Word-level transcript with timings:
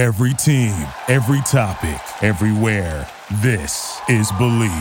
Every 0.00 0.32
team, 0.32 0.72
every 1.08 1.42
topic, 1.42 2.00
everywhere. 2.22 3.06
This 3.42 4.00
is 4.08 4.32
Believe. 4.38 4.72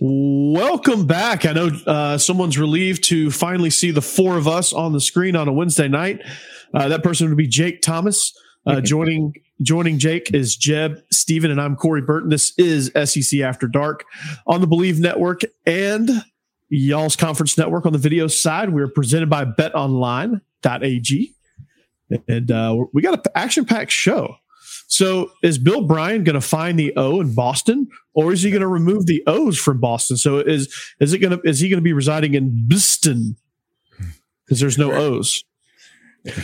Welcome 0.00 1.06
back. 1.06 1.44
I 1.44 1.52
know 1.52 1.70
uh, 1.86 2.16
someone's 2.16 2.56
relieved 2.56 3.04
to 3.04 3.30
finally 3.30 3.68
see 3.68 3.90
the 3.90 4.00
four 4.00 4.38
of 4.38 4.48
us 4.48 4.72
on 4.72 4.94
the 4.94 5.02
screen 5.02 5.36
on 5.36 5.48
a 5.48 5.52
Wednesday 5.52 5.86
night. 5.86 6.22
Uh, 6.72 6.88
that 6.88 7.02
person 7.02 7.28
would 7.28 7.36
be 7.36 7.46
Jake 7.46 7.82
Thomas. 7.82 8.32
Uh, 8.66 8.80
joining 8.80 9.34
joining 9.60 9.98
Jake 9.98 10.32
is 10.32 10.56
Jeb 10.56 11.02
Steven, 11.12 11.50
and 11.50 11.60
I'm 11.60 11.76
Corey 11.76 12.00
Burton. 12.00 12.30
This 12.30 12.54
is 12.56 12.90
SEC 13.04 13.40
After 13.40 13.66
Dark 13.68 14.06
on 14.46 14.62
the 14.62 14.66
Believe 14.66 14.98
Network 14.98 15.42
and 15.66 16.08
y'all's 16.70 17.16
conference 17.16 17.58
network 17.58 17.84
on 17.84 17.92
the 17.92 17.98
video 17.98 18.28
side. 18.28 18.70
We're 18.70 18.88
presented 18.88 19.28
by 19.28 19.44
BetOnline.ag, 19.44 21.34
and 22.28 22.50
uh, 22.50 22.76
we 22.92 23.02
got 23.02 23.14
an 23.14 23.32
action 23.34 23.64
packed 23.64 23.92
show. 23.92 24.36
So 24.86 25.30
is 25.42 25.56
Bill 25.56 25.82
Bryan 25.82 26.24
going 26.24 26.34
to 26.34 26.40
find 26.40 26.78
the 26.78 26.92
O 26.96 27.20
in 27.20 27.32
Boston, 27.32 27.88
or 28.12 28.32
is 28.32 28.42
he 28.42 28.50
going 28.50 28.62
to 28.62 28.66
remove 28.66 29.06
the 29.06 29.22
O's 29.26 29.56
from 29.56 29.78
Boston? 29.78 30.16
So 30.16 30.38
is 30.38 30.74
is 30.98 31.12
it 31.12 31.18
going 31.18 31.38
to 31.38 31.48
is 31.48 31.60
he 31.60 31.68
going 31.68 31.78
to 31.78 31.82
be 31.82 31.92
residing 31.92 32.34
in 32.34 32.66
Boston 32.68 33.36
because 34.44 34.58
there's 34.60 34.78
no 34.78 34.92
O's? 34.92 35.44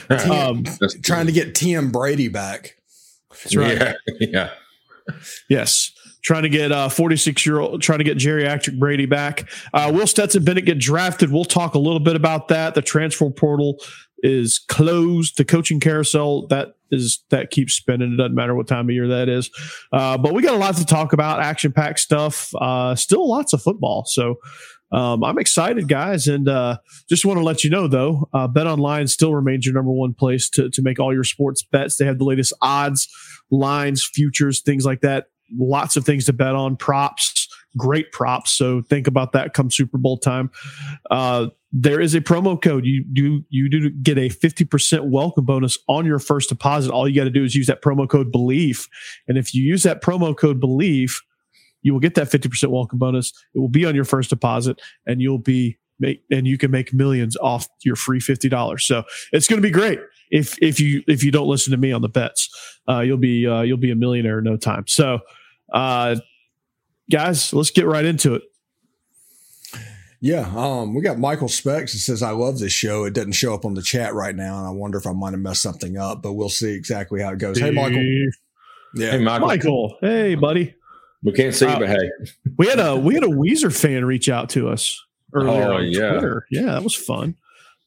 Um, 0.09 0.65
trying 1.03 1.27
to 1.27 1.33
get 1.33 1.55
Tom 1.55 1.91
Brady 1.91 2.29
back. 2.29 2.77
That's 3.31 3.57
right. 3.57 3.79
Yeah, 3.79 3.93
yeah. 4.21 4.51
Yes. 5.49 5.93
Trying 6.23 6.43
to 6.43 6.49
get 6.49 6.73
uh 6.73 6.89
46 6.89 7.47
year 7.47 7.61
old, 7.61 7.83
trying 7.83 7.99
to 7.99 8.05
get 8.05 8.17
geriatric 8.17 8.79
Brady 8.79 9.07
back. 9.07 9.49
Uh, 9.73 9.93
will 9.95 10.07
Stetson 10.07 10.45
Bennett 10.45 10.65
get 10.65 10.79
drafted? 10.79 11.31
We'll 11.31 11.45
talk 11.45 11.75
a 11.75 11.79
little 11.79 12.01
bit 12.01 12.17
about 12.17 12.49
that. 12.49 12.75
The 12.75 12.83
transfer 12.83 13.31
portal 13.31 13.79
is 14.19 14.59
closed. 14.59 15.37
The 15.37 15.45
coaching 15.45 15.81
carousel 15.81 16.47
that 16.49 16.77
is 16.91 17.25
that 17.31 17.51
keeps 17.51 17.75
spinning. 17.75 18.13
It 18.13 18.17
doesn't 18.17 18.35
matter 18.35 18.55
what 18.55 18.69
time 18.69 18.89
of 18.89 18.95
year 18.95 19.09
that 19.09 19.29
is. 19.29 19.51
Uh, 19.93 20.17
but 20.17 20.35
we 20.35 20.43
got 20.43 20.55
a 20.55 20.59
lot 20.59 20.77
to 20.77 20.85
talk 20.85 21.13
about. 21.13 21.41
Action 21.41 21.73
packed 21.73 22.01
stuff. 22.01 22.51
Uh, 22.55 22.95
still 22.95 23.29
lots 23.29 23.53
of 23.53 23.63
football. 23.63 24.05
So 24.07 24.37
um, 24.93 25.25
I'm 25.25 25.39
excited, 25.39 25.89
guys, 25.89 26.29
and 26.29 26.49
uh, 26.49 26.79
just 27.09 27.25
want 27.25 27.39
to 27.39 27.45
let 27.45 27.65
you 27.65 27.71
know 27.71 27.89
though, 27.89 28.29
uh, 28.33 28.47
Bet 28.47 28.67
Online 28.67 29.09
still 29.09 29.35
remains 29.35 29.67
your 29.67 29.75
number 29.75 29.91
one 29.91 30.15
place 30.15 30.49
to 30.51 30.71
to 30.71 30.83
make 30.83 31.01
all 31.01 31.13
your 31.13 31.25
sports 31.25 31.63
bets. 31.63 31.97
They 31.97 32.07
have 32.07 32.19
the 32.19 32.25
latest 32.25 32.53
odds, 32.63 33.09
lines, 33.51 34.09
futures, 34.15 34.61
things 34.61 34.87
like 34.87 35.01
that. 35.01 35.27
Lots 35.59 35.97
of 35.97 36.05
things 36.05 36.25
to 36.27 36.33
bet 36.33 36.55
on, 36.55 36.77
props, 36.77 37.49
great 37.77 38.13
props. 38.13 38.53
So 38.53 38.83
think 38.83 39.07
about 39.07 39.33
that 39.33 39.55
come 39.55 39.71
Super 39.71 39.99
Bowl 39.99 40.19
time. 40.19 40.51
Uh, 41.11 41.49
there 41.73 42.01
is 42.01 42.15
a 42.15 42.21
promo 42.21 42.61
code. 42.61 42.87
You 42.87 43.05
do 43.05 43.45
you 43.51 43.69
do 43.69 43.91
get 43.91 44.17
a 44.17 44.29
50% 44.29 45.11
welcome 45.11 45.45
bonus 45.45 45.79
on 45.89 46.07
your 46.07 46.19
first 46.19 46.49
deposit. 46.49 46.91
All 46.91 47.09
you 47.09 47.15
got 47.15 47.25
to 47.25 47.31
do 47.31 47.45
is 47.45 47.55
use 47.55 47.67
that 47.67 47.83
promo 47.83 48.09
code 48.09 48.33
believe. 48.33 48.89
And 49.29 49.37
if 49.37 49.55
you 49.55 49.63
use 49.63 49.83
that 49.83 50.03
promo 50.03 50.37
code 50.37 50.61
believe, 50.61 51.21
you 51.83 51.93
will 51.93 52.01
get 52.01 52.15
that 52.15 52.29
50% 52.29 52.69
welcome 52.69 52.99
bonus. 52.99 53.33
It 53.55 53.59
will 53.59 53.69
be 53.69 53.85
on 53.85 53.95
your 53.95 54.05
first 54.05 54.31
deposit 54.31 54.81
and 55.07 55.21
you'll 55.21 55.39
be 55.39 55.79
make 55.99 56.23
and 56.31 56.47
you 56.47 56.59
can 56.59 56.71
make 56.71 56.93
millions 56.93 57.37
off 57.37 57.69
your 57.85 57.97
free 57.97 58.21
$50. 58.21 58.81
So 58.81 59.05
it's 59.33 59.49
going 59.49 59.61
to 59.61 59.67
be 59.67 59.73
great. 59.73 59.99
If 60.31 60.61
if 60.63 60.81
you 60.81 61.03
if 61.07 61.23
you 61.23 61.31
don't 61.31 61.47
listen 61.47 61.71
to 61.73 61.77
me 61.77 61.93
on 61.93 62.03
the 62.03 62.09
bets, 62.09 62.49
uh, 62.89 63.01
you'll 63.01 63.19
be 63.19 63.47
uh, 63.47 63.63
you'll 63.63 63.77
be 63.77 63.91
a 63.91 63.97
millionaire 63.97 64.39
in 64.39 64.45
no 64.45 64.57
time. 64.57 64.85
So 64.87 65.21
uh, 65.73 66.17
guys, 67.11 67.53
let's 67.53 67.71
get 67.71 67.87
right 67.87 68.05
into 68.05 68.35
it. 68.35 68.43
Yeah, 70.21 70.51
um, 70.57 70.95
we 70.95 71.03
got 71.03 71.19
Michael 71.19 71.49
Specs 71.49 71.93
that 71.93 71.99
says, 71.99 72.23
I 72.23 72.31
love 72.31 72.59
this 72.59 72.73
show. 72.73 73.05
It 73.05 73.13
doesn't 73.13 73.33
show 73.33 73.53
up 73.55 73.65
on 73.67 73.75
the 73.75 73.83
chat 73.83 74.15
right 74.15 74.35
now, 74.35 74.59
and 74.59 74.67
I 74.67 74.71
wonder 74.71 74.97
if 74.99 75.07
I 75.07 75.13
might 75.13 75.33
have 75.33 75.41
messed 75.41 75.63
something 75.63 75.99
up, 75.99 76.23
but 76.23 76.33
we'll 76.33 76.49
see 76.49 76.73
exactly 76.73 77.21
how 77.23 77.33
it 77.33 77.39
goes. 77.39 77.59
Hey, 77.59 77.71
Michael. 77.71 78.03
Yeah. 78.95 79.11
Hey, 79.11 79.19
Michael. 79.19 79.47
Michael. 79.47 79.99
Hey, 80.01 80.35
buddy. 80.35 80.75
We 81.23 81.33
can't 81.33 81.55
see, 81.55 81.67
Uh, 81.67 81.79
but 81.81 81.89
hey, 81.91 82.11
We 82.57 82.67
had 82.67 82.79
a 82.81 82.97
we 82.97 83.15
had 83.15 83.25
a 83.25 83.29
Weezer 83.29 83.75
fan 83.77 84.05
reach 84.05 84.29
out 84.29 84.49
to 84.51 84.69
us 84.69 85.03
earlier 85.35 85.63
Oh, 85.65 85.77
on 85.77 85.87
yeah. 85.89 86.13
Twitter. 86.13 86.47
Yeah, 86.51 86.67
that 86.67 86.83
was 86.83 86.95
fun. 86.95 87.37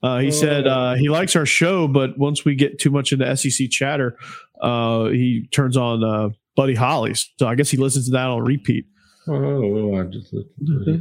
Uh, 0.03 0.19
he 0.19 0.31
said 0.31 0.67
uh, 0.67 0.93
he 0.95 1.09
likes 1.09 1.35
our 1.35 1.45
show, 1.45 1.87
but 1.87 2.17
once 2.17 2.45
we 2.45 2.55
get 2.55 2.79
too 2.79 2.89
much 2.89 3.11
into 3.11 3.35
SEC 3.35 3.69
chatter, 3.69 4.17
uh, 4.61 5.05
he 5.05 5.47
turns 5.51 5.77
on 5.77 6.03
uh, 6.03 6.29
Buddy 6.55 6.75
Holly's. 6.75 7.29
So 7.37 7.47
I 7.47 7.55
guess 7.55 7.69
he 7.69 7.77
listens 7.77 8.05
to 8.05 8.11
that 8.11 8.27
on 8.27 8.41
repeat. 8.43 8.85
Oh, 9.29 9.99
I 9.99 10.03
just 10.03 10.33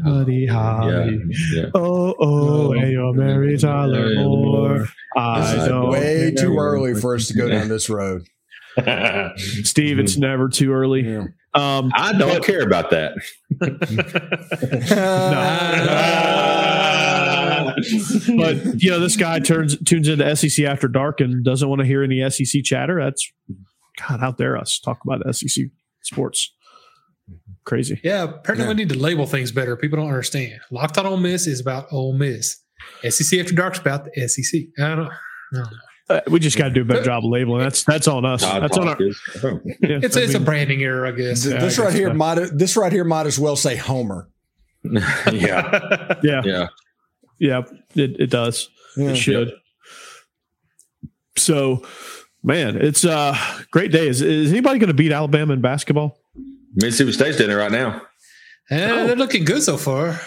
Buddy 0.05 0.35
yeah, 0.35 0.53
Holly. 0.53 1.21
yeah. 1.55 1.67
Oh, 1.75 2.15
oh, 2.19 2.73
hey, 2.73 2.93
you're 2.93 3.13
Mary 3.13 3.57
Tyler 3.59 4.15
Moore. 4.15 4.79
This 4.79 4.91
I 5.17 5.63
is 5.63 5.69
don't. 5.69 5.91
way 5.91 6.33
too 6.37 6.57
early 6.59 6.95
for 6.95 7.15
us 7.15 7.29
to 7.29 7.35
go 7.35 7.49
down 7.49 7.69
this 7.69 7.89
road. 7.89 8.27
Steve, 9.65 9.99
it's 9.99 10.17
never 10.17 10.49
too 10.49 10.73
early. 10.73 11.03
Yeah. 11.03 11.25
Um, 11.55 11.91
I 11.95 12.13
don't 12.13 12.45
care 12.45 12.63
about 12.63 12.91
that. 12.91 13.15
but 18.37 18.83
you 18.83 18.91
know, 18.91 19.01
this 19.01 19.17
guy 19.17 19.41
turns 19.41 19.77
tunes 19.85 20.09
into 20.09 20.37
SEC 20.37 20.65
after 20.65 20.89
dark 20.89 21.21
and 21.21 21.45
doesn't 21.45 21.69
want 21.69 21.81
to 21.81 21.87
hear 21.87 22.03
any 22.03 22.29
SEC 22.31 22.63
chatter. 22.63 23.03
That's 23.03 23.33
God, 23.99 24.21
how 24.21 24.33
dare 24.33 24.57
us 24.57 24.79
talk 24.79 25.01
about 25.05 25.35
SEC 25.35 25.67
sports? 26.03 26.53
Crazy. 27.69 28.01
Yeah, 28.03 28.23
apparently 28.25 28.65
Yeah. 28.65 28.69
we 28.71 28.75
need 28.77 28.89
to 28.89 28.99
label 28.99 29.27
things 29.27 29.53
better. 29.53 29.77
People 29.77 29.99
don't 29.99 30.09
understand. 30.09 30.59
Locked 30.71 30.97
on 30.97 31.05
Ole 31.07 31.19
Miss 31.19 31.47
is 31.47 31.61
about 31.61 31.87
Ole 31.93 32.15
Miss. 32.15 32.57
SEC 33.09 33.39
After 33.39 33.55
Dark's 33.55 33.79
about 33.79 34.07
the 34.07 34.27
SEC. 34.29 34.63
I 34.79 34.95
don't, 34.95 35.01
I 35.01 35.09
don't 35.53 35.63
know. 35.63 35.67
Uh, 36.11 36.21
we 36.31 36.41
just 36.41 36.57
got 36.57 36.65
to 36.69 36.71
do 36.71 36.81
a 36.81 36.85
better 36.87 37.05
job 37.05 37.23
of 37.23 37.31
labeling. 37.31 37.61
That's 37.61 37.85
that's 37.85 38.09
on 38.09 38.25
us. 38.25 38.41
Todd 38.41 38.63
That's 38.63 38.79
on 38.79 38.89
our. 38.89 38.97
Oh. 39.45 39.61
Yeah, 39.83 40.01
It's 40.03 40.17
I 40.17 40.21
it's 40.23 40.33
a 40.33 40.41
branding 40.41 40.83
error, 40.83 41.07
I 41.07 41.11
guess. 41.11 41.43
Th- 41.43 41.55
Yeah, 41.55 41.61
this 41.61 41.79
I 41.79 41.83
right 41.83 41.89
guess 41.91 41.99
here 41.99 42.09
so. 42.09 42.15
might 42.15 42.35
this 42.57 42.77
right 42.79 42.91
here 42.91 43.05
might 43.05 43.27
as 43.27 43.39
well 43.39 43.57
say 43.57 43.77
Homer. 43.77 44.31
yeah, 44.85 46.15
yeah, 46.23 46.41
yeah. 46.45 46.69
yeah. 47.39 47.63
It 47.95 48.19
it 48.21 48.31
does. 48.31 48.71
Yeah. 48.97 49.11
It 49.11 49.17
should. 49.17 49.53
So, 51.37 51.85
man, 52.43 52.77
it's 52.81 53.05
a 53.05 53.37
great 53.71 53.93
day. 53.93 54.09
Is 54.09 54.23
is 54.23 54.51
anybody 54.51 54.79
going 54.79 54.89
to 54.89 54.95
beat 54.95 55.13
Alabama 55.13 55.53
in 55.53 55.61
basketball? 55.61 56.17
Mississippi 56.75 57.13
State's 57.13 57.37
doing 57.39 57.51
it 57.51 57.55
right 57.55 57.73
now. 57.73 58.03
Eh, 58.71 59.07
They're 59.07 59.17
looking 59.17 59.45
good 59.45 59.63
so 59.63 59.77
far. 59.77 60.21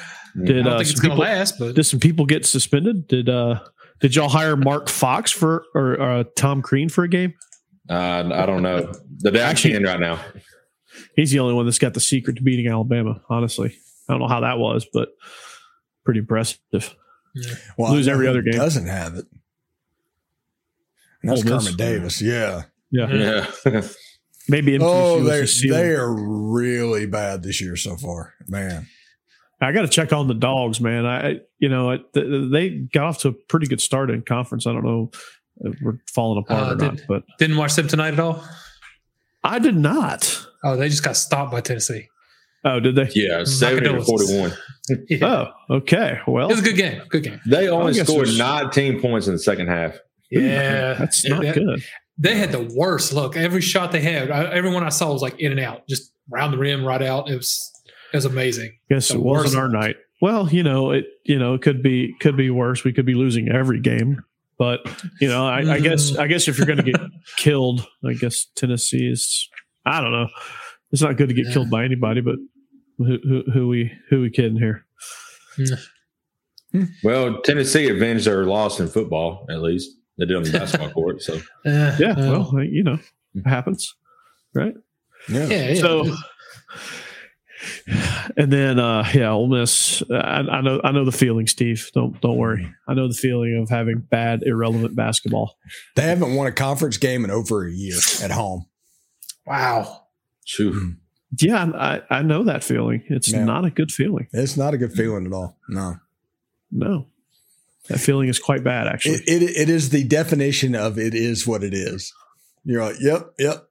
Did 0.44 0.62
I 0.62 0.64
don't 0.64 0.68
uh, 0.74 0.78
think 0.78 0.90
it's 0.90 1.00
some 1.02 1.10
going 1.10 1.20
to 1.20 1.24
people- 1.24 1.36
last, 1.38 1.60
but 1.60 1.76
Did 1.76 1.84
some 1.84 2.00
people 2.00 2.26
get 2.26 2.46
suspended? 2.46 3.08
Did 3.08 3.30
uh 3.30 3.60
did 4.00 4.16
y'all 4.16 4.30
hire 4.30 4.56
Mark 4.58 4.90
Fox 4.90 5.32
for 5.32 5.64
or 5.76 6.00
uh, 6.02 6.24
Tom 6.36 6.62
Crean 6.64 6.90
for 6.90 7.04
a 7.04 7.08
game? 7.08 7.34
Uh, 7.90 8.30
I 8.34 8.46
don't 8.46 8.64
know. 8.64 8.92
The 9.20 9.32
down 9.32 9.50
Actually- 9.50 9.74
can 9.74 9.84
right 9.84 10.00
now. 10.00 10.20
He's 11.16 11.32
the 11.32 11.40
only 11.40 11.54
one 11.54 11.66
that's 11.66 11.80
got 11.80 11.94
the 11.94 12.00
secret 12.00 12.38
to 12.38 12.42
beating 12.44 12.68
Alabama. 12.68 13.22
Honestly, 13.30 13.76
I 14.10 14.14
don't 14.14 14.20
know 14.22 14.28
how 14.28 14.40
that 14.42 14.58
was, 14.60 14.86
but 14.92 15.10
pretty 16.04 16.20
impressive. 16.22 16.60
Well, 17.78 17.94
Lose 17.94 18.08
every 18.08 18.28
other 18.28 18.42
game. 18.42 18.54
Doesn't 18.54 18.88
have 18.88 19.16
it. 19.16 19.26
And 21.22 21.32
that's 21.32 21.46
Ole 21.46 21.60
Kermit 21.60 21.78
Davis. 21.78 22.22
Yeah. 22.22 22.64
Yeah, 22.92 23.46
Yeah. 23.66 23.82
maybe. 24.52 24.78
MTSU 24.78 24.82
Oh, 24.84 25.18
was 25.20 25.28
they 25.30 25.40
the 25.42 25.48
ceiling. 25.48 25.80
they 25.82 25.90
are 25.96 26.14
really 26.14 27.06
bad 27.06 27.42
this 27.44 27.60
year 27.62 27.76
so 27.76 27.96
far, 27.98 28.34
man. 28.48 28.88
I 29.60 29.72
got 29.72 29.82
to 29.84 29.88
check 29.88 30.12
on 30.12 30.28
the 30.28 30.34
dogs, 30.34 30.80
man. 30.82 31.06
I 31.06 31.36
you 31.60 31.70
know 31.70 31.92
it, 31.92 32.02
th- 32.14 32.52
they 32.52 32.70
got 32.70 33.06
off 33.06 33.18
to 33.20 33.30
a 33.30 33.34
pretty 33.34 33.68
good 33.68 33.82
start 33.82 34.10
in 34.10 34.22
conference. 34.24 34.66
I 34.68 34.74
don't 34.74 34.84
know 34.84 35.12
if 35.62 35.76
we're 35.82 36.00
falling 36.14 36.44
apart 36.44 36.64
Uh, 36.64 36.72
or 36.74 36.76
not, 36.76 36.96
did- 36.98 37.06
but 37.08 37.24
didn't 37.40 37.58
watch 37.58 37.76
them 37.76 37.88
tonight 37.88 38.14
at 38.14 38.20
all. 38.20 38.44
I 39.44 39.60
did 39.60 39.76
not. 39.76 40.46
Oh, 40.64 40.76
they 40.76 40.90
just 40.90 41.04
got 41.04 41.16
stopped 41.18 41.52
by 41.52 41.62
Tennessee. 41.62 42.08
Oh, 42.64 42.80
did 42.80 42.96
they? 42.96 43.10
Yeah, 43.16 43.44
70 43.44 43.82
to 43.82 43.88
condolences. 43.96 44.30
41. 44.30 44.58
Yeah. 45.10 45.26
Oh, 45.70 45.76
okay. 45.78 46.20
Well, 46.28 46.50
it 46.50 46.54
was 46.56 46.60
a 46.60 46.64
good 46.64 46.76
game. 46.76 47.02
Good 47.10 47.24
game. 47.24 47.40
They 47.48 47.70
only 47.70 47.94
scored 47.94 48.28
19 48.38 49.00
points 49.00 49.26
in 49.28 49.34
the 49.34 49.40
second 49.40 49.68
half. 49.68 49.96
Yeah, 50.30 50.94
that's 50.94 51.26
not 51.28 51.44
Yeah. 51.44 51.54
good. 51.54 51.84
They 52.18 52.38
had 52.38 52.52
the 52.52 52.70
worst 52.76 53.14
look. 53.14 53.36
Every 53.36 53.62
shot 53.62 53.92
they 53.92 54.02
had, 54.02 54.30
I, 54.30 54.46
everyone 54.54 54.84
I 54.84 54.90
saw 54.90 55.12
was 55.12 55.22
like 55.22 55.40
in 55.40 55.52
and 55.52 55.60
out, 55.60 55.88
just 55.88 56.12
round 56.30 56.54
the 56.54 56.58
rim, 56.58 56.86
right 56.86 57.02
out. 57.02 57.30
It 57.30 57.36
was 57.36 57.72
it 58.14 58.18
was 58.18 58.26
amazing. 58.26 58.74
Guess 58.90 59.10
The 59.10 59.16
it 59.16 59.22
wasn't 59.22 59.46
worst. 59.46 59.56
our 59.58 59.68
night. 59.70 59.96
Well, 60.22 60.48
you 60.50 60.62
know, 60.64 60.92
it 60.92 61.06
you 61.26 61.40
know, 61.40 61.56
it 61.56 61.62
could 61.62 61.82
be 61.82 62.14
could 62.20 62.38
be 62.38 62.50
worse. 62.50 62.84
We 62.84 62.94
could 62.94 63.06
be 63.06 63.16
losing 63.16 63.50
every 63.50 63.80
game. 63.80 64.22
But, 64.60 64.82
you 65.20 65.28
know, 65.28 65.48
I, 65.48 65.62
I 65.76 65.80
guess 65.80 66.12
mm. 66.12 66.20
I 66.20 66.28
guess 66.28 66.48
if 66.48 66.58
you're 66.60 66.68
gonna 66.68 66.84
get 66.84 67.00
killed, 67.38 67.88
I 68.08 68.14
guess 68.14 68.46
Tennessee 68.56 69.08
is 69.10 69.50
I 69.86 70.00
don't 70.02 70.12
know. 70.12 70.28
It's 70.92 71.02
not 71.02 71.18
good 71.18 71.30
to 71.30 71.34
get 71.36 71.48
Yeah. 71.48 71.54
killed 71.54 71.72
by 71.72 71.84
anybody, 71.84 72.22
but 72.22 72.36
who, 73.00 73.18
who 73.24 73.44
who 73.52 73.68
we 73.68 73.92
who 74.12 74.22
we 74.22 74.30
kidding 74.30 74.58
here? 74.58 74.86
Mm. 76.74 76.88
Well, 77.04 77.42
Tennessee 77.42 77.90
avenged 77.90 78.26
their 78.26 78.46
loss 78.46 78.80
in 78.80 78.88
football, 78.88 79.46
at 79.50 79.62
least. 79.62 79.90
They 80.18 80.26
did 80.26 80.36
on 80.38 80.44
the 80.44 80.52
basketball 80.52 80.90
court. 80.94 81.22
So, 81.22 81.36
Uh, 81.66 81.96
Yeah, 82.00 82.12
uh, 82.18 82.46
well, 82.52 82.64
you 82.64 82.84
know, 82.84 83.00
it 83.36 83.48
happens. 83.48 83.96
Right? 84.54 84.74
Yeah. 85.30 85.46
yeah, 85.48 85.70
yeah. 85.70 85.82
So 85.82 86.14
And 88.36 88.52
then, 88.52 88.80
uh, 88.80 89.08
yeah, 89.14 89.32
Ole 89.32 89.48
Miss. 89.48 90.02
I, 90.12 90.16
I 90.50 90.62
know, 90.62 90.82
I 90.84 90.92
know 90.92 91.06
the 91.06 91.12
feeling, 91.12 91.46
Steve. 91.48 91.92
Don't 91.94 92.20
don't 92.22 92.38
worry. 92.38 92.68
I 92.88 92.94
know 92.96 93.08
the 93.08 93.14
feeling 93.14 93.60
of 93.62 93.70
having 93.70 94.00
bad, 94.00 94.42
irrelevant 94.44 94.96
basketball. 94.96 95.58
They 95.96 96.04
haven't 96.04 96.34
won 96.36 96.48
a 96.48 96.52
conference 96.52 96.98
game 96.98 97.24
in 97.24 97.30
over 97.32 97.68
a 97.68 97.72
year 97.72 97.98
at 98.24 98.32
home. 98.32 98.66
Wow. 99.46 100.06
Shoo. 100.46 100.96
Yeah, 101.40 101.66
I, 101.76 102.02
I 102.10 102.22
know 102.24 102.44
that 102.44 102.64
feeling. 102.64 103.04
It's 103.10 103.32
Yeah. 103.32 103.44
not 103.46 103.64
a 103.66 103.70
good 103.70 103.92
feeling. 103.92 104.28
It's 104.34 104.58
not 104.58 104.74
a 104.74 104.78
good 104.78 104.94
feeling 104.94 105.26
at 105.28 105.34
all. 105.34 105.58
No. 105.70 105.98
No, 106.72 107.08
that 107.92 108.00
feeling 108.00 108.30
is 108.30 108.40
quite 108.40 108.64
bad, 108.64 108.88
actually. 108.88 109.16
It, 109.16 109.44
it, 109.44 109.58
it 109.58 109.70
is 109.70 109.90
the 109.90 110.04
definition 110.04 110.76
of 110.76 110.98
it 110.98 111.14
is 111.14 111.46
what 111.46 111.64
it 111.64 111.74
is. 111.74 112.14
You're 112.64 112.84
like, 112.84 112.96
yep, 113.00 113.34
yep, 113.40 113.68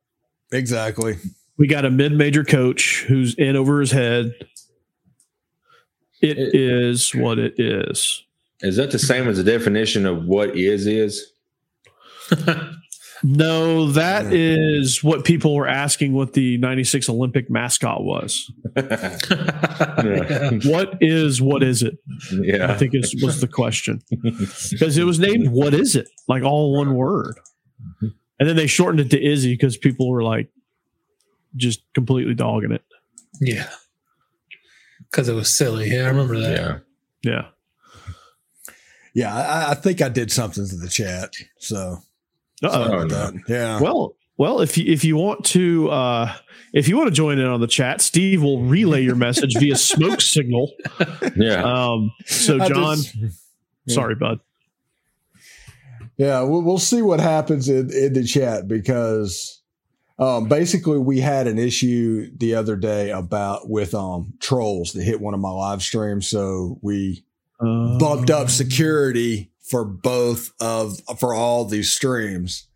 exactly. 0.53 1.17
we 1.59 1.67
got 1.67 1.85
a 1.85 1.91
mid-major 1.91 2.45
coach 2.45 3.05
who's 3.09 3.35
in 3.35 3.57
over 3.57 3.81
his 3.81 3.91
head. 3.93 4.33
It 6.21 6.39
It- 6.39 6.55
is 6.55 7.11
what 7.15 7.39
it 7.39 7.55
is. 7.59 8.25
Is 8.63 8.77
that 8.77 8.91
the 8.91 8.99
same 8.99 9.27
as 9.27 9.39
the 9.39 9.45
definition 9.45 10.05
of 10.05 10.27
what 10.27 10.55
is 10.57 10.87
is? 10.87 11.33
No, 13.23 13.89
that 13.93 14.33
is 14.33 15.05
what 15.05 15.25
people 15.25 15.55
were 15.55 15.69
asking 15.69 16.13
what 16.13 16.33
the 16.33 16.57
96 16.59 17.09
Olympic 17.09 17.51
mascot 17.51 18.03
was. 18.03 18.51
Yeah. 19.81 20.51
What 20.65 20.99
is 21.01 21.43
what 21.43 21.63
is 21.63 21.83
it? 21.83 21.99
I 22.63 22.75
think 22.75 22.95
is 22.95 23.15
was 23.23 23.41
the 23.41 23.49
question. 23.49 24.03
Because 24.71 24.97
it 24.97 25.05
was 25.05 25.19
named 25.19 25.49
what 25.49 25.75
is 25.75 25.97
it? 25.97 26.09
Like 26.29 26.43
all 26.43 26.75
one 26.77 26.95
word. 26.95 27.39
And 28.01 28.49
then 28.49 28.57
they 28.57 28.67
shortened 28.67 29.01
it 29.01 29.11
to 29.11 29.23
Izzy 29.23 29.53
because 29.55 29.77
people 29.77 30.09
were 30.09 30.23
like 30.23 30.49
just 31.57 31.83
completely 31.95 32.35
dogging 32.35 32.73
it. 32.73 32.83
Yeah. 33.41 33.69
Because 35.11 35.29
it 35.29 35.35
was 35.35 35.55
silly. 35.55 35.91
Yeah, 35.91 36.05
I 36.05 36.09
remember 36.09 36.39
that. 36.39 36.57
Yeah. 36.57 36.79
Yeah. 37.23 37.47
Yeah, 39.13 39.35
I, 39.35 39.73
I 39.73 39.75
think 39.75 40.01
I 40.01 40.09
did 40.09 40.31
something 40.31 40.67
to 40.67 40.77
the 40.77 40.89
chat. 40.89 41.35
So 41.59 41.99
Uh-oh. 42.63 42.93
Oh, 42.93 43.05
no. 43.05 43.33
yeah. 43.49 43.81
Well, 43.81 44.15
well, 44.37 44.61
if 44.61 44.77
you 44.79 44.91
if 44.93 45.05
you 45.05 45.17
want 45.17 45.45
to 45.47 45.91
uh 45.91 46.35
if 46.73 46.89
you 46.89 46.97
want 46.97 47.09
to 47.09 47.15
join 47.15 47.39
in 47.39 47.47
on 47.47 47.61
the 47.61 47.67
chat, 47.67 48.01
Steve 48.01 48.43
will 48.43 48.63
relay 48.63 49.03
your 49.03 49.17
message 49.17 49.55
via 49.59 49.77
smoke 49.77 50.21
signal. 50.21 50.73
Yeah. 51.37 51.63
Um 51.63 52.13
so 52.27 52.59
John, 52.59 52.97
just- 52.97 53.17
sorry, 53.89 54.15
bud. 54.15 54.41
Yeah, 56.17 56.43
we'll, 56.43 56.63
we'll 56.63 56.79
see 56.79 57.01
what 57.03 57.19
happens 57.21 57.69
in, 57.69 57.91
in 57.93 58.13
the 58.13 58.25
chat 58.25 58.69
because 58.69 59.63
um, 60.19 60.49
basically 60.49 60.99
we 60.99 61.21
had 61.21 61.47
an 61.47 61.59
issue 61.59 62.31
the 62.37 62.55
other 62.57 62.77
day 62.77 63.11
about 63.11 63.71
with 63.71 63.95
um, 63.95 64.35
trolls 64.39 64.93
that 64.93 65.03
hit 65.03 65.21
one 65.21 65.33
of 65.33 65.41
my 65.41 65.51
live 65.51 65.83
streams. 65.83 66.29
So 66.29 66.79
we 66.83 67.25
Uh, 67.59 67.97
bumped 67.99 68.31
up 68.31 68.51
security 68.51 69.50
for 69.71 69.85
both 69.85 70.53
of 70.61 70.99
for 71.19 71.33
all 71.35 71.65
these 71.65 71.93
streams. 71.93 72.67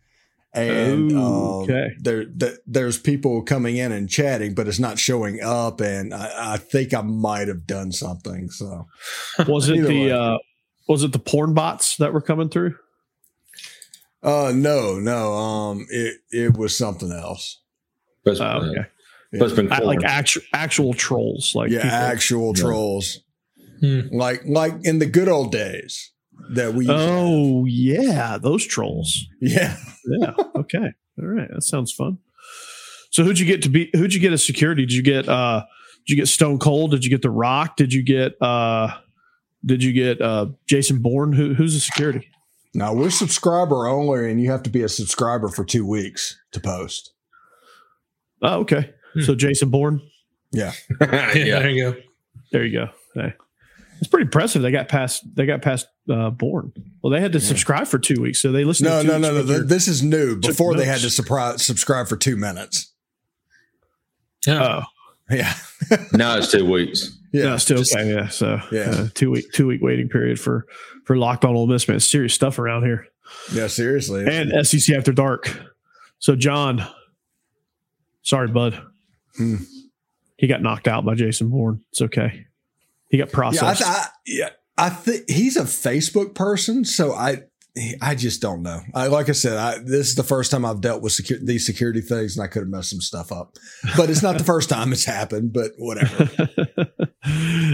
And 0.57 1.11
Ooh, 1.11 1.19
um, 1.19 1.33
okay. 1.65 1.89
there, 1.99 2.27
there, 2.27 2.53
there's 2.65 2.97
people 2.97 3.43
coming 3.43 3.77
in 3.77 3.91
and 3.91 4.09
chatting, 4.09 4.55
but 4.55 4.69
it's 4.69 4.79
not 4.79 5.01
showing 5.01 5.41
up. 5.43 5.81
And 5.81 6.15
I, 6.15 6.55
I 6.55 6.57
think 6.59 6.95
I 6.95 7.01
might 7.03 7.49
have 7.49 7.67
done 7.67 7.91
something. 7.91 8.49
So 8.51 8.87
was 9.49 9.69
it 9.69 9.83
the 9.83 10.05
way. 10.07 10.13
uh 10.13 10.39
was 10.89 11.03
it 11.03 11.13
the 11.13 11.19
porn 11.19 11.55
bots 11.55 11.97
that 11.97 12.13
were 12.13 12.21
coming 12.21 12.49
through? 12.51 12.77
uh, 14.23 14.53
no, 14.55 14.99
no, 14.99 15.33
um, 15.35 15.87
it 15.91 16.19
it 16.31 16.57
was 16.57 16.77
something 16.77 17.11
else. 17.13 17.61
But, 18.25 18.41
Oh, 18.41 18.61
okay. 18.71 18.87
but 19.33 19.43
it's 19.43 19.55
been 19.55 19.71
I- 19.73 19.79
like 19.81 20.05
actual 20.05 20.43
actual 20.53 20.95
trolls, 20.95 21.55
like 21.55 21.71
yeah, 21.71 21.83
people- 21.83 21.97
actual 21.97 22.53
Yeah. 22.57 22.63
trolls, 22.63 23.21
Hmm. 23.81 24.01
like 24.13 24.43
like 24.47 24.73
in 24.85 24.99
the 24.99 25.07
good 25.07 25.29
old 25.29 25.53
days 25.53 26.13
that 26.51 26.75
we. 26.75 26.87
Oh 26.89 27.65
yeah, 27.65 28.39
those 28.39 28.65
trolls. 28.67 29.27
yeah. 29.41 29.77
Yeah. 30.07 30.33
Okay. 30.57 30.93
All 31.19 31.27
right. 31.27 31.49
That 31.53 31.63
sounds 31.63 31.93
fun. 31.93 32.19
So 33.11 33.25
who'd 33.25 33.39
you 33.39 33.47
get 33.47 33.63
to 33.63 33.69
be? 33.69 33.91
Who'd 33.95 34.13
you 34.13 34.21
get 34.21 34.33
as 34.33 34.45
security? 34.45 34.83
Did 34.85 34.93
you 34.95 35.03
get? 35.03 35.29
uh 35.29 35.65
Did 36.07 36.13
you 36.15 36.17
get 36.17 36.29
Stone 36.29 36.59
Cold? 36.59 36.91
Did 36.91 37.05
you 37.05 37.11
get 37.11 37.23
The 37.23 37.31
Rock? 37.31 37.77
Did 37.77 37.93
you 37.93 38.03
get? 38.03 38.41
uh 38.43 38.89
Did 39.65 39.83
you 39.83 39.93
get 39.93 40.21
uh 40.21 40.47
Jason 40.67 41.01
Bourne? 41.01 41.33
Who, 41.33 41.55
who's 41.55 41.75
the 41.75 41.81
security? 41.81 42.29
Now 42.75 42.93
we're 42.93 43.11
subscriber 43.11 43.87
only, 43.87 44.31
and 44.31 44.41
you 44.41 44.51
have 44.51 44.65
to 44.65 44.71
be 44.71 44.83
a 44.83 44.89
subscriber 44.89 45.49
for 45.49 45.65
two 45.65 45.87
weeks 45.87 46.37
to 46.53 46.61
post. 46.61 47.13
Oh, 48.43 48.61
okay. 48.61 48.93
Hmm. 49.15 49.21
So 49.21 49.35
Jason 49.35 49.71
Bourne. 49.71 50.01
Yeah, 50.51 50.73
yeah. 51.01 51.33
there 51.35 51.71
you 51.71 51.93
go. 51.93 52.01
There 52.53 52.65
you 52.65 52.79
go. 52.81 52.89
Hey. 53.15 53.33
It's 54.01 54.09
pretty 54.09 54.25
impressive. 54.25 54.63
They 54.63 54.71
got 54.73 54.89
past. 54.89 55.25
They 55.35 55.47
got 55.47 55.63
past 55.63 55.87
uh, 56.11 56.31
Bourne. 56.31 56.73
Well, 57.03 57.11
they 57.11 57.21
had 57.21 57.33
to 57.33 57.41
subscribe 57.41 57.87
for 57.87 57.99
two 57.99 58.21
weeks, 58.21 58.41
so 58.41 58.53
they 58.53 58.65
listened. 58.65 58.89
No, 58.91 59.03
to 59.03 59.07
no, 59.07 59.15
two 59.15 59.21
no, 59.21 59.31
no. 59.33 59.39
weeks 59.41 59.49
th- 59.51 59.63
This 59.69 59.89
is 59.89 60.03
new. 60.03 60.37
Before 60.39 60.75
they 60.75 60.85
had 60.87 61.01
to 61.01 61.07
surpri- 61.09 61.59
subscribe 61.61 62.09
for 62.09 62.17
two 62.17 62.37
minutes. 62.37 62.93
Oh, 64.49 64.83
Yeah. 65.31 65.55
now 66.13 66.37
it's 66.37 66.51
two 66.53 66.71
weeks. 66.71 67.17
Yeah. 67.33 67.45
no, 67.45 67.57
still 67.57 67.79
just- 67.79 67.95
okay. 67.97 68.09
Yeah, 68.13 68.29
so 68.29 68.61
Yeah. 68.71 68.91
uh, 68.91 69.09
two 69.15 69.31
week 69.31 69.51
two 69.53 69.67
week 69.67 69.81
waiting 69.83 70.09
period 70.09 70.39
for 70.39 70.67
for 71.05 71.17
locked 71.17 71.45
on 71.45 71.55
Ole 71.55 71.67
Miss. 71.67 71.89
Man, 71.89 71.99
serious 72.01 72.35
stuff 72.35 72.59
around 72.59 72.85
here. 72.85 73.07
Yeah. 73.53 73.67
Seriously. 73.69 74.27
and 74.29 74.67
SEC 74.67 74.95
After 74.97 75.13
Dark. 75.13 75.51
So, 76.19 76.37
John, 76.37 76.87
sorry, 78.23 78.49
bud. 78.49 78.81
Hmm. 79.37 79.57
He 80.37 80.47
got 80.47 80.63
knocked 80.63 80.89
out 80.89 81.05
by 81.05 81.15
Jason 81.15 81.49
Bourne. 81.51 81.81
It's 81.91 82.03
okay. 82.03 82.47
He 83.11 83.19
got 83.19 83.29
yeah. 83.29 83.33
I, 83.33 83.35
processed. 83.35 83.83
th- 83.83 83.91
I, 83.91 84.07
yeah. 84.27 84.51
I 84.77 84.91
think 84.91 85.29
he's 85.31 85.57
a 85.57 85.63
Facebook 85.63 86.35
person, 86.35 86.85
so 86.85 87.13
I. 87.13 87.43
I 88.01 88.15
just 88.15 88.41
don't 88.41 88.63
know. 88.63 88.83
I, 88.95 89.09
like 89.09 89.29
I 89.29 89.33
said, 89.33 89.57
I, 89.57 89.79
this 89.79 90.07
is 90.11 90.15
the 90.15 90.23
first 90.23 90.53
time 90.53 90.65
I've 90.65 90.81
dealt 90.81 91.03
with 91.03 91.13
secu- 91.13 91.45
these 91.45 91.67
security 91.67 92.01
things, 92.01 92.37
and 92.37 92.45
I 92.45 92.47
could 92.47 92.61
have 92.61 92.69
messed 92.69 92.91
some 92.91 93.01
stuff 93.01 93.33
up. 93.33 93.57
But 93.97 94.11
it's 94.11 94.23
not 94.23 94.39
the 94.39 94.45
first 94.45 94.69
time 94.69 94.93
it's 94.93 95.05
happened. 95.05 95.53
But 95.53 95.73
whatever. 95.77 96.31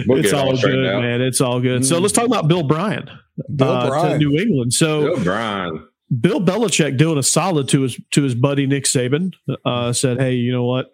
We'll 0.06 0.20
it's 0.20 0.31
get 0.31 0.32
it 0.32 0.35
all 0.35 0.50
all 0.50 0.56
good, 0.56 0.87
out. 0.87 1.02
man. 1.02 1.20
It's 1.20 1.41
all 1.41 1.61
good. 1.61 1.85
So 1.85 1.99
let's 1.99 2.12
talk 2.14 2.25
about 2.26 2.49
Bill 2.49 2.62
Bryan, 2.62 3.11
Bill 3.55 3.69
uh, 3.69 3.82
to 3.85 3.88
Bryan. 3.91 4.19
New 4.19 4.38
England. 4.38 4.73
So 4.73 5.02
Bill 5.17 5.25
Brian. 5.25 5.88
Bill 6.19 6.41
Belichick 6.41 6.97
doing 6.97 7.19
a 7.19 7.23
solid 7.23 7.69
to 7.70 7.82
his 7.82 8.00
to 8.12 8.23
his 8.23 8.35
buddy 8.35 8.67
Nick 8.67 8.85
Saban. 8.85 9.32
Uh, 9.67 9.93
said, 9.93 10.19
"Hey, 10.19 10.35
you 10.35 10.50
know 10.52 10.64
what? 10.64 10.87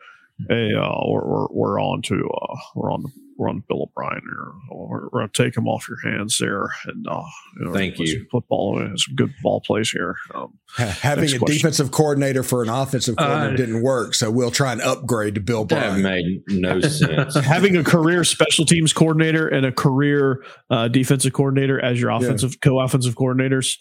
Hey, 0.49 0.71
uh, 0.75 0.99
we're, 1.07 1.27
we're 1.27 1.47
we're 1.51 1.81
on 1.81 2.03
to 2.03 2.15
uh, 2.17 2.57
we're 2.75 2.93
on 2.93 3.05
we're 3.05 3.11
on 3.39 3.63
Bill 3.69 3.83
O'Brien 3.83 4.23
or, 4.39 4.53
We're, 4.89 5.03
we're 5.13 5.21
gonna 5.21 5.29
take 5.35 5.57
him 5.57 5.69
off 5.69 5.87
your 5.89 5.99
hands 6.11 6.39
there, 6.39 6.69
and 6.87 7.07
uh, 7.09 7.23
you 7.59 7.65
know, 7.67 7.73
Thank 7.75 7.99
you. 7.99 8.27
Football, 8.31 8.79
uh, 8.83 8.97
some 8.97 9.15
good 9.15 9.33
ball 9.43 9.61
plays 9.61 9.91
here. 9.91 10.17
Um, 10.35 10.59
Having 10.77 11.35
a 11.35 11.39
question. 11.39 11.57
defensive 11.57 11.91
coordinator 11.91 12.43
for 12.43 12.63
an 12.63 12.69
offensive 12.69 13.17
coordinator 13.17 13.53
Uh, 13.55 13.57
didn't 13.57 13.83
work, 13.83 14.15
so 14.15 14.31
we'll 14.31 14.51
try 14.51 14.73
and 14.73 14.81
upgrade 14.81 15.35
to 15.37 15.41
Bill 15.41 15.65
That 15.67 16.01
Bryan. 16.01 16.03
made 16.03 16.43
no 16.49 16.81
sense. 16.83 17.35
having 17.35 17.77
a 17.77 17.85
career 17.85 18.25
special 18.25 18.65
teams 18.65 18.93
coordinator 18.93 19.47
and 19.49 19.65
a 19.67 19.73
career 19.73 20.43
uh, 20.71 20.89
defensive 20.89 21.33
coordinator 21.33 21.79
as 21.81 22.01
your 22.01 22.11
offensive 22.11 22.61
co-offensive 22.61 23.15
coordinators. 23.15 23.77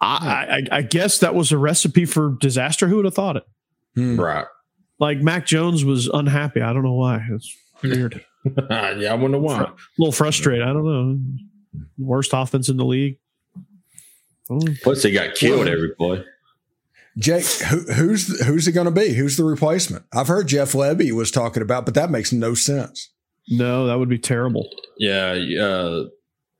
I, 0.00 0.66
I, 0.72 0.78
I 0.78 0.82
guess 0.82 1.18
that 1.20 1.34
was 1.34 1.52
a 1.52 1.58
recipe 1.58 2.04
for 2.06 2.36
disaster. 2.40 2.88
Who 2.88 2.96
would 2.96 3.04
have 3.04 3.14
thought 3.14 3.36
it? 3.36 3.44
Hmm. 3.94 4.18
right. 4.20 4.46
Like 4.98 5.18
Mac 5.18 5.46
Jones 5.46 5.84
was 5.84 6.08
unhappy. 6.08 6.60
I 6.60 6.72
don't 6.72 6.82
know 6.84 6.94
why. 6.94 7.24
It's 7.30 7.56
weird. 7.82 8.24
yeah, 8.70 9.12
I 9.12 9.14
wonder 9.14 9.38
why. 9.38 9.62
a 9.62 9.72
little 9.98 10.12
frustrated. 10.12 10.66
I 10.66 10.72
don't 10.72 10.84
know. 10.84 11.18
Worst 11.98 12.32
offense 12.34 12.68
in 12.68 12.76
the 12.76 12.84
league. 12.84 13.18
Oh, 14.50 14.60
Plus, 14.82 15.02
he 15.02 15.12
got 15.12 15.34
killed 15.34 15.68
every 15.68 15.94
play. 15.94 16.24
Jake, 17.18 17.44
who, 17.44 17.80
who's 17.92 18.44
who's 18.44 18.66
it 18.66 18.72
going 18.72 18.86
to 18.86 18.90
be? 18.90 19.12
Who's 19.12 19.36
the 19.36 19.44
replacement? 19.44 20.04
I've 20.14 20.28
heard 20.28 20.48
Jeff 20.48 20.72
Lebby 20.72 21.12
was 21.12 21.30
talking 21.30 21.62
about, 21.62 21.84
but 21.84 21.94
that 21.94 22.10
makes 22.10 22.32
no 22.32 22.54
sense. 22.54 23.12
no, 23.48 23.86
that 23.86 23.98
would 23.98 24.08
be 24.08 24.18
terrible. 24.18 24.68
Yeah, 24.98 25.32
uh, 25.60 26.04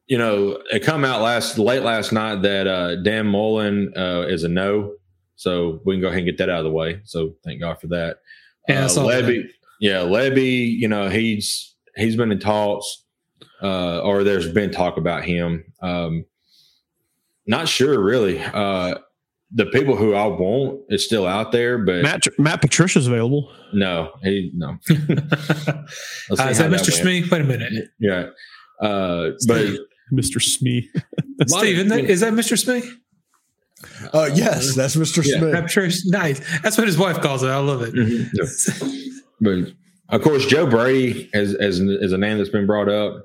you 0.06 0.18
know, 0.18 0.62
it 0.70 0.80
come 0.80 1.04
out 1.04 1.22
last 1.22 1.58
late 1.58 1.82
last 1.82 2.12
night 2.12 2.42
that 2.42 2.66
uh, 2.66 2.96
Dan 2.96 3.26
Mullen 3.26 3.92
uh, 3.96 4.26
is 4.28 4.44
a 4.44 4.48
no, 4.48 4.94
so 5.36 5.80
we 5.86 5.94
can 5.94 6.02
go 6.02 6.08
ahead 6.08 6.18
and 6.18 6.26
get 6.26 6.38
that 6.38 6.50
out 6.50 6.58
of 6.58 6.64
the 6.64 6.70
way. 6.70 7.00
So 7.04 7.34
thank 7.44 7.60
God 7.60 7.80
for 7.80 7.86
that. 7.88 8.18
Yeah, 8.68 8.82
I 8.82 8.84
uh, 8.84 8.88
saw 8.88 9.06
that. 9.06 9.48
Yeah, 9.80 10.02
Levy. 10.02 10.76
You 10.78 10.88
know, 10.88 11.08
he's 11.08 11.71
he's 11.96 12.16
been 12.16 12.32
in 12.32 12.38
talks, 12.38 13.04
uh, 13.62 14.00
or 14.00 14.24
there's 14.24 14.48
been 14.52 14.70
talk 14.70 14.96
about 14.96 15.24
him. 15.24 15.64
Um, 15.82 16.24
not 17.46 17.68
sure 17.68 18.00
really. 18.00 18.40
Uh, 18.40 18.96
the 19.54 19.66
people 19.66 19.96
who 19.96 20.14
I 20.14 20.26
want 20.26 20.80
is 20.88 21.04
still 21.04 21.26
out 21.26 21.52
there, 21.52 21.78
but 21.78 22.02
Matt 22.02 22.26
Matt 22.38 22.60
Patricia's 22.60 23.06
available. 23.06 23.52
no, 23.72 24.12
he 24.22 24.50
no. 24.54 24.78
Uh, 26.30 26.48
is 26.48 26.58
that 26.58 26.70
Mr. 26.70 26.70
went. 26.70 26.84
Smee? 26.86 27.24
Wait 27.30 27.40
a 27.40 27.44
minute. 27.44 27.88
Yeah, 27.98 28.28
uh, 28.80 29.30
but 29.46 29.66
Mr. 30.12 30.40
Smee. 30.42 30.88
Steve, 31.46 31.76
isn't 31.76 31.88
that, 31.88 32.04
is 32.04 32.20
that 32.20 32.32
Mr. 32.32 32.58
Smee? 32.58 32.82
Uh, 34.12 34.30
yes, 34.32 34.74
that's 34.74 34.96
Mr. 34.96 35.24
Yeah. 35.24 35.38
Smith. 35.38 35.70
Sure 35.70 35.88
nice. 36.06 36.40
That's 36.62 36.78
what 36.78 36.86
his 36.86 36.96
wife 36.96 37.20
calls 37.20 37.42
it. 37.42 37.48
I 37.48 37.58
love 37.58 37.82
it. 37.82 37.94
Mhm. 37.94 39.22
but 39.40 39.72
Of 40.12 40.22
course, 40.22 40.46
Joe 40.46 40.66
Brady 40.66 41.28
as 41.34 41.54
as 41.54 41.80
is 41.80 42.12
a 42.12 42.18
name 42.18 42.38
that's 42.38 42.50
been 42.50 42.66
brought 42.66 42.88
up, 42.88 43.24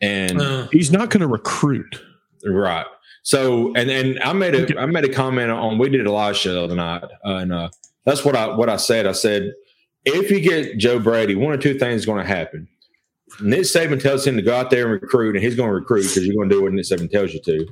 and 0.00 0.40
Uh, 0.40 0.66
He's 0.72 0.90
not 0.90 1.10
going 1.10 1.20
to 1.20 1.26
recruit. 1.28 2.00
right. 2.44 2.86
So 3.22 3.72
and 3.76 3.88
and 3.90 4.18
I 4.20 4.32
made 4.32 4.54
a 4.54 4.80
I 4.80 4.86
made 4.86 5.04
a 5.04 5.12
comment 5.12 5.50
on 5.50 5.78
we 5.78 5.88
did 5.88 6.06
a 6.06 6.10
live 6.12 6.36
show 6.36 6.54
the 6.54 6.62
other 6.64 6.74
night, 6.74 7.04
uh, 7.24 7.36
and 7.36 7.52
uh, 7.52 7.68
that's 8.04 8.24
what 8.24 8.34
I 8.34 8.48
what 8.56 8.68
I 8.68 8.76
said. 8.76 9.06
I 9.06 9.12
said 9.12 9.52
if 10.04 10.30
you 10.30 10.40
get 10.40 10.78
Joe 10.78 10.98
Brady, 10.98 11.36
one 11.36 11.52
or 11.52 11.56
two 11.58 11.78
things 11.78 12.00
is 12.00 12.06
going 12.06 12.18
to 12.20 12.26
happen. 12.26 12.66
Nick 13.40 13.60
Saban 13.60 14.02
tells 14.02 14.26
him 14.26 14.36
to 14.36 14.42
go 14.42 14.54
out 14.54 14.70
there 14.70 14.90
and 14.90 15.00
recruit, 15.00 15.36
and 15.36 15.44
he's 15.44 15.54
going 15.54 15.68
to 15.68 15.74
recruit 15.74 16.02
because 16.02 16.26
you're 16.26 16.34
going 16.34 16.48
to 16.48 16.54
do 16.56 16.62
what 16.62 16.72
Nick 16.72 16.84
Saban 16.84 17.10
tells 17.10 17.32
you 17.32 17.40
to. 17.44 17.66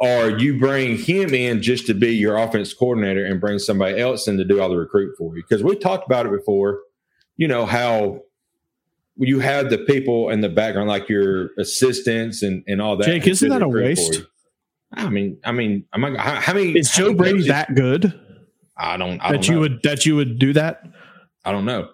Or 0.00 0.30
you 0.38 0.58
bring 0.58 0.96
him 0.96 1.32
in 1.34 1.62
just 1.62 1.86
to 1.86 1.94
be 1.94 2.14
your 2.14 2.36
offense 2.36 2.72
coordinator 2.74 3.24
and 3.24 3.40
bring 3.40 3.58
somebody 3.58 3.98
else 4.00 4.28
in 4.28 4.36
to 4.36 4.44
do 4.44 4.60
all 4.60 4.68
the 4.68 4.76
recruit 4.76 5.14
for 5.18 5.36
you. 5.36 5.42
Because 5.42 5.62
we 5.64 5.74
talked 5.76 6.06
about 6.06 6.26
it 6.26 6.32
before, 6.32 6.80
you 7.38 7.48
know, 7.48 7.64
how 7.64 8.20
you 9.16 9.40
have 9.40 9.70
the 9.70 9.78
people 9.78 10.28
in 10.30 10.42
the 10.42 10.48
background, 10.50 10.88
like 10.88 11.08
your 11.08 11.50
assistants 11.58 12.42
and, 12.42 12.62
and 12.66 12.82
all 12.82 12.96
that. 12.98 13.06
Jake, 13.06 13.24
who 13.24 13.30
isn't 13.30 13.48
that 13.48 13.62
a 13.62 13.68
waste? 13.68 14.20
I 14.92 15.08
mean, 15.08 15.38
I 15.44 15.52
mean, 15.52 15.84
am 15.94 16.04
I, 16.04 16.16
how, 16.18 16.34
how 16.40 16.52
many 16.54 16.72
Is 16.78 16.90
how 16.90 16.98
Joe 16.98 17.04
many 17.06 17.16
Brady 17.16 17.32
coaches- 17.38 17.48
that 17.48 17.74
good 17.74 18.20
I 18.76 18.96
don't. 18.96 19.18
I 19.20 19.32
that 19.32 19.34
don't 19.38 19.48
you 19.48 19.54
know. 19.54 19.60
would 19.62 19.80
that 19.82 20.06
you 20.06 20.14
would 20.16 20.38
do 20.38 20.52
that? 20.52 20.82
I 21.44 21.50
don't 21.52 21.64
know. 21.64 21.88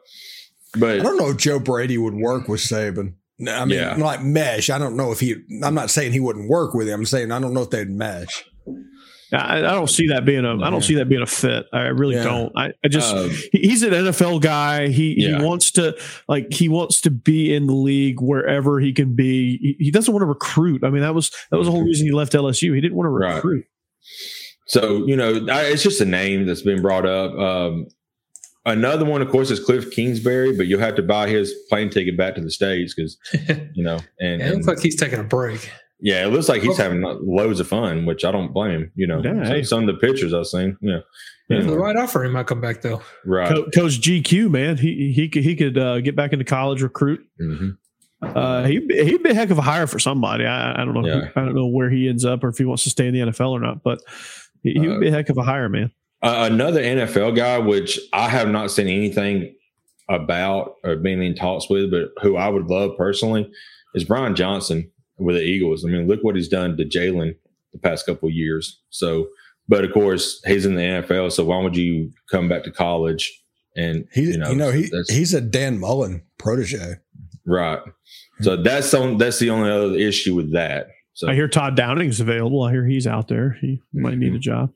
But 0.76 1.00
I 1.00 1.02
don't 1.02 1.16
know 1.16 1.30
if 1.30 1.38
Joe 1.38 1.58
Brady 1.58 1.96
would 1.96 2.14
work 2.14 2.46
with 2.48 2.60
Saban. 2.60 3.14
I 3.48 3.64
mean, 3.64 3.78
Yeah. 3.78 3.96
like 3.96 4.22
mesh. 4.22 4.68
I 4.70 4.78
don't 4.78 4.96
know 4.96 5.10
if 5.12 5.20
he. 5.20 5.34
I'm 5.62 5.74
not 5.74 5.90
saying 5.90 6.12
he 6.12 6.20
wouldn't 6.20 6.48
work 6.50 6.74
with 6.74 6.88
him. 6.88 7.00
I'm 7.00 7.06
saying 7.06 7.32
I 7.32 7.38
don't 7.40 7.54
know 7.54 7.62
if 7.62 7.70
they'd 7.70 7.88
mesh. 7.90 8.44
I, 9.38 9.58
I 9.58 9.72
don't 9.74 9.88
see 9.90 10.08
that 10.08 10.24
being 10.24 10.44
a. 10.44 10.62
I 10.62 10.70
don't 10.70 10.82
see 10.82 10.94
that 10.96 11.08
being 11.08 11.22
a 11.22 11.26
fit. 11.26 11.66
I 11.72 11.82
really 11.88 12.14
Yeah. 12.16 12.24
don't. 12.24 12.52
I, 12.56 12.72
I 12.84 12.88
just 12.88 13.14
um, 13.14 13.30
he's 13.52 13.82
an 13.82 13.90
NFL 13.92 14.40
guy. 14.42 14.88
He 14.88 15.14
Yeah. 15.18 15.38
he 15.38 15.44
wants 15.44 15.70
to 15.72 15.96
like 16.28 16.52
he 16.52 16.68
wants 16.68 17.00
to 17.02 17.10
be 17.10 17.54
in 17.54 17.66
the 17.66 17.74
league 17.74 18.20
wherever 18.20 18.80
he 18.80 18.92
can 18.92 19.14
be. 19.14 19.58
He, 19.58 19.76
he 19.86 19.90
doesn't 19.90 20.12
want 20.12 20.22
to 20.22 20.26
recruit. 20.26 20.84
I 20.84 20.90
mean 20.90 21.02
that 21.02 21.14
was 21.14 21.30
that 21.50 21.56
was 21.58 21.66
the 21.66 21.72
whole 21.72 21.84
reason 21.84 22.06
he 22.06 22.12
left 22.12 22.32
LSU. 22.32 22.74
He 22.74 22.80
didn't 22.80 22.96
want 22.96 23.06
to 23.06 23.10
Right. 23.10 23.34
recruit. 23.36 23.64
So 24.66 25.06
you 25.06 25.16
know, 25.16 25.46
I, 25.50 25.62
it's 25.64 25.82
just 25.82 26.00
a 26.00 26.04
name 26.06 26.46
that's 26.46 26.62
been 26.62 26.80
brought 26.82 27.06
up. 27.06 27.32
Um, 27.38 27.86
another 28.64 29.04
one, 29.04 29.20
of 29.22 29.28
course, 29.28 29.50
is 29.50 29.60
Cliff 29.60 29.90
Kingsbury, 29.90 30.56
but 30.56 30.66
you'll 30.66 30.80
have 30.80 30.94
to 30.96 31.02
buy 31.02 31.28
his 31.28 31.52
plane 31.68 31.90
ticket 31.90 32.16
back 32.16 32.34
to 32.36 32.40
the 32.40 32.50
states 32.50 32.94
because 32.94 33.18
you 33.74 33.84
know, 33.84 33.98
and, 34.20 34.40
it 34.40 34.46
looks 34.46 34.56
and 34.56 34.66
like 34.66 34.80
he's 34.80 34.96
taking 34.96 35.18
a 35.18 35.24
break. 35.24 35.70
Yeah, 36.00 36.24
it 36.26 36.30
looks 36.30 36.48
like 36.48 36.62
he's 36.62 36.76
having 36.76 37.02
loads 37.02 37.60
of 37.60 37.68
fun, 37.68 38.04
which 38.06 38.24
I 38.24 38.32
don't 38.32 38.52
blame 38.52 38.70
him. 38.72 38.92
You 38.94 39.06
know, 39.06 39.22
Yeah, 39.24 39.44
hey. 39.46 39.62
some 39.62 39.86
of 39.88 39.94
the 39.94 40.00
pictures 40.06 40.34
I've 40.34 40.46
seen, 40.46 40.76
yeah, 40.80 40.98
For 41.48 41.54
the 41.54 41.60
Anyway, 41.62 41.76
right 41.76 41.96
offer, 41.96 42.24
he 42.24 42.30
might 42.30 42.46
come 42.46 42.60
back 42.60 42.82
though. 42.82 43.00
right. 43.24 43.48
Co- 43.48 43.70
Coach 43.70 44.00
GQ 44.00 44.50
man, 44.50 44.76
he 44.76 45.12
he 45.12 45.28
could 45.28 45.42
he 45.44 45.54
could 45.56 45.78
uh, 45.78 46.00
get 46.00 46.16
back 46.16 46.32
into 46.32 46.44
college 46.44 46.82
recruit. 46.82 47.20
Mhm. 47.40 47.76
Uh, 48.22 48.64
he'd 48.64 48.88
be, 48.88 49.04
he'd 49.04 49.22
be 49.22 49.30
a 49.30 49.34
heck 49.34 49.50
of 49.50 49.58
a 49.58 49.62
hire 49.62 49.86
for 49.86 49.98
somebody. 49.98 50.46
I, 50.46 50.80
I 50.80 50.84
don't 50.84 50.94
know. 50.94 51.02
who- 51.02 51.26
I 51.40 51.44
don't 51.44 51.54
know 51.54 51.66
where 51.66 51.90
he 51.90 52.08
ends 52.08 52.24
up 52.24 52.42
or 52.42 52.48
if 52.48 52.56
he 52.58 52.64
wants 52.64 52.82
to 52.84 52.90
stay 52.90 53.06
in 53.06 53.12
the 53.12 53.20
NFL 53.20 53.50
or 53.50 53.60
not. 53.60 53.82
But 53.82 53.98
he, 54.62 54.72
he 54.72 54.88
would 54.88 55.00
be 55.00 55.08
a 55.08 55.10
heck 55.10 55.28
of 55.28 55.36
a 55.36 55.42
hire, 55.42 55.68
man. 55.68 55.90
Uh, 56.22 56.48
another 56.50 56.82
NFL 56.82 57.36
guy, 57.36 57.58
which 57.58 58.00
I 58.14 58.30
have 58.30 58.48
not 58.48 58.70
seen 58.70 58.88
anything 58.88 59.54
about 60.08 60.76
or 60.84 60.96
been 60.96 61.20
in 61.20 61.34
talks 61.34 61.68
with, 61.68 61.90
but 61.90 62.08
who 62.22 62.36
I 62.36 62.48
would 62.48 62.66
love 62.70 62.92
personally 62.96 63.50
is 63.94 64.04
Brian 64.04 64.34
Johnson 64.34 64.90
with 65.18 65.36
the 65.36 65.42
Eagles. 65.42 65.84
I 65.84 65.88
mean, 65.88 66.06
look 66.08 66.22
what 66.22 66.36
he's 66.36 66.48
done 66.48 66.76
to 66.76 66.84
Jalen 66.84 67.36
the 67.72 67.78
past 67.78 68.06
couple 68.06 68.28
of 68.28 68.34
years. 68.34 68.80
So, 68.90 69.28
but 69.68 69.84
of 69.84 69.92
course, 69.92 70.40
he's 70.46 70.66
in 70.66 70.74
the 70.74 70.82
NFL. 70.82 71.32
So 71.32 71.44
why 71.44 71.60
would 71.62 71.76
you 71.76 72.10
come 72.30 72.48
back 72.48 72.64
to 72.64 72.70
college? 72.70 73.32
And 73.76 74.06
He, 74.12 74.22
you 74.22 74.38
know, 74.38 74.50
you 74.50 74.56
know, 74.56 74.70
he 74.70 74.88
he's 75.08 75.34
a 75.34 75.40
Dan 75.40 75.78
Mullen 75.80 76.22
protege. 76.38 76.94
right. 77.46 77.80
So 78.40 78.56
that's 78.56 78.92
on 78.94 79.18
that's 79.18 79.38
the 79.38 79.50
only 79.50 79.70
other 79.70 79.96
issue 79.96 80.34
with 80.34 80.52
that. 80.52 80.88
So 81.14 81.28
I 81.28 81.34
hear 81.34 81.46
Todd 81.48 81.76
Downing's 81.76 82.20
available. 82.20 82.62
I 82.62 82.72
hear 82.72 82.84
he's 82.84 83.06
out 83.06 83.28
there. 83.28 83.56
He 83.60 83.80
might 83.92 84.18
need 84.18 84.34
a 84.34 84.38
job. 84.38 84.72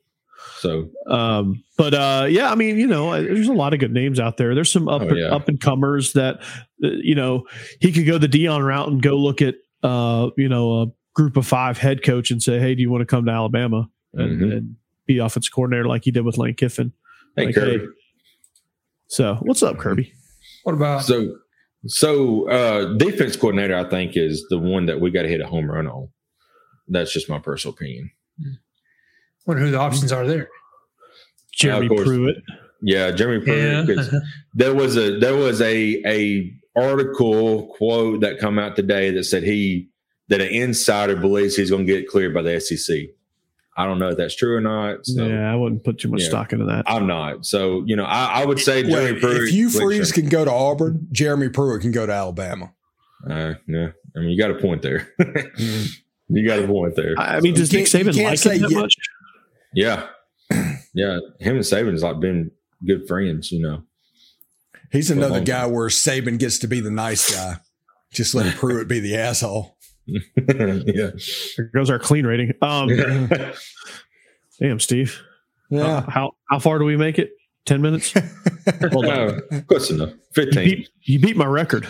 so 0.59 0.89
Um, 1.07 1.61
but 1.77 1.93
uh, 1.93 2.27
yeah, 2.29 2.49
I 2.51 2.55
mean, 2.55 2.77
you 2.77 2.87
know, 2.87 3.11
there's 3.21 3.49
a 3.49 3.53
lot 3.53 3.73
of 3.73 3.79
good 3.81 3.91
names 3.91 4.19
out 4.19 4.37
there. 4.37 4.55
There's 4.55 4.71
some 4.71 4.87
up 4.87 5.01
Oh, 5.01 5.13
yeah. 5.13 5.27
up 5.35 5.49
and 5.49 5.59
comers 5.59 6.13
that 6.13 6.37
uh, 6.83 6.87
you 7.03 7.15
know 7.15 7.45
he 7.81 7.91
could 7.91 8.05
go 8.05 8.17
the 8.17 8.27
Dion 8.29 8.63
route 8.63 8.87
and 8.87 9.01
go 9.01 9.15
look 9.15 9.41
at 9.41 9.55
uh, 9.83 10.29
you 10.37 10.49
know 10.49 10.81
a 10.81 10.85
group 11.13 11.37
of 11.37 11.45
five 11.47 11.77
head 11.77 12.03
coach 12.03 12.31
and 12.31 12.41
say, 12.41 12.59
hey, 12.59 12.75
do 12.75 12.81
you 12.81 12.89
want 12.89 13.01
to 13.01 13.05
come 13.05 13.25
to 13.25 13.31
Alabama 13.31 13.89
and, 14.13 14.39
Mhm. 14.41 14.57
and 14.57 14.75
be 15.05 15.17
offensive 15.17 15.51
coordinator 15.53 15.85
like 15.87 16.05
he 16.05 16.11
did 16.11 16.23
with 16.25 16.37
Lane 16.37 16.53
Kiffin? 16.55 16.93
hey 17.35 17.47
Like, 17.47 17.55
Kirby. 17.55 17.77
hey. 17.79 17.85
So 19.07 19.35
what's 19.41 19.63
up, 19.63 19.77
Kirby? 19.77 20.13
What 20.63 20.73
about 20.75 21.03
So 21.03 21.35
so 21.87 22.47
uh 22.49 22.93
defense 22.97 23.35
coordinator, 23.35 23.75
I 23.75 23.89
think, 23.89 24.15
is 24.15 24.45
the 24.49 24.59
one 24.59 24.85
that 24.87 24.99
we 24.99 25.11
got 25.11 25.23
to 25.23 25.29
hit 25.29 25.41
a 25.41 25.47
home 25.47 25.69
run 25.69 25.87
on. 25.87 26.09
That's 26.87 27.11
just 27.13 27.29
my 27.29 27.39
personal 27.39 27.73
opinion. 27.73 28.11
wonder 29.45 29.63
who 29.63 29.71
the 29.71 29.79
options 29.79 30.11
are 30.11 30.27
there? 30.27 30.49
Jeremy 31.53 31.87
of 31.87 31.89
course. 31.91 32.07
Pruitt. 32.07 32.35
Yeah, 32.81 33.11
Jeremy 33.11 33.43
Yeah. 33.45 33.85
There 34.53 34.73
was 34.73 34.95
a 34.97 35.17
there 35.19 35.35
was 35.35 35.61
a 35.61 36.01
a 36.05 36.53
article 36.79 37.67
quote 37.77 38.21
that 38.21 38.39
come 38.39 38.57
out 38.59 38.75
today 38.75 39.11
that 39.11 39.23
said 39.25 39.43
he 39.43 39.89
that 40.29 40.41
an 40.41 40.47
insider 40.49 41.15
believes 41.15 41.55
he's 41.55 41.69
going 41.71 41.85
to 41.85 41.91
get 41.91 42.07
cleared 42.07 42.33
by 42.33 42.41
the 42.41 42.59
SEC. 42.59 42.97
I 43.77 43.85
don't 43.85 43.97
know 43.97 44.09
if 44.09 44.17
that's 44.17 44.35
true 44.35 44.55
or 44.57 44.61
not. 44.61 45.05
So 45.05 45.25
yeah, 45.25 45.51
I 45.51 45.55
wouldn't 45.55 45.83
put 45.85 45.99
too 45.99 46.09
much 46.09 46.21
Yeah. 46.23 46.27
stock 46.29 46.51
into 46.53 46.65
that. 46.65 46.83
I'm 46.85 47.07
not. 47.07 47.45
So 47.45 47.83
you 47.85 47.95
know, 47.95 48.03
I, 48.03 48.41
I 48.41 48.45
would 48.45 48.59
say 48.59 48.83
Jeremy 48.83 49.19
Pruitt. 49.19 49.43
if 49.43 49.49
Hugh 49.49 49.69
Freeze 49.69 50.09
sure. 50.09 50.21
can 50.21 50.29
go 50.29 50.43
to 50.45 50.51
Auburn, 50.51 51.07
Jeremy 51.11 51.49
Pruitt 51.49 51.81
can 51.81 51.91
go 51.91 52.05
to 52.05 52.11
Alabama. 52.13 52.73
uh, 53.29 53.53
yeah, 53.67 53.89
I 54.15 54.19
mean, 54.19 54.29
you 54.29 54.37
got 54.37 54.51
a 54.51 54.55
point 54.55 54.81
there. 54.81 55.07
you 56.27 56.47
got 56.47 56.59
a 56.59 56.67
point 56.67 56.95
there. 56.95 57.15
I 57.17 57.37
I 57.37 57.39
mean, 57.39 57.53
You 57.53 57.59
does 57.59 57.71
Nick 57.71 57.87
can't- 57.87 58.05
Saban 58.07 58.23
like 58.23 58.39
him 58.45 58.61
that 58.63 58.71
yeah. 58.71 58.79
much? 58.79 58.95
Yeah, 59.73 60.07
yeah. 60.93 61.19
Him 61.39 61.55
and 61.55 61.65
Saban's 61.65 62.03
like 62.03 62.19
been 62.19 62.51
good 62.85 63.07
friends. 63.07 63.51
You 63.51 63.61
know. 63.61 63.83
He's 64.91 65.11
another 65.11 65.35
long 65.35 65.43
guy 65.43 65.65
where 65.67 65.87
Saban 65.87 66.39
gets 66.39 66.59
to 66.59 66.67
be 66.67 66.79
the 66.79 66.91
nice 66.91 67.33
guy. 67.33 67.57
Just 68.11 68.33
let 68.33 68.55
Pruitt 68.55 68.87
be 68.87 68.99
the 68.99 69.15
asshole. 69.17 69.77
yeah. 70.07 71.11
There 71.57 71.65
goes 71.73 71.89
our 71.91 71.99
clean 71.99 72.25
rating. 72.25 72.53
Um, 72.61 72.89
damn, 74.59 74.79
Steve. 74.79 75.21
Yeah. 75.69 75.81
Uh, 75.83 76.09
how 76.09 76.31
how 76.49 76.57
far 76.59 76.79
do 76.79 76.85
we 76.85 76.97
make 76.97 77.19
it? 77.19 77.29
Ten 77.65 77.81
minutes. 77.81 78.13
Hold 78.91 79.05
on. 79.05 79.41
Close 79.67 79.91
enough. 79.91 80.09
You 80.09 80.19
Fifteen. 80.33 80.65
beat, 80.65 80.89
you 81.03 81.19
beat 81.19 81.37
my 81.37 81.45
record. 81.45 81.87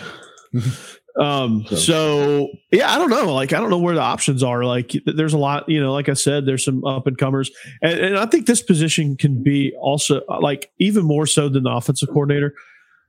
Um. 1.18 1.64
So- 1.70 1.76
So 1.76 2.48
yeah, 2.70 2.92
I 2.92 2.98
don't 2.98 3.10
know. 3.10 3.32
Like 3.34 3.52
I 3.54 3.60
don't 3.60 3.70
know 3.70 3.78
where 3.78 3.94
the 3.94 4.00
options 4.02 4.42
are. 4.42 4.64
Like 4.64 4.92
there's 5.06 5.32
a 5.32 5.38
lot. 5.38 5.68
You 5.68 5.80
know, 5.80 5.92
like 5.92 6.08
I 6.08 6.14
said, 6.14 6.44
there's 6.46 6.64
some 6.64 6.84
up 6.84 7.06
and 7.06 7.16
comers, 7.16 7.50
and, 7.82 7.98
and 7.98 8.18
I 8.18 8.26
think 8.26 8.46
this 8.46 8.62
position 8.62 9.16
can 9.16 9.42
be 9.42 9.72
also 9.80 10.20
like 10.40 10.70
even 10.78 11.04
more 11.04 11.26
so 11.26 11.48
than 11.48 11.62
the 11.64 11.70
offensive 11.70 12.08
coordinator. 12.10 12.54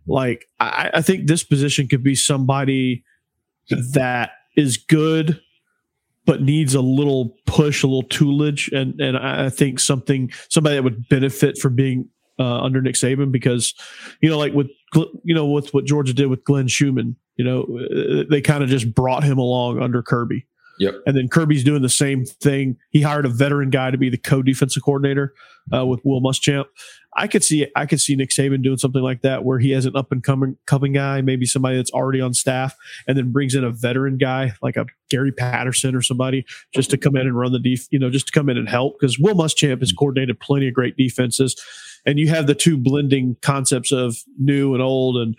Like 0.07 0.45
I, 0.59 0.91
I 0.95 1.01
think 1.01 1.27
this 1.27 1.43
position 1.43 1.87
could 1.87 2.03
be 2.03 2.15
somebody 2.15 3.03
that 3.93 4.31
is 4.55 4.77
good, 4.77 5.41
but 6.25 6.41
needs 6.41 6.75
a 6.75 6.81
little 6.81 7.37
push, 7.45 7.83
a 7.83 7.87
little 7.87 8.07
toolage, 8.07 8.71
and 8.71 8.99
and 8.99 9.17
I 9.17 9.49
think 9.49 9.79
something 9.79 10.31
somebody 10.49 10.75
that 10.75 10.83
would 10.83 11.07
benefit 11.09 11.57
from 11.57 11.75
being 11.75 12.09
uh, 12.39 12.61
under 12.61 12.81
Nick 12.81 12.95
Saban 12.95 13.31
because 13.31 13.73
you 14.21 14.29
know 14.29 14.37
like 14.37 14.53
with 14.53 14.69
you 15.23 15.35
know 15.35 15.45
with 15.45 15.73
what 15.73 15.85
Georgia 15.85 16.13
did 16.13 16.27
with 16.27 16.43
Glenn 16.43 16.67
Schumann, 16.67 17.15
you 17.35 17.45
know 17.45 17.63
uh, 17.63 18.23
they 18.29 18.41
kind 18.41 18.63
of 18.63 18.69
just 18.69 18.93
brought 18.93 19.23
him 19.23 19.37
along 19.37 19.81
under 19.81 20.01
Kirby. 20.01 20.45
Yep. 20.79 20.95
And 21.05 21.15
then 21.15 21.27
Kirby's 21.27 21.63
doing 21.63 21.83
the 21.83 21.89
same 21.89 22.25
thing. 22.25 22.75
He 22.89 23.01
hired 23.01 23.25
a 23.25 23.29
veteran 23.29 23.69
guy 23.69 23.91
to 23.91 23.99
be 23.99 24.09
the 24.09 24.17
co-defensive 24.17 24.81
coordinator 24.81 25.35
uh, 25.71 25.85
with 25.85 26.01
Will 26.03 26.21
Muschamp. 26.21 26.65
I 27.15 27.27
could 27.27 27.43
see 27.43 27.67
I 27.75 27.85
could 27.85 27.99
see 27.99 28.15
Nick 28.15 28.29
Saban 28.29 28.63
doing 28.63 28.77
something 28.77 29.01
like 29.01 29.21
that 29.21 29.43
where 29.43 29.59
he 29.59 29.71
has 29.71 29.85
an 29.85 29.95
up 29.95 30.11
and 30.11 30.23
coming 30.23 30.57
coming 30.65 30.93
guy, 30.93 31.21
maybe 31.21 31.45
somebody 31.45 31.75
that's 31.75 31.91
already 31.91 32.21
on 32.21 32.33
staff, 32.33 32.75
and 33.07 33.17
then 33.17 33.31
brings 33.31 33.53
in 33.53 33.63
a 33.63 33.71
veteran 33.71 34.17
guy 34.17 34.53
like 34.61 34.77
a 34.77 34.85
Gary 35.09 35.31
Patterson 35.31 35.93
or 35.93 36.01
somebody 36.01 36.45
just 36.73 36.89
to 36.91 36.97
come 36.97 37.15
in 37.17 37.27
and 37.27 37.37
run 37.37 37.51
the 37.51 37.59
def, 37.59 37.87
you 37.91 37.99
know, 37.99 38.09
just 38.09 38.27
to 38.27 38.31
come 38.31 38.49
in 38.49 38.57
and 38.57 38.69
help 38.69 38.97
because 38.99 39.19
Will 39.19 39.35
Muschamp 39.35 39.79
has 39.81 39.91
coordinated 39.91 40.39
plenty 40.39 40.69
of 40.69 40.73
great 40.73 40.95
defenses, 40.95 41.61
and 42.05 42.17
you 42.17 42.29
have 42.29 42.47
the 42.47 42.55
two 42.55 42.77
blending 42.77 43.35
concepts 43.41 43.91
of 43.91 44.17
new 44.39 44.73
and 44.73 44.81
old, 44.81 45.17
and 45.17 45.35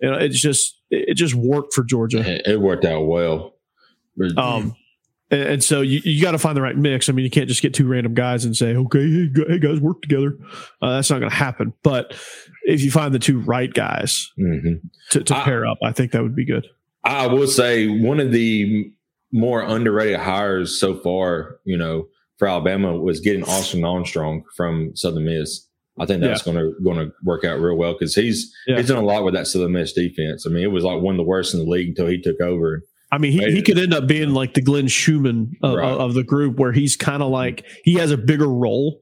you 0.00 0.10
know, 0.10 0.16
it's 0.16 0.40
just 0.40 0.80
it 0.90 1.14
just 1.14 1.34
worked 1.34 1.74
for 1.74 1.82
Georgia. 1.82 2.22
It, 2.48 2.60
worked 2.60 2.84
out 2.84 3.06
well. 3.06 3.54
Um, 4.36 4.76
and, 5.30 5.42
and 5.42 5.64
so 5.64 5.80
you, 5.80 6.00
you 6.04 6.22
got 6.22 6.32
to 6.32 6.38
find 6.38 6.56
the 6.56 6.62
right 6.62 6.76
mix. 6.76 7.08
I 7.08 7.12
mean, 7.12 7.24
you 7.24 7.30
can't 7.30 7.48
just 7.48 7.62
get 7.62 7.74
two 7.74 7.86
random 7.86 8.14
guys 8.14 8.44
and 8.44 8.56
say, 8.56 8.76
okay, 8.76 8.98
hey, 9.00 9.28
hey 9.48 9.58
guys, 9.58 9.80
work 9.80 10.02
together. 10.02 10.36
Uh, 10.80 10.94
that's 10.94 11.10
not 11.10 11.18
going 11.18 11.30
to 11.30 11.36
happen. 11.36 11.72
But 11.82 12.14
if 12.64 12.82
you 12.82 12.90
find 12.90 13.14
the 13.14 13.18
two 13.18 13.40
right 13.40 13.72
guys 13.72 14.30
mhm. 14.38 14.80
to, 15.10 15.24
to 15.24 15.36
I- 15.36 15.44
pair 15.44 15.66
up, 15.66 15.78
I 15.82 15.92
think 15.92 16.12
that 16.12 16.22
would 16.22 16.36
be 16.36 16.44
good. 16.44 16.66
I 17.04 17.28
will 17.28 17.46
say 17.46 17.86
one 17.86 18.18
of 18.18 18.32
the 18.32 18.90
more 19.32 19.62
underrated 19.62 20.18
hires 20.18 20.80
so 20.80 20.96
far, 20.98 21.58
you 21.64 21.76
know, 21.76 22.08
for 22.36 22.48
Alabama 22.48 22.96
was 22.96 23.20
getting 23.20 23.44
Austin 23.44 23.84
Armstrong 23.84 24.42
from 24.56 24.90
Southern 24.96 25.24
Miss. 25.24 25.66
I 25.98 26.04
think 26.04 26.20
that's 26.20 26.42
going 26.42 26.56
to 26.56 26.74
going 26.84 26.98
to 26.98 27.12
work 27.24 27.44
out 27.44 27.60
real 27.60 27.76
well 27.76 27.92
because 27.94 28.14
he's 28.14 28.52
Yeah. 28.66 28.76
he's 28.76 28.88
done 28.88 29.02
a 29.02 29.06
lot 29.06 29.24
with 29.24 29.34
that 29.34 29.46
Southern 29.46 29.72
Miss 29.72 29.92
defense. 29.92 30.46
I 30.46 30.50
mean, 30.50 30.62
it 30.62 30.70
was 30.72 30.84
like 30.84 31.00
one 31.00 31.14
of 31.14 31.18
the 31.18 31.22
worst 31.22 31.54
in 31.54 31.60
the 31.60 31.66
league 31.70 31.88
until 31.88 32.08
he 32.08 32.20
took 32.20 32.40
over. 32.40 32.82
I 33.12 33.18
mean, 33.18 33.32
he, 33.32 33.38
he 33.52 33.62
could 33.62 33.78
end 33.78 33.94
up 33.94 34.06
being 34.08 34.30
like 34.30 34.54
the 34.54 34.60
Glenn 34.62 34.88
Schumann 34.88 35.56
of, 35.62 35.76
Right. 35.76 35.88
of 35.92 36.14
the 36.14 36.24
group, 36.24 36.58
where 36.58 36.72
he's 36.72 36.96
kind 36.96 37.22
of 37.22 37.30
like 37.30 37.64
he 37.84 37.94
has 37.94 38.10
a 38.10 38.16
bigger 38.16 38.48
role 38.48 39.00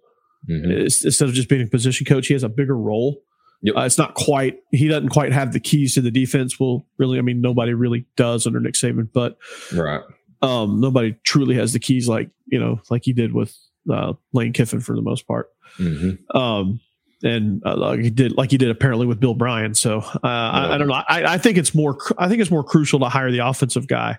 Mhm. 0.48 0.82
Instead 0.82 1.26
of 1.26 1.34
just 1.34 1.48
being 1.48 1.62
a 1.62 1.66
position 1.66 2.04
coach. 2.04 2.26
He 2.26 2.34
has 2.34 2.42
a 2.42 2.50
bigger 2.50 2.76
role. 2.76 3.22
Yep. 3.62 3.76
Uh, 3.78 3.80
it's 3.80 3.96
not 3.96 4.12
quite. 4.14 4.58
He 4.72 4.88
doesn't 4.88 5.08
quite 5.08 5.32
have 5.32 5.54
the 5.54 5.60
keys 5.60 5.94
to 5.94 6.02
the 6.02 6.10
defense. 6.10 6.60
Well, 6.60 6.86
really, 6.98 7.16
I 7.18 7.22
mean, 7.22 7.40
nobody 7.40 7.72
really 7.72 8.04
does 8.14 8.46
under 8.46 8.60
Nick 8.60 8.74
Saban, 8.74 9.08
but 9.10 9.38
Right. 9.72 10.02
um, 10.42 10.80
nobody 10.80 11.16
truly 11.24 11.54
has 11.54 11.72
the 11.72 11.78
keys 11.78 12.06
like 12.08 12.28
you 12.46 12.60
know, 12.60 12.78
like 12.90 13.04
he 13.06 13.14
did 13.14 13.32
with 13.32 13.56
uh, 13.90 14.12
Lane 14.34 14.52
Kiffin 14.52 14.80
for 14.80 14.94
the 14.94 15.00
most 15.00 15.26
part. 15.26 15.48
hmm 15.78 16.10
um, 16.36 16.78
and 17.24 17.62
uh, 17.64 17.76
like 17.76 18.00
he 18.00 18.10
did, 18.10 18.36
like 18.36 18.50
he 18.50 18.58
did 18.58 18.70
apparently 18.70 19.06
with 19.06 19.18
Bill 19.18 19.34
Bryan. 19.34 19.74
So 19.74 19.98
uh, 19.98 20.18
I, 20.22 20.74
I 20.74 20.78
don't 20.78 20.88
know. 20.88 20.94
I, 20.94 21.24
I 21.34 21.38
think 21.38 21.58
it's 21.58 21.74
more. 21.74 21.98
I 22.18 22.28
think 22.28 22.40
it's 22.40 22.50
more 22.50 22.62
crucial 22.64 23.00
to 23.00 23.08
hire 23.08 23.30
the 23.32 23.38
offensive 23.46 23.86
guy 23.88 24.18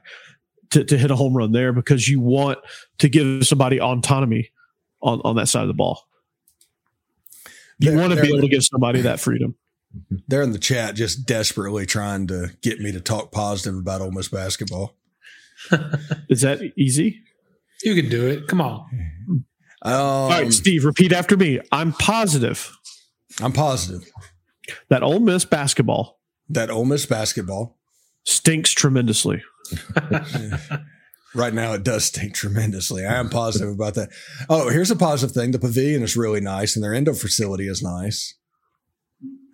to, 0.71 0.83
to 0.83 0.97
hit 0.97 1.11
a 1.11 1.15
home 1.15 1.33
run 1.35 1.51
there 1.51 1.71
because 1.71 2.09
you 2.09 2.19
want 2.19 2.59
to 2.99 3.07
give 3.09 3.45
somebody 3.47 3.79
autonomy 3.79 4.49
on 5.01 5.21
on 5.23 5.35
that 5.37 5.47
side 5.47 5.61
of 5.61 5.67
the 5.67 5.73
ball. 5.73 6.07
You 7.79 7.91
They're- 7.91 7.99
want 7.99 8.13
to 8.13 8.21
be 8.21 8.27
able 8.29 8.41
to 8.41 8.47
give 8.47 8.63
somebody 8.63 9.01
that 9.01 9.19
freedom. 9.19 9.55
They're 10.27 10.41
in 10.41 10.51
the 10.51 10.59
chat 10.59 10.95
just 10.95 11.25
desperately 11.25 11.85
trying 11.85 12.27
to 12.27 12.51
get 12.61 12.79
me 12.79 12.91
to 12.91 12.99
talk 12.99 13.31
positive 13.31 13.79
about 13.79 14.01
Ole 14.01 14.11
Miss 14.11 14.27
basketball. 14.27 14.95
Is 16.29 16.41
that 16.41 16.59
easy? 16.77 17.21
You 17.83 17.95
can 17.95 18.09
do 18.09 18.27
it. 18.27 18.47
Come 18.47 18.59
on. 18.61 18.85
Um, 19.81 19.93
All 19.93 20.29
right, 20.29 20.51
Steve, 20.51 20.83
repeat 20.83 21.13
after 21.13 21.37
me. 21.37 21.59
I'm 21.71 21.93
positive 21.93 22.75
I'm 23.41 23.51
positive 23.53 24.09
that 24.89 25.03
Ole 25.03 25.19
Miss 25.19 25.45
basketball 25.45 26.19
that 26.49 26.69
Ole 26.69 26.85
Miss 26.85 27.05
basketball 27.05 27.77
stinks 28.23 28.71
tremendously. 28.71 29.43
right 31.35 31.53
now 31.53 31.73
it 31.73 31.83
does 31.83 32.05
stink 32.05 32.33
tremendously. 32.33 33.05
I 33.05 33.15
am 33.15 33.29
positive 33.29 33.69
about 33.69 33.95
that. 33.95 34.09
Oh, 34.49 34.69
here's 34.69 34.91
a 34.91 34.95
positive 34.95 35.33
thing: 35.33 35.51
the 35.51 35.59
pavilion 35.59 36.03
is 36.03 36.15
really 36.15 36.41
nice, 36.41 36.75
and 36.75 36.83
their 36.83 36.93
indoor 36.93 37.15
facility 37.15 37.67
is 37.67 37.81
nice. 37.81 38.35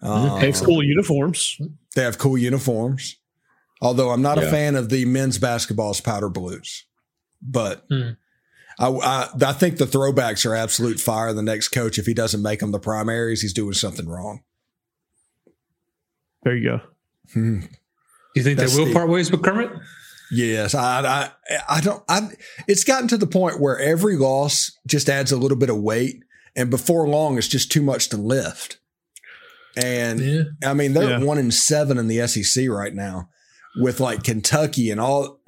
Um, 0.02 0.40
have 0.42 0.62
cool 0.62 0.84
uniforms. 0.84 1.58
They 1.96 2.04
have 2.04 2.18
cool 2.18 2.38
uniforms. 2.38 3.18
Although 3.82 4.12
I'm 4.12 4.22
not 4.22 4.38
a 4.38 4.50
fan 4.52 4.76
of 4.76 4.90
the 4.90 5.06
men's 5.06 5.38
basketball's 5.40 6.02
powder 6.02 6.30
blues, 6.30 6.86
but 7.42 7.86
Hmm. 7.90 8.12
I, 8.82 8.90
I 8.90 9.30
I 9.50 9.54
think 9.54 9.78
the 9.78 9.86
throwbacks 9.86 10.46
are 10.46 10.56
absolute 10.56 11.00
fire. 11.00 11.34
The 11.34 11.42
next 11.44 11.70
coach, 11.70 11.98
if 12.00 12.06
he 12.06 12.14
doesn't 12.14 12.42
make 12.42 12.60
them 12.60 12.72
the 12.72 12.80
primaries, 12.80 13.42
he's 13.42 13.54
doing 13.54 13.74
something 13.74 14.08
wrong. 14.08 14.42
There 16.44 16.56
you 16.56 16.70
go. 16.70 16.80
Hmm. 17.34 17.60
You 18.36 18.44
think 18.44 18.58
That's 18.58 18.74
they 18.74 18.80
will 18.80 18.88
the- 18.88 18.94
part 18.94 19.10
ways 19.10 19.32
with 19.32 19.44
Kermit? 19.44 19.72
Yes, 20.34 20.74
I, 20.74 21.02
I 21.50 21.58
I 21.68 21.82
don't. 21.82 22.02
I 22.08 22.30
it's 22.68 22.86
gotten 22.86 23.10
to 23.10 23.18
the 23.18 23.28
point 23.28 23.60
where 23.60 23.78
every 23.78 24.16
loss 24.16 24.72
just 24.88 25.10
adds 25.10 25.34
a 25.34 25.38
little 25.38 25.58
bit 25.58 25.70
of 25.70 25.78
weight, 25.78 26.24
and 26.56 26.70
before 26.70 27.06
long, 27.08 27.38
it's 27.38 27.50
just 27.50 27.70
too 27.72 27.82
much 27.84 28.08
to 28.10 28.18
lift. 28.18 28.80
And 29.76 30.20
Yeah. 30.22 30.44
I 30.64 30.74
mean, 30.74 30.94
they're 30.94 31.20
Yeah. 31.20 31.24
one 31.24 31.38
in 31.38 31.52
seven 31.52 31.98
in 31.98 32.08
the 32.08 32.26
SEC 32.28 32.70
right 32.70 32.94
now, 32.94 33.28
with 33.76 34.00
like 34.00 34.24
Kentucky 34.24 34.90
and 34.90 35.02
all. 35.02 35.41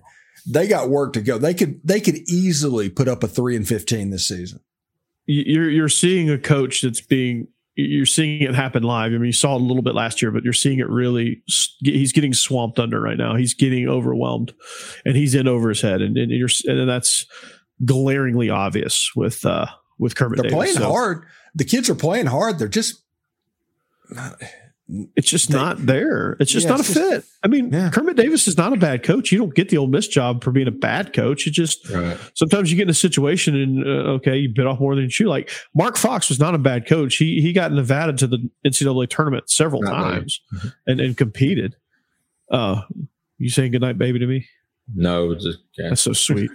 They 0.45 0.67
got 0.67 0.89
work 0.89 1.13
to 1.13 1.21
go. 1.21 1.37
They 1.37 1.53
could 1.53 1.79
they 1.83 1.99
could 2.01 2.17
easily 2.29 2.89
put 2.89 3.07
up 3.07 3.23
a 3.23 3.27
three 3.27 3.55
and 3.55 3.67
fifteen 3.67 4.09
this 4.09 4.27
season. 4.27 4.59
you- 5.25 5.43
you're 5.45 5.69
you're 5.69 5.89
seeing 5.89 6.29
a 6.29 6.37
coach 6.37 6.81
that's 6.81 7.01
being 7.01 7.47
you're 7.75 8.05
seeing 8.05 8.41
it 8.43 8.53
happen 8.53 8.83
live. 8.83 9.11
I 9.13 9.15
mean, 9.15 9.25
you 9.25 9.31
saw 9.31 9.55
it 9.55 9.61
a 9.61 9.63
little 9.63 9.81
bit 9.81 9.95
last 9.95 10.21
year, 10.21 10.29
but 10.31 10.43
you're 10.43 10.53
seeing 10.53 10.77
it 10.79 10.87
really. 10.89 11.41
He's 11.79 12.11
getting 12.11 12.33
swamped 12.33 12.77
under 12.77 13.01
right 13.01 13.17
now. 13.17 13.35
He's 13.35 13.53
getting 13.55 13.87
overwhelmed, 13.89 14.53
and 15.05 15.15
he's 15.15 15.33
in 15.33 15.47
over 15.47 15.69
his 15.69 15.81
head, 15.81 16.01
and, 16.01 16.15
and 16.17 16.29
you're 16.31 16.49
and 16.65 16.87
that's 16.87 17.25
glaringly 17.83 18.49
obvious 18.49 19.11
with 19.15 19.43
uh 19.45 19.65
with 19.97 20.15
Kermit. 20.15 20.37
They're 20.41 20.51
Davis. 20.51 20.55
playing 20.55 20.75
So 20.75 20.91
hard. 20.91 21.23
The 21.55 21.65
kids 21.65 21.89
are 21.89 21.95
playing 21.95 22.27
hard. 22.27 22.59
They're 22.59 22.67
just 22.67 23.01
It's 25.15 25.29
just 25.29 25.49
They- 25.49 25.57
not 25.57 25.85
there. 25.85 26.35
It's 26.41 26.51
just 26.51 26.65
Yeah, 26.65 26.71
not 26.71 26.79
it's 26.81 26.89
a 26.89 26.93
just- 26.93 27.09
fit. 27.09 27.23
I 27.41 27.47
mean, 27.47 27.71
Yeah. 27.71 27.89
Kermit 27.89 28.17
Davis 28.17 28.47
is 28.49 28.57
not 28.57 28.73
a 28.73 28.75
bad 28.75 29.01
coach. 29.01 29.31
You 29.31 29.37
don't 29.37 29.55
get 29.55 29.69
the 29.69 29.77
Ole 29.77 29.87
Miss 29.87 30.07
job 30.09 30.43
for 30.43 30.51
being 30.51 30.67
a 30.67 30.71
bad 30.71 31.13
coach. 31.13 31.47
It 31.47 31.51
just 31.51 31.89
Right. 31.89 32.17
sometimes 32.35 32.69
you 32.69 32.75
get 32.75 32.83
in 32.83 32.89
a 32.89 32.93
situation 32.93 33.55
and 33.55 33.83
uh, 33.85 34.11
okay, 34.15 34.37
you 34.37 34.49
bit 34.53 34.67
off 34.67 34.79
more 34.81 34.93
than 34.95 35.05
you 35.05 35.09
chew. 35.09 35.27
Like 35.27 35.49
Mark 35.73 35.95
Fox 35.97 36.27
was 36.29 36.37
not 36.39 36.53
a 36.53 36.57
bad 36.57 36.85
coach. 36.85 37.15
He 37.15 37.41
he 37.41 37.53
got 37.53 37.71
Nevada 37.71 38.13
to 38.13 38.27
the 38.27 38.49
NCAA 38.65 39.07
tournament 39.09 39.49
several 39.49 39.81
Not 39.83 39.91
bad. 39.91 40.11
times 40.19 40.41
and, 40.85 40.99
and 40.99 41.15
competed. 41.17 41.75
Uh, 42.51 42.81
you 43.37 43.49
saying 43.49 43.71
goodnight, 43.71 43.97
baby, 43.97 44.19
to 44.19 44.27
me? 44.27 44.45
No, 44.93 45.33
just 45.33 45.59
yeah. 45.77 45.89
That's 45.89 46.01
so 46.01 46.11
sweet. 46.11 46.51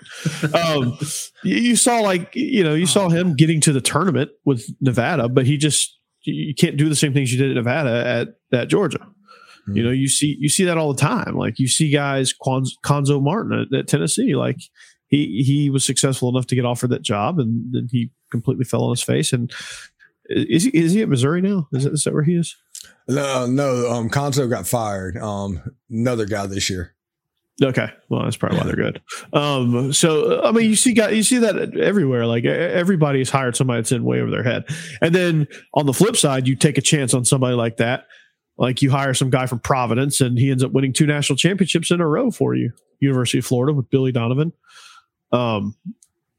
um, 0.55 0.99
you, 1.43 1.57
you 1.57 1.77
saw 1.77 2.01
like 2.01 2.31
you 2.37 2.63
know 2.63 2.75
you 2.75 2.87
saw 2.87 3.09
him 3.09 3.35
getting 3.35 3.61
to 3.63 3.73
the 3.73 3.81
tournament 3.81 4.31
with 4.45 4.67
Nevada, 4.83 5.31
but 5.31 5.47
he 5.47 5.57
just 5.57 5.98
you 6.33 6.55
can't 6.55 6.77
do 6.77 6.89
the 6.89 6.97
same 6.97 7.13
things 7.13 7.33
you 7.33 7.39
did 7.39 7.51
at 7.51 7.57
Nevada 7.57 8.07
at 8.07 8.59
at 8.59 8.69
Georgia. 8.69 9.07
You 9.75 9.83
know, 9.83 9.91
you 9.91 10.09
see 10.09 10.37
you 10.41 10.49
see 10.49 10.65
that 10.65 10.79
all 10.79 10.93
the 10.93 11.01
time. 11.01 11.37
Like 11.37 11.59
you 11.59 11.69
see 11.69 11.91
guys, 11.91 12.33
Cuonzo 12.33 13.23
Martin 13.23 13.67
at, 13.71 13.79
at 13.79 13.87
Tennessee, 13.87 14.35
like 14.35 14.57
he 15.09 15.43
he 15.47 15.71
was 15.71 15.85
successful 15.85 16.29
enough 16.29 16.47
to 16.47 16.55
get 16.55 16.65
offered 16.65 16.91
that 16.91 17.03
job, 17.03 17.39
and 17.39 17.73
then 17.73 17.89
he 17.91 18.11
completely 18.31 18.65
fell 18.65 18.85
on 18.85 18.91
his 18.91 19.03
face. 19.03 19.33
And 19.33 19.53
is 20.29 20.65
he 20.65 20.71
is 20.71 20.93
he 20.93 21.03
at 21.03 21.09
Missouri 21.09 21.43
now? 21.43 21.69
Is 21.73 21.85
that, 21.85 21.93
is 21.93 22.05
that 22.05 22.15
where 22.15 22.23
he 22.23 22.37
is? 22.37 22.57
no 23.09 23.47
no. 23.47 23.91
Um, 23.91 24.09
Conzo 24.09 24.49
got 24.49 24.67
fired. 24.67 25.17
Um, 25.19 25.63
another 25.91 26.25
guy 26.25 26.47
this 26.47 26.71
year. 26.71 26.95
Okay, 27.61 27.91
well 28.09 28.23
that's 28.23 28.37
probably 28.37 28.59
why 28.59 28.65
they're 28.65 28.77
good. 28.77 29.01
Um, 29.33 29.93
so 29.93 30.43
I 30.45 30.53
mean, 30.53 30.71
you 30.71 30.77
see, 30.77 30.93
you 30.93 31.23
see 31.25 31.39
that 31.39 31.77
everywhere. 31.77 32.25
Like 32.25 32.45
everybody 32.45 33.19
has 33.19 33.31
hired 33.31 33.57
somebody 33.57 33.81
that's 33.81 33.91
in 33.91 34.05
way 34.05 34.21
over 34.21 34.31
their 34.31 34.45
head, 34.45 34.65
and 35.03 35.13
then 35.13 35.49
on 35.75 35.87
the 35.87 35.93
flip 35.93 36.17
side, 36.17 36.47
you 36.47 36.55
take 36.55 36.79
a 36.79 36.83
chance 36.83 37.15
on 37.15 37.25
somebody 37.25 37.57
like 37.57 37.79
that. 37.79 38.07
Like 38.59 38.81
you 38.81 38.91
hire 38.91 39.13
some 39.15 39.31
guy 39.31 39.47
from 39.47 39.59
Providence, 39.59 40.21
and 40.21 40.39
he 40.39 40.51
ends 40.51 40.63
up 40.63 40.73
winning 40.73 40.93
two 40.93 41.07
national 41.07 41.37
championships 41.37 41.91
in 41.91 42.01
a 42.01 42.07
row 42.07 42.31
for 42.31 42.55
you. 42.55 42.73
University 43.01 43.39
of 43.39 43.47
Florida 43.47 43.73
with 43.73 43.91
Billy 43.91 44.13
Donovan. 44.13 44.53
Um, 45.33 45.75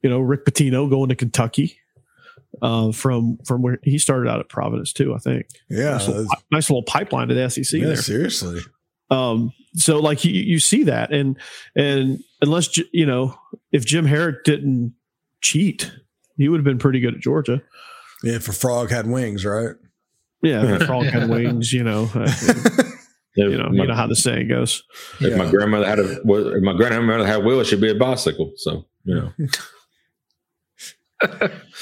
you 0.02 0.10
know, 0.10 0.20
Rick 0.20 0.46
Pitino 0.46 0.90
going 0.90 1.10
to 1.10 1.16
Kentucky. 1.16 1.78
Uh, 2.62 2.92
from 2.92 3.38
from 3.46 3.62
where 3.62 3.78
he 3.84 4.00
started 4.00 4.30
out 4.30 4.40
at 4.40 4.50
Providence 4.50 4.92
too, 4.92 5.14
I 5.14 5.20
think. 5.20 5.46
Yeah, 5.70 5.92
Nice 5.92 6.08
little, 6.08 6.28
nice 6.52 6.70
little 6.70 6.84
pipeline 6.84 7.28
to 7.28 7.36
the 7.36 7.50
SEC 7.50 7.80
yeah, 7.80 7.88
there. 7.88 7.96
seriously. 7.96 8.62
Um, 9.12 9.54
so 9.76 10.00
like 10.00 10.26
you, 10.26 10.32
you 10.32 10.60
see 10.60 10.84
that, 10.84 11.12
and 11.12 11.38
and 11.76 12.20
unless 12.42 12.78
you 12.78 13.06
know 13.06 13.36
if 13.72 13.86
Jim 13.86 14.06
Harrick 14.06 14.44
didn't 14.44 14.94
cheat, 15.42 15.92
he 16.38 16.50
would 16.50 16.60
have 16.60 16.66
been 16.66 16.80
pretty 16.80 17.00
good 17.00 17.16
at 17.16 17.20
Georgia. 17.20 17.62
Yeah, 18.24 18.36
if 18.36 18.48
a 18.48 18.54
frog 18.54 18.90
had 18.90 19.08
wings, 19.08 19.46
right? 19.46 19.76
Yeah, 20.42 20.64
if 20.64 20.82
a 20.82 20.86
frog 20.88 21.06
had 21.06 21.30
wings. 21.30 21.72
You 21.72 21.84
know, 21.84 22.10
uh, 22.16 22.32
you 23.36 23.58
know, 23.58 23.70
my, 23.70 23.84
you 23.84 23.88
know 23.88 23.96
how 23.96 24.08
the 24.08 24.16
saying 24.16 24.48
goes. 24.48 24.84
if 25.20 25.38
my 25.38 25.50
grandmother 25.50 25.86
had 25.86 26.00
a 26.00 26.20
well, 26.24 26.48
if 26.48 26.62
my 26.62 26.74
grandmother 26.74 27.26
had 27.26 27.42
a 27.42 27.44
wheel, 27.44 27.60
it 27.60 27.66
should 27.66 27.82
be 27.82 27.92
a 27.92 27.96
bicycle. 27.96 28.52
So 28.58 28.86
you 29.04 29.16
know, 29.16 29.34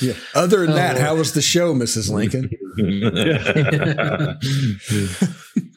Yeah. 0.02 0.14
Other 0.36 0.62
than 0.62 0.72
oh, 0.72 0.76
that, 0.76 0.98
Oh. 0.98 1.00
how 1.00 1.16
was 1.16 1.34
the 1.34 1.42
show, 1.42 1.74
Mrs. 1.76 2.12
Lincoln? 2.12 2.50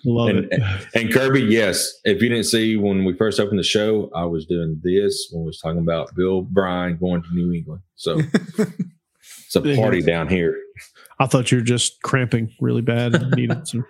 Love 0.04 0.28
and, 0.30 0.38
it. 0.50 0.62
and 0.94 1.12
Kirby, 1.12 1.42
yes. 1.42 1.92
If 2.04 2.22
you 2.22 2.28
didn't 2.28 2.44
see 2.44 2.76
when 2.76 3.04
we 3.04 3.14
first 3.14 3.38
opened 3.38 3.58
the 3.58 3.62
show, 3.64 4.10
I 4.14 4.24
was 4.24 4.46
doing 4.46 4.80
this 4.82 5.28
when 5.30 5.42
we 5.42 5.46
was 5.48 5.58
talking 5.58 5.80
about 5.80 6.14
Bill 6.14 6.42
Bryan 6.42 6.96
going 6.96 7.22
to 7.22 7.28
New 7.34 7.52
England. 7.52 7.82
So 7.96 8.20
it's 8.58 9.56
a 9.56 9.76
party 9.76 10.02
down 10.02 10.28
here. 10.28 10.56
I 11.18 11.26
thought 11.26 11.52
you 11.52 11.58
were 11.58 11.64
just 11.64 12.00
cramping 12.02 12.50
really 12.60 12.82
bad 12.82 13.14
and 13.14 13.30
needed 13.32 13.66
some 13.68 13.84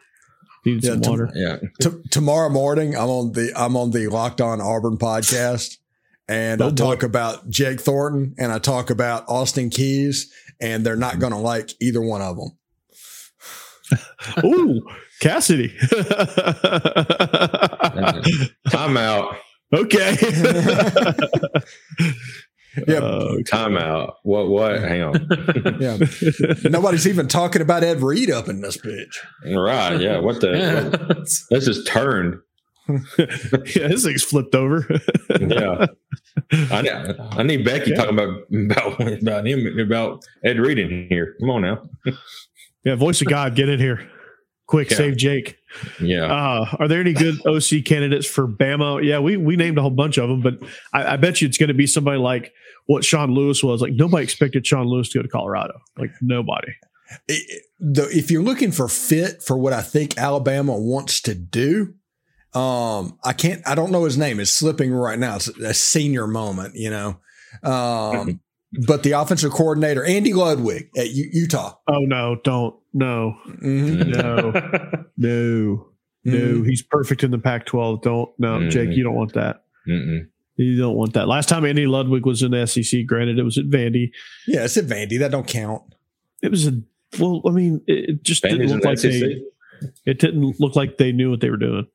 needed 0.64 0.84
Yeah, 0.84 0.90
some 0.92 1.00
to- 1.02 1.10
water. 1.10 1.30
Yeah. 1.34 1.56
T- 1.80 2.02
tomorrow 2.10 2.48
morning, 2.48 2.96
I'm 2.96 3.08
on 3.08 3.32
the 3.32 3.52
I'm 3.56 3.76
on 3.76 3.90
the 3.92 4.08
Locked 4.08 4.40
On 4.40 4.60
Auburn 4.60 4.98
podcast, 4.98 5.78
and 6.30 6.62
I 6.62 6.70
talk 6.70 7.02
about 7.02 7.48
Jake 7.50 7.80
Thornton 7.80 8.34
and 8.38 8.52
I 8.52 8.58
talk 8.60 8.88
about 8.90 9.24
Austin 9.28 9.68
Keys, 9.68 10.32
and 10.60 10.86
they're 10.86 10.94
not 10.96 11.18
going 11.18 11.32
to 11.32 11.38
like 11.38 11.72
either 11.80 12.00
one 12.00 12.22
of 12.22 12.36
them. 12.36 12.50
Ooh, 14.44 14.80
Cassidy. 15.20 15.76
Time 18.70 18.96
out. 18.96 19.36
okay. 19.74 20.16
Yeah. 22.86 22.98
Uh, 22.98 23.34
Time 23.46 23.76
out. 23.76 24.18
What? 24.22 24.48
What? 24.48 24.80
Hang 24.80 25.02
on. 25.02 25.28
Yeah, 25.80 25.98
nobody's 26.64 27.08
even 27.08 27.26
talking 27.26 27.62
about 27.62 27.82
Ed 27.82 28.00
Reed 28.00 28.30
up 28.30 28.48
in 28.48 28.60
this 28.60 28.76
bitch. 28.76 29.12
right. 29.44 30.00
Yeah. 30.00 30.20
What 30.20 30.40
the? 30.40 30.50
Yeah. 30.56 31.24
This 31.50 31.66
is 31.66 31.84
turned. 31.84 32.36
yeah, 33.18 33.88
this 33.88 34.04
thing's 34.04 34.22
flipped 34.22 34.54
over. 34.54 34.86
Yeah. 35.40 35.86
I, 36.70 36.82
need- 36.82 37.16
I 37.18 37.42
need 37.42 37.64
Becky 37.64 37.90
Yeah. 37.90 37.96
talking 37.96 38.14
about 38.14 38.42
about 38.52 39.12
about 39.22 39.46
him 39.46 39.78
about 39.78 40.24
Ed 40.44 40.58
Reed 40.58 40.78
in 40.78 41.06
here. 41.08 41.34
Come 41.40 41.50
on 41.50 41.62
now. 41.62 41.88
Yeah, 42.82 42.94
voice 42.94 43.20
of 43.20 43.26
God, 43.28 43.54
get 43.54 43.68
in 43.68 43.78
here. 43.78 44.08
Quick, 44.66 44.90
Yeah. 44.90 44.96
save 44.96 45.16
Jake. 45.18 45.56
Yeah. 46.00 46.24
Uh, 46.24 46.64
are 46.78 46.88
there 46.88 46.98
any 47.00 47.12
good 47.12 47.34
OC 47.44 47.84
candidates 47.84 48.26
for 48.26 48.48
Bama? 48.48 49.04
Yeah, 49.04 49.18
we 49.18 49.36
we 49.36 49.54
named 49.56 49.76
a 49.76 49.82
whole 49.82 49.90
bunch 49.90 50.16
of 50.16 50.30
them, 50.30 50.40
but 50.40 50.54
I, 50.94 51.12
I 51.12 51.16
bet 51.18 51.42
you 51.42 51.46
it's 51.48 51.58
going 51.58 51.68
to 51.68 51.74
be 51.74 51.86
somebody 51.86 52.16
like 52.18 52.54
what 52.86 53.04
Sean 53.04 53.32
Lewis 53.34 53.62
was. 53.62 53.82
Like 53.82 53.92
nobody 53.92 54.24
expected 54.24 54.66
Sean 54.66 54.86
Lewis 54.86 55.10
to 55.10 55.18
go 55.18 55.22
to 55.22 55.28
Colorado. 55.28 55.74
Like 55.98 56.10
nobody. 56.22 56.72
It- 57.28 57.64
the, 57.78 58.08
if 58.16 58.30
you're 58.30 58.42
looking 58.42 58.72
for 58.72 58.88
fit 58.88 59.42
for 59.42 59.58
what 59.58 59.74
I 59.74 59.82
think 59.82 60.16
Alabama 60.16 60.74
wants 60.78 61.20
to 61.22 61.34
do, 61.34 61.92
um, 62.54 63.18
I 63.24 63.32
can't. 63.32 63.62
I 63.66 63.74
don't 63.74 63.90
know 63.92 64.04
his 64.04 64.18
name. 64.18 64.40
It's 64.40 64.50
slipping 64.50 64.92
right 64.92 65.18
now. 65.18 65.36
It's 65.36 65.48
a 65.48 65.74
senior 65.74 66.26
moment, 66.26 66.74
you 66.74 66.90
know. 66.90 67.18
Um, 67.62 68.40
but 68.86 69.02
the 69.02 69.12
offensive 69.12 69.50
coordinator 69.52 70.04
Andy 70.04 70.32
Ludwig 70.32 70.90
at 70.96 71.10
U- 71.10 71.28
Utah. 71.32 71.74
Oh 71.88 72.00
no, 72.00 72.36
don't 72.44 72.76
no 72.92 73.36
Mhm. 73.62 74.06
no 74.16 74.50
no 75.16 75.86
no. 76.26 76.32
Mhm. 76.34 76.66
He's 76.68 76.82
perfect 76.82 77.22
in 77.24 77.30
the 77.30 77.38
Pac-12. 77.38 78.02
Don't 78.02 78.30
no, 78.38 78.68
Jake. 78.68 78.90
Mhm. 78.90 78.96
You 78.96 79.04
don't 79.04 79.14
want 79.14 79.32
that. 79.34 79.64
Mm-mm. 79.88 80.26
You 80.56 80.76
don't 80.76 80.94
want 80.94 81.14
that. 81.14 81.26
Last 81.26 81.48
time 81.48 81.64
Andy 81.64 81.86
Ludwig 81.86 82.26
was 82.26 82.42
in 82.42 82.50
the 82.50 82.66
SEC, 82.66 83.06
granted 83.06 83.38
it 83.38 83.42
was 83.44 83.56
at 83.58 83.64
Vandy. 83.66 84.10
Yeah, 84.46 84.64
it's 84.64 84.76
at 84.76 84.84
Vandy. 84.84 85.18
That 85.18 85.30
don't 85.30 85.46
count. 85.46 85.82
It 86.42 86.50
was 86.50 86.66
a 86.66 86.80
well. 87.18 87.42
I 87.46 87.50
mean, 87.50 87.80
it, 87.86 88.10
it 88.10 88.22
just 88.22 88.42
Vandy's 88.44 88.58
didn't 88.70 88.70
look 88.76 88.84
like 88.84 88.98
SEC? 88.98 89.12
they. 89.12 89.42
It 90.04 90.18
didn't 90.18 90.60
look 90.60 90.76
like 90.76 90.98
they 90.98 91.10
knew 91.12 91.30
what 91.30 91.40
they 91.40 91.48
were 91.50 91.56
doing. 91.56 91.86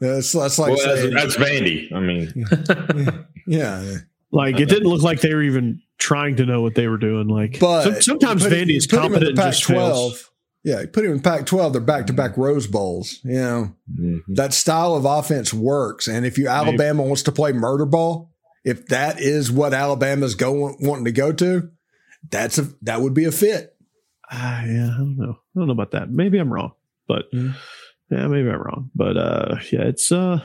That's, 0.00 0.32
that's 0.32 0.58
like 0.58 0.76
Well, 0.76 0.86
that's, 0.86 1.00
saying, 1.00 1.14
that's 1.14 1.36
Vandy. 1.36 1.92
I 1.92 2.00
mean, 2.00 2.32
yeah. 3.46 3.82
yeah. 3.84 3.96
Like 4.32 4.60
it 4.60 4.68
didn't 4.68 4.88
look 4.88 5.02
like 5.02 5.20
they 5.20 5.32
were 5.34 5.42
even 5.42 5.80
trying 5.98 6.36
to 6.36 6.44
know 6.46 6.60
what 6.60 6.74
they 6.74 6.88
were 6.88 6.98
doing. 6.98 7.28
Like, 7.28 7.58
But 7.58 7.84
some- 7.84 8.02
sometimes 8.02 8.42
put- 8.42 8.52
Vandy 8.52 8.76
is 8.76 8.86
put 8.86 8.98
him 8.98 9.04
in 9.06 9.12
competent 9.12 9.36
the 9.36 9.42
and 9.44 9.52
just. 9.54 9.66
Pac-12. 9.66 10.30
Yeah, 10.64 10.84
put 10.92 11.04
him 11.04 11.12
in 11.12 11.20
Pac-12. 11.20 11.72
They're 11.72 11.80
back-to-back 11.80 12.36
Rose 12.36 12.66
Bowls. 12.66 13.20
You 13.22 13.34
know 13.34 13.72
mhm. 13.98 14.20
that 14.34 14.52
style 14.52 14.96
of 14.96 15.04
offense 15.04 15.54
works, 15.54 16.08
and 16.08 16.26
if 16.26 16.38
you 16.38 16.48
Alabama 16.48 17.04
wants 17.04 17.22
to 17.22 17.32
play 17.32 17.52
murder 17.52 17.86
ball, 17.86 18.32
if 18.64 18.86
that 18.86 19.20
is 19.20 19.52
what 19.52 19.72
Alabama's 19.72 20.34
going 20.34 20.76
wanting 20.80 21.04
to 21.04 21.12
go 21.12 21.30
to, 21.32 21.70
that's 22.28 22.58
a 22.58 22.68
that 22.82 23.00
would 23.00 23.14
be 23.14 23.26
a 23.26 23.30
fit. 23.32 23.76
Ah, 24.28 24.64
yeah, 24.64 24.90
I 24.92 24.98
don't 24.98 25.16
know. 25.16 25.38
I 25.38 25.58
don't 25.60 25.68
know 25.68 25.72
about 25.72 25.92
that. 25.92 26.10
Maybe 26.10 26.36
I'm 26.38 26.52
wrong, 26.52 26.72
but 27.06 27.30
Mm. 27.32 27.54
Yeah, 28.10 28.26
maybe 28.28 28.48
I'm 28.48 28.60
wrong. 28.62 28.90
But 28.94 29.16
uh, 29.16 29.56
yeah, 29.72 29.82
it's 29.82 30.10
uh, 30.12 30.40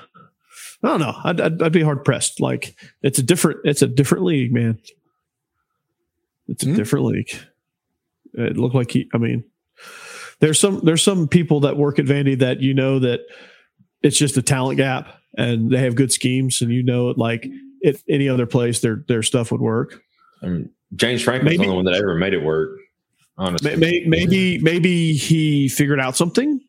I 0.83 0.87
don't 0.87 0.99
know. 0.99 1.15
I'd, 1.23 1.39
I'd, 1.41 1.61
I'd 1.61 1.71
be 1.71 1.81
hard 1.83 2.03
pressed. 2.03 2.39
Like 2.39 2.75
it's 3.01 3.19
a 3.19 3.23
different, 3.23 3.59
it's 3.63 3.81
a 3.81 3.87
different 3.87 4.23
league, 4.23 4.53
man. 4.53 4.79
It's 6.47 6.63
a 6.63 6.67
Mm. 6.67 6.75
different 6.75 7.05
league. 7.05 7.29
It 8.33 8.57
looked 8.57 8.75
like 8.75 8.91
he. 8.91 9.09
I 9.13 9.17
mean, 9.17 9.43
there's 10.39 10.59
some 10.59 10.79
there's 10.83 11.03
some 11.03 11.27
people 11.27 11.61
that 11.61 11.77
work 11.77 11.99
at 11.99 12.05
Vandy 12.05 12.37
that 12.39 12.61
you 12.61 12.73
know 12.73 12.99
that 12.99 13.21
it's 14.01 14.17
just 14.17 14.37
a 14.37 14.41
talent 14.41 14.77
gap, 14.77 15.07
and 15.37 15.69
they 15.69 15.77
have 15.79 15.95
good 15.95 16.11
schemes, 16.11 16.61
and 16.61 16.71
you 16.71 16.83
know, 16.83 17.09
it 17.09 17.17
like 17.17 17.47
at 17.85 17.95
any 18.09 18.27
other 18.29 18.45
place, 18.45 18.79
their 18.79 19.03
their 19.07 19.21
stuff 19.23 19.51
would 19.51 19.61
work. 19.61 20.01
I 20.41 20.47
mean, 20.47 20.69
James 20.95 21.21
Franklin's 21.21 21.57
Maybe- 21.57 21.65
the 21.65 21.71
only 21.71 21.83
one 21.83 21.85
that 21.85 21.95
ever 22.01 22.15
made 22.15 22.33
it 22.33 22.41
work. 22.43 22.79
Honestly, 23.37 23.75
May- 23.75 24.03
may- 24.05 24.05
Maybe 24.25 24.57
maybe 24.59 25.13
he 25.13 25.67
figured 25.69 25.99
out 25.99 26.15
something. 26.17 26.59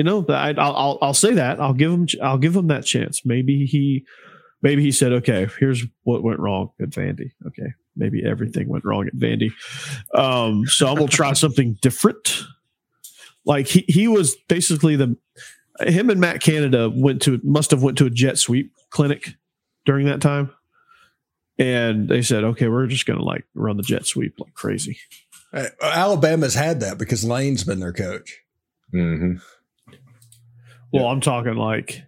You 0.00 0.04
know, 0.04 0.22
but 0.22 0.36
I, 0.36 0.48
I'll 0.58 0.76
I'll 0.76 0.98
I'll 1.02 1.12
say 1.12 1.34
that 1.34 1.60
I'll 1.60 1.74
give 1.74 1.92
him 1.92 2.08
I'll 2.22 2.38
give 2.38 2.56
him 2.56 2.68
that 2.68 2.86
chance. 2.86 3.26
Maybe 3.26 3.66
he 3.66 4.06
maybe 4.62 4.80
he 4.80 4.92
said, 4.92 5.12
okay, 5.12 5.46
here's 5.58 5.84
what 6.04 6.22
went 6.22 6.40
wrong 6.40 6.70
at 6.80 6.88
Vandy. 6.88 7.32
Okay, 7.46 7.74
maybe 7.94 8.24
everything 8.24 8.66
went 8.66 8.86
wrong 8.86 9.06
at 9.06 9.14
Vandy. 9.14 9.50
Um, 10.14 10.64
so 10.66 10.88
I'm 10.88 10.94
gonna 10.94 11.08
try 11.08 11.34
something 11.34 11.76
different. 11.82 12.44
Like 13.44 13.66
he 13.66 13.84
he 13.88 14.08
was 14.08 14.36
basically 14.48 14.96
the 14.96 15.18
him 15.80 16.08
and 16.08 16.18
Matt 16.18 16.40
Canada 16.40 16.88
went 16.88 17.20
to 17.20 17.38
must 17.44 17.70
have 17.70 17.82
went 17.82 17.98
to 17.98 18.06
a 18.06 18.10
jet 18.10 18.38
sweep 18.38 18.72
clinic 18.88 19.34
during 19.84 20.06
that 20.06 20.22
time. 20.22 20.50
And 21.58 22.08
they 22.08 22.22
said, 22.22 22.42
okay, 22.42 22.68
we're 22.68 22.86
just 22.86 23.04
going 23.04 23.18
to 23.18 23.24
like 23.26 23.44
run 23.54 23.76
the 23.76 23.82
jet 23.82 24.06
sweep 24.06 24.40
like 24.40 24.54
crazy. 24.54 24.96
Uh, 25.52 25.66
Alabama's 25.82 26.54
had 26.54 26.80
that 26.80 26.96
because 26.96 27.22
Lane's 27.22 27.64
been 27.64 27.80
their 27.80 27.92
coach. 27.92 28.38
hmm 28.92 29.34
Well, 30.92 31.06
I'm 31.06 31.20
talking 31.20 31.54
like 31.54 32.02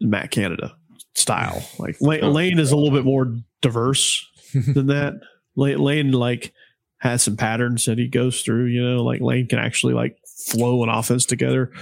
Matt 0.00 0.30
Canada 0.30 0.74
style. 1.14 1.62
Like 1.78 1.96
Lane. 2.00 2.32
Lane 2.32 2.58
is 2.58 2.72
a 2.72 2.76
little 2.76 2.96
bit 2.96 3.04
more 3.04 3.34
diverse 3.60 4.26
than 4.54 4.86
that. 4.86 5.14
Lane, 5.56 5.78
Lane 5.78 6.12
like 6.12 6.52
has 6.98 7.22
some 7.22 7.36
patterns 7.36 7.84
that 7.86 7.98
he 7.98 8.08
goes 8.08 8.42
through. 8.42 8.66
You 8.66 8.82
know, 8.82 9.02
like 9.02 9.20
Lane 9.20 9.46
can 9.46 9.58
actually 9.58 9.94
like 9.94 10.16
flow 10.46 10.82
an 10.82 10.88
offense 10.88 11.26
together. 11.26 11.72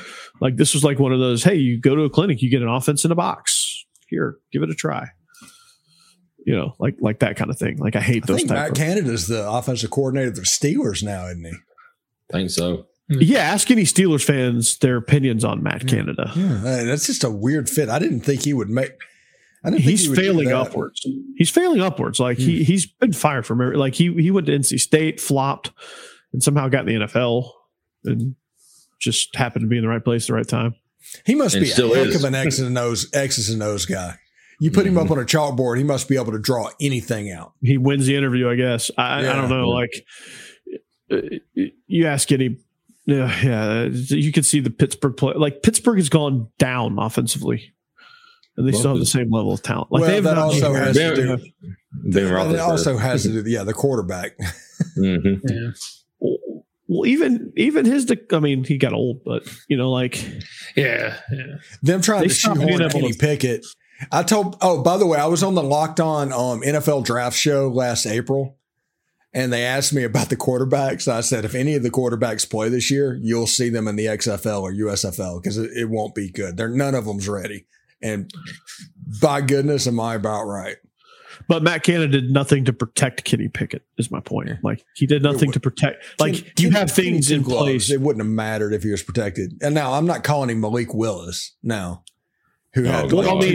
Like 0.41 0.57
this 0.57 0.75
was 0.75 0.85
like 0.85 0.99
one 0.99 1.13
of 1.13 1.21
those. 1.21 1.45
Hey, 1.45 1.57
you 1.57 1.81
go 1.81 1.95
to 1.95 2.03
a 2.03 2.11
clinic, 2.11 2.43
you 2.43 2.51
get 2.51 2.63
an 2.63 2.69
offense 2.69 3.05
in 3.05 3.13
a 3.13 3.17
box. 3.17 3.85
Here, 4.09 4.37
give 4.53 4.63
it 4.63 4.71
a 4.71 4.75
try. 4.75 5.09
You 6.45 6.57
know, 6.57 6.75
like 6.79 6.97
like 7.01 7.19
that 7.19 7.37
kind 7.37 7.51
of 7.51 7.59
thing. 7.59 7.77
Like 7.77 7.95
I 7.95 8.01
hate 8.01 8.25
I 8.25 8.27
those 8.27 8.37
think 8.39 8.49
type 8.49 8.57
Matt 8.59 8.69
of. 8.71 8.77
Canada's 8.77 9.27
the 9.27 9.49
offensive 9.49 9.91
coordinator 9.91 10.31
of 10.31 10.37
the 10.37 10.43
Steelers 10.43 11.03
now, 11.03 11.27
isn't 11.27 11.45
he? 11.45 11.53
I 11.53 12.33
think 12.33 12.51
so. 12.51 12.87
Yeah, 13.09 13.39
ask 13.41 13.71
any 13.71 13.85
Steelers 13.85 14.25
fans 14.25 14.79
their 14.79 14.97
opinions 14.97 15.45
on 15.45 15.63
Matt 15.63 15.87
Canada. 15.87 16.31
Yeah, 16.37 16.55
uh, 16.57 16.85
that's 16.85 17.07
just 17.07 17.25
a 17.25 17.31
weird 17.31 17.69
fit. 17.71 17.89
I 17.89 17.99
didn't 17.99 18.21
think 18.21 18.43
he 18.45 18.53
would 18.55 18.69
make. 18.71 18.93
I 19.65 19.71
didn't 19.71 19.85
think 19.85 19.91
he's 19.99 20.07
he 20.09 20.15
failing 20.15 20.49
that. 20.49 20.57
upwards. 20.57 21.07
He's 21.37 21.51
failing 21.51 21.81
upwards. 21.81 22.21
Like 22.21 22.39
he 22.39 22.63
he's 22.65 22.87
been 22.87 23.13
fired 23.13 23.47
from 23.47 23.61
every, 23.61 23.77
like 23.77 23.95
he 23.95 24.13
he 24.15 24.31
went 24.31 24.47
to 24.47 24.53
NC 24.53 24.79
State, 24.81 25.21
flopped, 25.21 25.71
and 26.33 26.43
somehow 26.43 26.69
got 26.69 26.89
in 26.89 27.01
the 27.01 27.07
NFL, 27.07 27.51
and 28.05 28.35
just 29.01 29.35
happened 29.37 29.63
to 29.63 29.69
be 29.69 29.77
in 29.79 29.83
the 29.83 29.89
right 29.89 30.05
place 30.05 30.25
at 30.25 30.27
the 30.29 30.35
right 30.35 30.49
time. 30.49 30.75
He 31.25 31.35
must 31.35 31.55
And 31.55 31.65
be 31.65 31.71
a 31.71 31.73
still 31.73 31.95
heck 31.95 32.09
is. 32.09 32.17
of 32.17 32.25
an 32.25 32.35
X's 32.35 32.61
and 32.67 32.77
O's 32.77 33.09
X's 33.15 33.49
and 33.51 33.63
O's 33.63 33.87
guy. 33.87 34.19
You 34.61 34.71
put 34.73 34.87
him 34.87 34.95
Mm-hmm. 34.95 35.05
up 35.05 35.11
on 35.13 35.19
a 35.21 35.25
chalkboard, 35.25 35.79
he 35.79 35.85
must 35.85 36.09
be 36.09 36.17
able 36.17 36.33
to 36.33 36.39
draw 36.39 36.69
anything 36.81 37.31
out. 37.31 37.53
He 37.63 37.79
wins 37.79 38.07
the 38.07 38.17
interview, 38.17 38.51
I 38.51 38.57
guess. 38.57 38.91
I, 38.99 39.21
I 39.21 39.23
don't 39.23 39.49
know. 39.49 39.69
Like 39.69 40.05
uh, 41.13 41.17
you 41.87 42.07
ask 42.07 42.31
any, 42.33 42.59
yeah, 43.09 43.41
yeah, 43.43 43.83
you 43.85 44.31
can 44.33 44.43
see 44.45 44.61
the 44.61 44.71
Pittsburgh 44.71 45.17
play. 45.17 45.35
Like 45.35 45.63
Pittsburgh 45.63 45.99
has 45.99 46.09
gone 46.09 46.49
down 46.59 46.99
offensively, 46.99 47.73
and 48.57 48.67
they 48.69 48.73
Well, 48.73 48.79
still 48.81 48.91
have 48.93 49.01
the 49.01 49.07
same 49.07 49.31
level 49.33 49.53
of 49.53 49.63
talent. 49.63 49.91
Like 49.91 50.03
Well, 50.03 50.11
they've 50.11 50.23
that 50.25 50.35
not 50.35 50.45
also 50.45 50.75
has 50.75 50.97
to 50.97 51.15
do. 51.17 51.37
Ben 51.37 51.37
And 51.37 52.15
it 52.15 52.31
Roethlisberger. 52.31 52.61
also 52.69 52.97
has 52.99 53.23
to 53.25 53.43
do. 53.43 53.51
Yeah, 53.51 53.65
the 53.65 53.73
quarterback. 53.75 54.33
Mhm. 54.97 55.41
Yeah. 55.49 55.71
well, 56.89 57.07
even 57.07 57.53
even 57.57 57.85
his. 57.85 58.07
dec- 58.07 58.33
I 58.33 58.39
mean, 58.39 58.63
he 58.65 58.79
got 58.79 58.93
old, 58.93 59.23
but 59.25 59.43
you 59.69 59.77
know, 59.77 59.91
like 59.91 60.23
Yeah. 60.77 61.17
yeah. 61.33 61.57
Them 61.83 62.01
trying 62.01 62.23
They 62.23 62.29
to 62.29 62.35
stopped 62.35 62.59
being 62.59 62.69
shoehorn 62.69 62.83
able 62.83 62.93
Kenny 63.01 63.13
to- 63.13 63.19
Pickett. 63.19 63.67
I 64.13 64.23
told. 64.23 64.57
Oh, 64.61 64.83
by 64.85 64.97
the 64.99 65.07
way, 65.07 65.19
I 65.19 65.27
was 65.27 65.43
on 65.43 65.55
the 65.57 65.63
Locked 65.65 65.99
On 65.99 66.33
um, 66.33 66.61
NFL 66.63 67.05
Draft 67.05 67.37
Show 67.37 67.69
last 67.71 68.07
April, 68.07 68.58
and 69.35 69.53
they 69.53 69.65
asked 69.65 69.93
me 69.93 70.05
about 70.05 70.31
the 70.31 70.37
quarterbacks. 70.37 71.07
I 71.09 71.21
said, 71.21 71.45
if 71.45 71.55
any 71.55 71.75
of 71.75 71.83
the 71.83 71.91
quarterbacks 71.91 72.49
play 72.49 72.69
this 72.69 72.91
year, 72.91 73.19
you'll 73.23 73.47
see 73.47 73.69
them 73.69 73.87
in 73.89 73.97
the 73.97 74.07
XFL 74.07 74.63
or 74.63 74.73
USFL 74.73 75.43
because 75.43 75.59
it, 75.59 75.71
it 75.77 75.89
won't 75.91 76.15
be 76.15 76.31
good. 76.31 76.57
They're 76.57 76.69
none 76.69 76.95
of 76.95 77.05
them's 77.05 77.29
ready. 77.29 77.67
And 78.01 78.31
by 79.21 79.41
goodness, 79.41 79.87
am 79.87 79.99
I 80.01 80.15
about 80.15 80.45
right? 80.45 80.77
But 81.47 81.63
Matt 81.63 81.83
Canada 81.83 82.21
did 82.21 82.31
nothing 82.31 82.65
to 82.67 82.73
protect 82.73 83.25
Kenny 83.25 83.49
Pickett. 83.49 83.83
Is 83.97 84.11
my 84.11 84.21
point. 84.21 84.51
Like 84.63 84.85
he 84.97 85.07
did 85.07 85.23
nothing 85.23 85.53
to 85.53 85.61
protect. 85.61 86.05
Like 86.21 86.35
Ken- 86.35 86.45
you 86.59 86.69
Kenny- 86.71 86.79
have 86.81 86.91
things 86.91 87.31
in 87.31 87.43
gloves. 87.43 87.63
place. 87.63 87.91
It 87.91 88.01
wouldn't 88.01 88.23
have 88.25 88.31
mattered 88.33 88.73
if 88.75 88.83
he 88.83 88.91
was 88.91 89.03
protected. 89.03 89.53
And 89.63 89.75
now 89.75 89.93
I'm 89.93 90.05
not 90.07 90.25
calling 90.25 90.51
him 90.51 90.61
Malik 90.61 90.93
Willis 90.93 91.55
now, 91.63 92.03
who 92.75 92.87
Oh, 92.87 92.91
had 92.91 93.03
God. 93.11 93.13
Well, 93.13 93.31
I 93.31 93.33
like, 93.35 93.49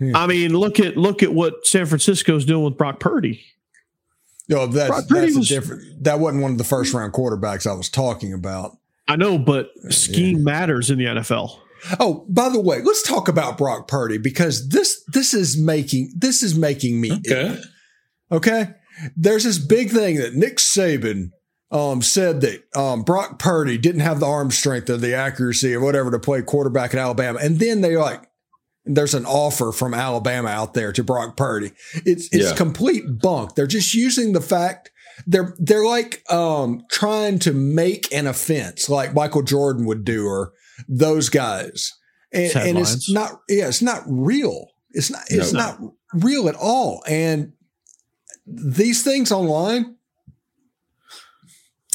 mean, 0.00 0.14
I 0.16 0.26
mean, 0.26 0.54
look 0.56 0.80
at 0.80 0.96
look 0.96 1.22
at 1.22 1.32
what 1.32 1.66
San 1.66 1.86
Francisco's 1.86 2.44
doing 2.44 2.64
with 2.64 2.76
Brock 2.76 3.00
Purdy. 3.00 3.42
No, 4.50 4.66
that's, 4.66 4.88
Brock 4.88 5.08
Purdy 5.08 5.20
that's 5.26 5.36
a 5.36 5.38
was- 5.38 5.48
different. 5.48 6.04
That 6.04 6.20
wasn't 6.20 6.42
one 6.42 6.52
of 6.52 6.58
the 6.58 6.64
first 6.64 6.92
round 6.92 7.12
quarterbacks 7.12 7.66
I 7.66 7.72
was 7.72 7.88
talking 7.88 8.32
about. 8.34 8.76
I 9.08 9.16
know, 9.16 9.38
but 9.38 9.70
scheme 9.88 10.44
matters 10.44 10.90
in 10.90 10.98
the 10.98 11.04
NFL. 11.06 11.58
Oh, 11.98 12.26
by 12.28 12.48
the 12.50 12.60
way, 12.60 12.82
let's 12.82 13.02
talk 13.02 13.28
about 13.28 13.56
Brock 13.58 13.88
Purdy 13.88 14.18
because 14.18 14.68
this 14.68 15.02
this 15.08 15.32
is 15.34 15.56
making 15.58 16.12
this 16.16 16.42
is 16.42 16.54
making 16.56 17.00
me 17.00 17.12
Okay. 17.12 17.56
ill. 17.56 18.36
Okay. 18.36 18.70
There's 19.16 19.44
this 19.44 19.58
big 19.58 19.90
thing 19.90 20.16
that 20.16 20.34
Nick 20.34 20.58
Saban 20.58 21.30
um, 21.72 22.02
said 22.02 22.42
that 22.42 22.62
um, 22.76 23.02
Brock 23.02 23.38
Purdy 23.38 23.78
didn't 23.78 24.02
have 24.02 24.20
the 24.20 24.26
arm 24.26 24.50
strength 24.50 24.90
or 24.90 24.98
the 24.98 25.14
accuracy 25.14 25.74
or 25.74 25.80
whatever 25.80 26.10
to 26.10 26.18
play 26.18 26.42
quarterback 26.42 26.92
at 26.94 27.00
Alabama. 27.00 27.38
And 27.42 27.58
then 27.58 27.80
they 27.80 27.96
like, 27.96 28.28
there's 28.84 29.14
an 29.14 29.26
offer 29.26 29.72
from 29.72 29.94
Alabama 29.94 30.48
out 30.48 30.74
there 30.74 30.92
to 30.92 31.04
Brock 31.04 31.36
Purdy. 31.36 31.72
It's 32.06 32.28
it's 32.32 32.50
Yeah. 32.50 32.54
complete 32.56 33.04
bunk. 33.20 33.54
They're 33.54 33.66
just 33.66 33.94
using 33.94 34.32
the 34.32 34.40
fact 34.40 34.90
they're 35.26 35.54
they're 35.58 35.84
like 35.84 36.22
um, 36.32 36.82
trying 36.90 37.38
to 37.40 37.52
make 37.52 38.12
an 38.12 38.26
offense 38.26 38.88
like 38.88 39.14
Michael 39.14 39.42
Jordan 39.42 39.84
would 39.86 40.04
do 40.04 40.26
or 40.26 40.52
those 40.88 41.28
guys. 41.28 41.92
And, 42.32 42.54
and 42.56 42.78
it's 42.78 43.10
not 43.10 43.40
yeah, 43.48 43.68
it's 43.68 43.82
not 43.82 44.02
real. 44.06 44.68
It's 44.92 45.10
not 45.10 45.22
it's 45.28 45.52
No. 45.52 45.58
not 45.58 45.78
real 46.14 46.48
at 46.48 46.54
all. 46.56 47.02
And 47.06 47.52
these 48.46 49.02
things 49.02 49.30
online, 49.30 49.96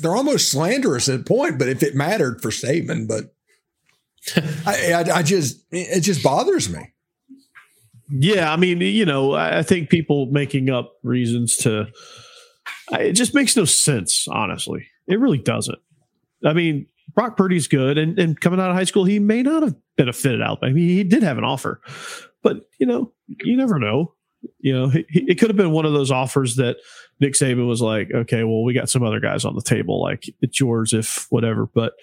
they're 0.01 0.15
almost 0.15 0.51
slanderous 0.51 1.09
at 1.09 1.25
point. 1.25 1.57
But 1.57 1.69
if 1.69 1.81
it 1.83 1.95
mattered 1.95 2.41
for 2.41 2.49
Saban, 2.49 3.07
but 3.07 3.34
I, 4.65 4.93
I, 4.93 5.17
I 5.17 5.23
just 5.23 5.65
it 5.71 6.01
just 6.01 6.23
bothers 6.23 6.69
me. 6.69 6.93
Yeah, 8.09 8.51
I 8.51 8.55
mean, 8.55 8.81
you 8.81 9.05
know, 9.05 9.33
I 9.33 9.63
think 9.63 9.89
people 9.89 10.27
making 10.27 10.69
up 10.69 10.93
reasons 11.03 11.57
to 11.57 11.87
it 12.91 13.13
just 13.13 13.33
makes 13.33 13.55
no 13.55 13.65
sense, 13.65 14.27
honestly. 14.29 14.87
It 15.07 15.19
really 15.19 15.39
doesn't. 15.39 15.79
I 16.43 16.53
mean, 16.53 16.87
Brock 17.13 17.37
Purdy's 17.37 17.67
good, 17.67 17.97
and, 17.97 18.19
and 18.19 18.39
coming 18.39 18.59
out 18.59 18.69
of 18.69 18.75
high 18.75 18.83
school, 18.83 19.05
he 19.05 19.19
may 19.19 19.41
not 19.41 19.63
have 19.63 19.75
been 19.95 20.09
a 20.09 20.13
fit 20.13 20.41
out. 20.41 20.59
I 20.61 20.69
mean, 20.69 20.89
he 20.89 21.03
did 21.03 21.23
have 21.23 21.37
an 21.37 21.43
offer, 21.43 21.81
but 22.43 22.67
you 22.79 22.85
know, 22.85 23.11
you 23.27 23.57
never 23.57 23.79
know. 23.79 24.13
You 24.59 24.73
know, 24.73 24.91
it 24.93 25.39
could 25.39 25.49
have 25.49 25.57
been 25.57 25.71
one 25.71 25.85
of 25.85 25.93
those 25.93 26.11
offers 26.11 26.57
that 26.57 26.77
Nick 27.19 27.33
Saban 27.33 27.67
was 27.67 27.81
like, 27.81 28.11
okay, 28.13 28.43
well, 28.43 28.63
we 28.63 28.73
got 28.73 28.89
some 28.89 29.01
other 29.01 29.19
guys 29.19 29.43
on 29.43 29.55
the 29.55 29.61
table, 29.61 30.01
like 30.01 30.25
it's 30.41 30.59
yours 30.59 30.93
if 30.93 31.25
whatever. 31.31 31.65
But 31.65 31.93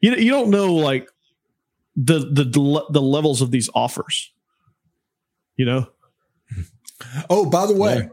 you 0.00 0.14
you 0.14 0.30
don't 0.30 0.50
know 0.50 0.74
like 0.74 1.08
the 2.04 2.18
the 2.20 2.44
the 2.90 3.02
levels 3.02 3.42
of 3.42 3.50
these 3.50 3.68
offers. 3.74 4.32
You 5.56 5.66
know, 5.66 5.86
Oh, 7.28 7.48
by 7.50 7.66
the 7.66 7.74
way, 7.74 8.08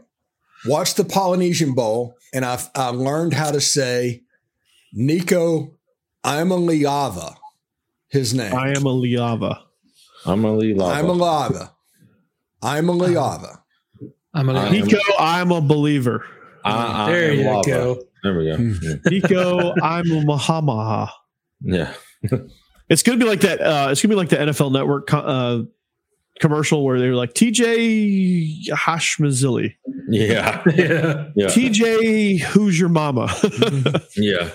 watch 0.66 0.94
the 0.94 1.04
Polynesian 1.04 1.74
Bowl, 1.74 2.16
and 2.34 2.44
I 2.44 2.58
I 2.74 2.88
learned 2.88 3.32
how 3.34 3.50
to 3.52 3.60
say 3.60 4.22
Nico 4.92 5.76
Iamaleava, 6.24 7.36
his 8.08 8.34
name. 8.34 8.54
I 8.54 8.70
am 8.70 8.84
a 8.86 8.90
Liava. 8.92 9.60
I'm 10.24 10.42
gonna 10.42 10.56
leave. 10.56 10.76
Lava. 10.76 11.02
Imaliava. 11.02 11.70
Imaliava. 12.62 13.44
Uh-huh. 13.44 14.08
I'm 14.34 14.48
a 14.50 14.54
I 14.54 14.66
am- 14.66 14.74
a 14.74 14.80
Nico, 14.86 14.98
I'm 15.18 15.52
a 15.52 15.60
believer. 15.60 16.24
I, 16.64 17.04
I 17.06 17.10
there 17.12 17.30
am 17.32 17.38
you 17.38 17.44
lava. 17.44 17.68
go. 17.70 18.02
There 18.24 18.38
we 18.38 18.44
go. 18.46 18.56
Hmm. 18.56 18.72
Yeah. 18.82 18.94
Nico, 19.06 19.74
I'm 19.80 20.10
a 20.10 20.20
Mahamaha. 20.24 21.10
yeah. 21.60 21.94
It's 22.88 23.02
gonna 23.02 23.18
be 23.18 23.24
like 23.24 23.40
that. 23.40 23.60
Uh, 23.60 23.88
it's 23.90 24.00
gonna 24.02 24.12
be 24.12 24.16
like 24.16 24.28
the 24.28 24.36
NFL 24.36 24.72
Network 24.72 25.08
co- 25.08 25.18
uh, 25.18 25.62
commercial 26.40 26.84
where 26.84 26.98
they're 27.00 27.14
like 27.14 27.34
TJ 27.34 28.68
Hashmazili, 28.68 29.74
Yeah. 30.08 30.62
Yeah. 30.74 31.28
Yeah. 31.34 31.46
TJ, 31.46 32.40
who's 32.40 32.78
your 32.78 32.88
mama? 32.90 33.34
Yeah. 34.16 34.50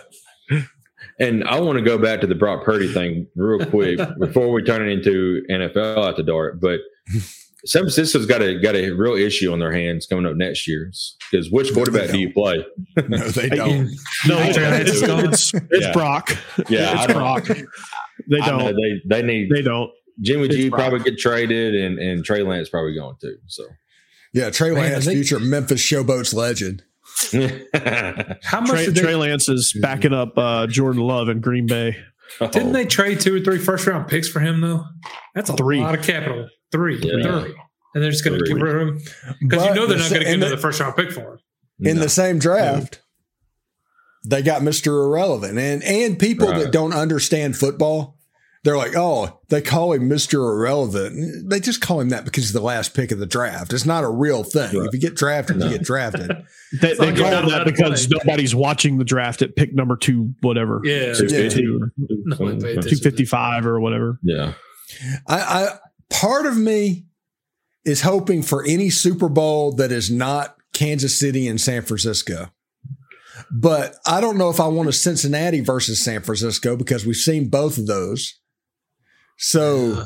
And 1.20 1.44
I 1.44 1.60
want 1.60 1.78
to 1.78 1.84
go 1.84 1.98
back 2.00 2.22
to 2.22 2.28
the 2.28 2.34
Brock 2.36 2.64
Purdy 2.64 2.92
thing 2.92 3.28
real 3.36 3.64
quick 3.66 4.00
before 4.20 4.52
we 4.52 4.64
turn 4.64 4.88
it 4.88 4.92
into 4.92 5.44
NFL 5.52 6.10
After 6.10 6.24
Dark. 6.24 6.60
But 6.60 6.80
San 7.66 7.84
Francisco's 7.84 8.26
got 8.26 8.42
a 8.42 8.60
got 8.60 8.76
a 8.76 8.90
real 8.92 9.14
issue 9.14 9.52
on 9.54 9.60
their 9.60 9.72
hands 9.72 10.08
coming 10.08 10.26
up 10.26 10.36
next 10.36 10.68
year 10.68 10.92
because 11.32 11.52
which 11.52 11.74
quarterback 11.74 12.10
do 12.10 12.18
you 12.20 12.34
play? 12.34 12.66
No, 13.08 13.18
they 13.20 13.50
don't. 13.50 13.86
no, 14.28 14.40
it's, 14.40 14.58
it's, 14.58 15.02
it's, 15.04 15.54
it's 15.70 15.86
Yeah. 15.86 15.92
Brock. 15.94 16.32
Yeah, 16.70 16.94
it's 17.04 17.08
don't- 17.08 17.18
Brock. 17.18 17.48
They 18.32 18.38
don't. 18.40 18.76
they 18.76 19.02
they 19.06 19.22
need 19.22 19.50
They 19.52 19.62
don't. 19.62 19.92
Jimmy 20.22 20.46
it's 20.46 20.56
G 20.56 20.70
Brock. 20.70 20.80
probably 20.90 21.00
get 21.12 21.20
traded 21.20 21.76
and 21.76 22.00
and 22.00 22.26
Trey 22.26 22.42
Lance 22.44 22.70
probably 22.70 22.96
going 22.96 23.16
too. 23.22 23.36
So 23.48 23.66
Yeah, 24.34 24.50
Trey 24.50 24.72
Man, 24.72 24.92
Lance, 24.94 25.06
they- 25.06 25.14
future 25.16 25.40
Memphis 25.40 25.82
Showboats 25.82 26.34
legend. 26.34 26.84
How 28.44 28.62
much 28.62 28.70
Trey, 28.70 28.86
did 28.86 28.96
they, 28.96 29.02
Trey 29.02 29.16
Lance 29.16 29.50
is 29.50 29.74
backing 29.82 30.14
up 30.14 30.38
uh, 30.38 30.66
Jordan 30.68 31.02
Love 31.02 31.30
in 31.30 31.42
Green 31.42 31.68
Bay. 31.68 31.98
didn't 32.40 32.72
they 32.72 32.86
trade 32.86 33.20
two 33.20 33.36
or 33.36 33.40
three 33.42 33.58
first 33.60 33.86
round 33.88 34.08
picks 34.08 34.28
for 34.30 34.40
him 34.40 34.62
though? 34.62 34.86
That's 35.36 35.50
a 35.50 35.54
Three. 35.54 35.82
lot 35.82 35.98
of 35.98 36.04
capital. 36.06 36.48
Three. 36.72 36.96
Yeah. 37.02 37.42
Three. 37.42 37.56
And 37.94 38.02
they're 38.04 38.12
just 38.12 38.24
going 38.24 38.40
to 38.40 38.46
Three. 38.46 38.56
get 38.60 38.64
rid 38.64 38.76
of 38.82 38.88
him 38.88 39.02
because 39.42 39.66
you 39.66 39.74
know 39.74 39.86
they're 39.86 39.98
the 39.98 40.04
not 40.04 40.10
going 40.10 40.22
to 40.22 40.26
get 40.26 40.34
in 40.34 40.40
the- 40.40 40.46
another 40.48 40.62
first 40.62 40.80
round 40.80 40.96
pick 40.96 41.12
for 41.12 41.34
him. 41.34 41.40
in 41.82 41.98
No. 41.98 42.04
the 42.04 42.10
same 42.10 42.40
draft, 42.40 43.02
they 44.26 44.42
got 44.42 44.62
Mr. 44.62 44.88
Irrelevant. 45.06 45.58
And 45.58 45.84
and 45.84 46.18
people 46.18 46.48
Right. 46.50 46.64
that 46.64 46.72
don't 46.72 46.94
understand 46.94 47.58
football, 47.58 48.18
they're 48.64 48.78
like, 48.78 48.94
oh, 48.96 49.40
they 49.50 49.62
call 49.62 49.94
him 49.94 50.08
Mr. 50.08 50.36
Irrelevant. 50.36 51.50
They 51.50 51.60
just 51.60 51.82
call 51.82 52.00
him 52.00 52.10
that 52.10 52.26
because 52.26 52.44
he's 52.44 52.54
the 52.54 52.62
last 52.62 52.94
pick 52.94 53.12
of 53.12 53.18
the 53.18 53.26
draft. 53.26 53.74
It's 53.74 53.86
not 53.88 54.04
a 54.04 54.10
real 54.10 54.44
thing. 54.44 54.78
Right. 54.78 54.88
If 54.88 54.94
you 54.94 55.00
get 55.00 55.16
drafted, 55.16 55.58
No. 55.58 55.66
you 55.68 55.78
get 55.78 55.84
drafted. 55.86 56.32
They, 56.80 56.94
they 56.94 57.14
call 57.14 57.26
oh, 57.34 57.42
him 57.42 57.50
that 57.50 57.66
because 57.66 58.08
play. 58.08 58.20
nobody's 58.24 58.56
watching 58.56 58.98
the 58.98 59.04
draft 59.04 59.42
at 59.42 59.58
pick 59.58 59.74
number 59.74 59.98
two, 59.98 60.34
whatever. 60.40 60.80
Yeah. 60.86 61.12
Two 61.14 61.26
Yeah. 61.26 61.50
fifty. 61.50 61.64
No 61.66 62.38
one 62.38 62.62
paid 62.62 62.78
attention. 62.78 62.90
Two 62.92 62.96
fifty 63.04 63.26
five 63.26 63.66
or 63.66 63.82
whatever. 63.82 64.20
Yeah. 64.24 64.54
I, 65.28 65.38
I 65.38 65.78
part 66.10 66.46
of 66.46 66.58
me 66.58 67.08
is 67.84 68.04
hoping 68.04 68.42
for 68.42 68.64
any 68.66 68.90
Super 68.90 69.28
Bowl 69.28 69.74
that 69.74 69.92
is 69.92 70.10
not 70.10 70.56
Kansas 70.72 71.20
City 71.20 71.46
and 71.50 71.60
San 71.60 71.82
Francisco. 71.82 72.54
But 73.52 73.96
I 74.08 74.22
don't 74.22 74.38
know 74.38 74.50
if 74.50 74.62
I 74.62 74.68
want 74.68 74.88
a 74.88 74.94
Cincinnati 74.94 75.60
versus 75.60 76.02
San 76.02 76.22
Francisco 76.22 76.78
because 76.78 77.06
we've 77.06 77.18
seen 77.18 77.50
both 77.50 77.78
of 77.78 77.86
those. 77.88 78.40
So 79.42 80.06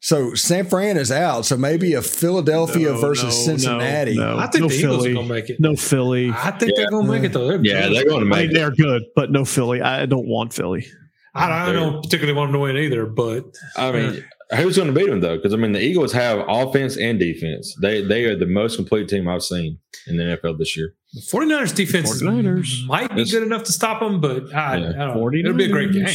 so 0.00 0.34
San 0.34 0.66
Fran 0.66 0.96
is 0.96 1.12
out. 1.12 1.44
So 1.46 1.56
maybe 1.56 1.94
a 1.94 2.02
Philadelphia 2.02 2.92
No, 2.92 3.00
versus 3.00 3.24
no, 3.24 3.30
Cincinnati. 3.30 4.16
no, 4.16 4.34
no. 4.34 4.38
I 4.38 4.46
think 4.48 4.62
No 4.62 4.68
the 4.68 4.74
Eagles 4.74 4.96
Philly. 4.96 5.10
are 5.10 5.14
going 5.14 5.28
to 5.28 5.34
make 5.34 5.50
it. 5.50 5.60
No 5.60 5.76
Philly. 5.76 6.30
I 6.34 6.50
think 6.52 6.74
they're 6.74 6.90
going 6.90 7.06
to 7.06 7.12
make 7.12 7.22
it 7.22 7.32
though. 7.32 7.46
They're 7.46 7.60
Yeah, 7.64 7.86
good. 7.88 7.96
they're 7.96 8.04
going 8.08 8.26
to 8.28 8.34
I 8.34 8.38
make 8.40 8.48
mean, 8.48 8.50
it. 8.50 8.54
they're 8.58 8.70
good, 8.72 9.02
but 9.14 9.30
no 9.30 9.44
Philly. 9.44 9.80
I 9.82 10.06
don't 10.06 10.26
want 10.26 10.52
Philly. 10.54 10.86
I, 11.34 11.70
I 11.70 11.72
don't 11.72 12.02
particularly 12.02 12.36
want 12.36 12.48
them 12.52 12.60
to 12.60 12.64
win 12.64 12.76
either, 12.78 13.06
but 13.06 13.44
I 13.76 13.92
mean, 13.92 14.04
uh, 14.18 14.20
who's 14.56 14.76
going 14.76 14.92
to 14.92 14.94
beat 14.94 15.08
them 15.08 15.20
though? 15.20 15.36
Because 15.36 15.52
I 15.54 15.56
mean, 15.56 15.72
the 15.72 15.80
Eagles 15.80 16.12
have 16.12 16.44
offense 16.48 16.96
and 16.96 17.18
defense. 17.18 17.74
They 17.80 18.02
they 18.02 18.24
are 18.24 18.36
the 18.36 18.46
most 18.46 18.76
complete 18.76 19.08
team 19.08 19.28
I've 19.28 19.42
seen 19.42 19.78
in 20.06 20.16
the 20.16 20.24
NFL 20.24 20.58
this 20.58 20.76
year. 20.76 20.94
the 21.14 21.20
49ers 21.20 21.74
defense 21.74 22.22
49ers. 22.22 22.86
might 22.86 23.08
be 23.14 23.22
It's- 23.22 23.30
good 23.32 23.42
enough 23.42 23.64
to 23.64 23.72
stop 23.72 24.00
them, 24.00 24.20
but 24.20 24.54
I, 24.54 24.76
Yeah. 24.78 24.88
I 24.90 24.92
don't 24.92 25.16
know. 25.18 25.30
It'll 25.32 25.52
be 25.54 25.64
a 25.64 25.68
great 25.68 25.92
game. 25.92 26.06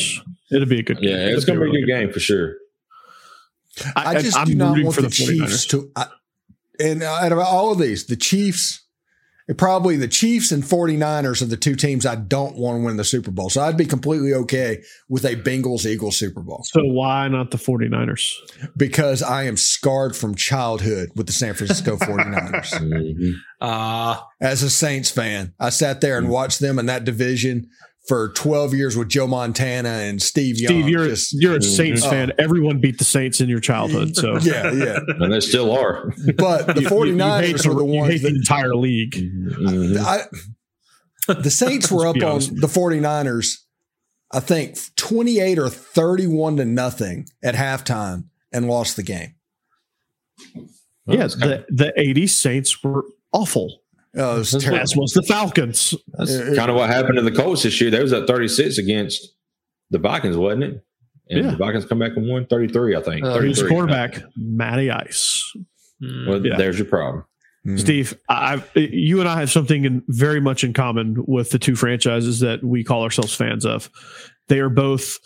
It'll 0.51 0.67
be 0.67 0.79
a 0.79 0.83
good 0.83 0.99
game. 1.01 1.09
Yeah, 1.09 1.27
it's 1.35 1.45
going 1.45 1.59
to 1.59 1.65
be 1.65 1.77
a 1.77 1.81
good 1.81 1.87
game 1.87 2.11
for 2.11 2.19
sure. 2.19 2.55
I 3.95 4.21
just 4.21 4.43
do 4.45 4.55
not 4.55 4.77
want 4.81 4.95
the, 4.95 5.09
Chiefs 5.09 5.65
to. 5.67 5.91
I, 5.95 6.07
and 6.79 7.03
out 7.03 7.31
of 7.31 7.37
all 7.39 7.71
of 7.71 7.77
these, 7.79 8.05
the 8.07 8.15
Chiefs, 8.15 8.81
probably 9.55 9.95
the 9.95 10.07
Chiefs 10.09 10.51
and 10.51 10.61
49ers 10.63 11.41
are 11.41 11.45
the 11.45 11.55
two 11.55 11.75
teams 11.75 12.05
I 12.05 12.15
don't 12.15 12.57
want 12.57 12.79
to 12.79 12.85
win 12.85 12.97
the 12.97 13.03
Super 13.05 13.31
Bowl. 13.31 13.49
So 13.49 13.61
I'd 13.61 13.77
be 13.77 13.85
completely 13.85 14.33
okay 14.33 14.83
with 15.07 15.23
a 15.23 15.35
Bengals 15.37 15.85
Eagles 15.85 16.17
Super 16.17 16.41
Bowl 16.41 16.63
So 16.63 16.83
why 16.83 17.27
not 17.29 17.51
the 17.51 17.57
49ers? 17.57 18.25
because 18.75 19.23
I 19.23 19.43
am 19.43 19.55
scarred 19.55 20.15
from 20.15 20.35
childhood 20.35 21.11
with 21.15 21.27
the 21.27 21.33
San 21.33 21.53
Francisco 21.53 21.95
49ers. 21.97 22.73
Mhm. 22.73 23.33
Uh, 23.61 24.19
As 24.41 24.63
a 24.63 24.69
Saints 24.69 25.09
fan, 25.09 25.53
I 25.59 25.69
sat 25.69 26.01
there 26.01 26.17
and 26.17 26.29
watched 26.29 26.59
them 26.59 26.77
in 26.77 26.85
that 26.87 27.05
division 27.05 27.69
for 28.07 28.29
12 28.29 28.73
years 28.73 28.95
with 28.95 29.09
Joe 29.09 29.27
Montana 29.27 29.89
and 29.89 30.21
Steve 30.21 30.59
Young. 30.59 30.69
Steve, 30.71 30.89
you're 30.89 31.07
Just- 31.07 31.33
you're 31.33 31.57
a 31.57 31.61
Saints 31.61 32.03
Oh. 32.05 32.09
fan. 32.09 32.31
Everyone 32.39 32.79
beat 32.79 32.97
the 32.97 33.03
Saints 33.03 33.41
in 33.41 33.49
your 33.49 33.59
childhood. 33.59 34.15
So 34.15 34.37
yeah, 34.41 34.71
yeah. 34.73 34.99
And 35.19 35.31
they 35.33 35.39
still 35.41 35.71
are. 35.77 36.13
But 36.37 36.67
the 36.67 36.81
You- 36.81 37.05
you- 37.05 37.05
you 37.05 37.15
49ers 37.17 37.63
the- 37.63 37.69
are 37.69 37.73
the 37.75 37.85
you 37.85 37.91
ones 37.93 38.13
hate 38.13 38.21
the 38.21 38.29
that 38.29 38.35
entire 38.35 38.75
league. 38.75 39.11
Mhm. 39.13 39.97
I, 39.97 40.23
the 41.33 41.51
Saints 41.51 41.91
were 41.91 42.07
up 42.07 42.15
on 42.15 42.39
the 42.39 42.67
49ers, 42.67 43.57
I 44.31 44.39
think 44.39 44.77
28 44.95 45.59
or 45.59 45.69
31 45.69 46.57
to 46.57 46.65
nothing 46.65 47.27
at 47.43 47.55
halftime 47.55 48.25
and 48.53 48.67
lost 48.67 48.95
the 48.95 49.03
game. 49.03 49.33
Yeah, 51.05 51.17
That's 51.17 51.35
the 51.35 51.65
the 51.69 51.93
'80s 51.97 52.29
Saints 52.29 52.83
were 52.83 53.03
awful. 53.31 53.81
Oh, 54.15 54.35
it 54.35 54.39
was 54.39 54.51
terrible. 54.51 54.79
As 54.81 54.95
was 54.95 55.11
the 55.13 55.21
Falcons. 55.23 55.93
That's 56.17 56.31
It- 56.31 56.53
it- 56.53 56.55
kind 56.55 56.69
of 56.69 56.75
what 56.75 56.89
happened 56.89 57.15
to 57.17 57.21
the 57.21 57.31
Colts 57.31 57.63
this 57.63 57.79
year. 57.81 57.91
They 57.91 58.01
was 58.01 58.13
at 58.13 58.25
36 58.27 58.77
against 58.77 59.33
the 59.91 59.99
Vikings, 59.99 60.35
wasn't 60.37 60.63
it? 60.63 60.83
And 61.29 61.43
Yeah. 61.45 61.51
the 61.51 61.57
Vikings 61.57 61.85
come 61.85 61.99
back 61.99 62.15
and 62.15 62.27
won 62.27 62.45
33, 62.45 62.95
I 62.95 63.01
think. 63.01 63.23
Uh, 63.25 63.39
Who's 63.39 63.61
quarterback? 63.61 64.23
Matty 64.37 64.89
Ice. 64.89 65.51
mm, 66.01 66.27
Well, 66.27 66.45
Yeah. 66.45 66.55
there's 66.57 66.77
your 66.79 66.87
problem. 66.87 67.25
Mhm. 67.65 67.79
Steve, 67.79 68.17
I, 68.29 68.63
you 68.75 69.19
and 69.19 69.27
I 69.27 69.39
have 69.41 69.51
something 69.51 69.83
in, 69.83 70.01
very 70.07 70.39
much 70.39 70.63
in 70.63 70.71
common 70.71 71.17
with 71.27 71.49
the 71.49 71.59
two 71.59 71.75
franchises 71.75 72.39
that 72.39 72.63
we 72.63 72.83
call 72.83 73.03
ourselves 73.03 73.35
fans 73.35 73.65
of. 73.65 73.89
They 74.47 74.59
are 74.61 74.69
both, 74.69 75.17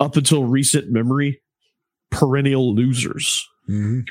up 0.00 0.16
until 0.16 0.44
recent 0.44 0.90
memory, 0.90 1.42
perennial 2.10 2.74
losers. 2.74 3.46
Mhm. 3.68 4.02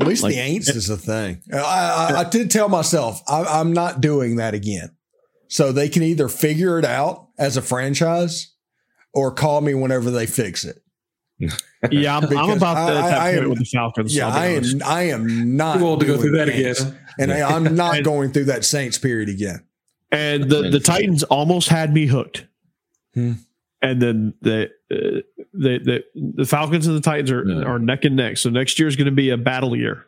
At 0.00 0.06
least 0.06 0.22
Like- 0.22 0.34
the 0.34 0.40
Aints 0.40 0.74
is 0.74 0.88
a 0.90 0.96
thing. 0.96 1.42
I, 1.52 1.58
I, 1.58 2.14
I 2.20 2.24
did 2.28 2.50
tell 2.50 2.68
myself 2.68 3.20
I, 3.28 3.42
I'm 3.44 3.72
not 3.72 4.00
doing 4.00 4.36
that 4.36 4.54
again. 4.54 4.90
So 5.48 5.70
they 5.70 5.88
can 5.90 6.02
either 6.02 6.28
figure 6.28 6.78
it 6.78 6.84
out 6.86 7.28
as 7.38 7.56
a 7.58 7.62
franchise 7.62 8.54
or 9.12 9.30
call 9.32 9.60
me 9.60 9.74
whenever 9.74 10.10
they 10.10 10.26
fix 10.26 10.64
it. 10.64 10.82
Yeah, 11.90 12.16
I'm, 12.16 12.22
I'm 12.22 12.28
Because 12.28 12.56
about 12.58 12.76
I- 12.76 12.92
that, 12.94 13.04
I- 13.04 13.28
I 13.30 13.32
point 13.32 13.42
am- 13.42 13.50
with 13.50 13.58
the 13.58 13.64
Falcons. 13.64 14.14
Yeah, 14.14 14.28
I'll 14.28 14.32
be 14.34 14.38
I 14.38 14.56
honest. 14.56 14.74
am. 14.76 14.82
I 14.84 15.02
am 15.08 15.56
not 15.56 15.78
Too 15.78 15.84
old 15.84 15.98
to 16.00 16.06
go 16.06 16.16
through 16.16 16.36
that 16.36 16.48
again. 16.48 16.96
and 17.18 17.32
I, 17.32 17.42
I'm 17.42 17.74
not 17.74 17.96
And- 17.96 18.04
going 18.04 18.30
through 18.32 18.44
that 18.44 18.64
Saints 18.64 18.98
period 18.98 19.28
again. 19.28 19.64
And 20.12 20.44
the, 20.48 20.70
the 20.70 20.78
Titans 20.78 21.24
almost 21.24 21.68
had 21.68 21.92
me 21.92 22.06
hooked. 22.06 22.46
Hmm. 23.14 23.32
And 23.82 24.00
then 24.00 24.34
the, 24.42 24.70
uh, 24.92 25.22
the 25.62 25.78
the 26.14 26.32
the 26.36 26.44
Falcons 26.44 26.86
and 26.86 26.96
the 26.96 27.00
Titans 27.00 27.30
are 27.30 27.44
Yeah. 27.46 27.62
are 27.64 27.78
neck 27.78 28.04
and 28.04 28.16
neck. 28.16 28.36
So 28.38 28.50
next 28.50 28.78
year 28.78 28.88
is 28.88 28.96
going 28.96 29.06
to 29.06 29.12
be 29.12 29.30
a 29.30 29.36
battle 29.36 29.76
year. 29.76 30.06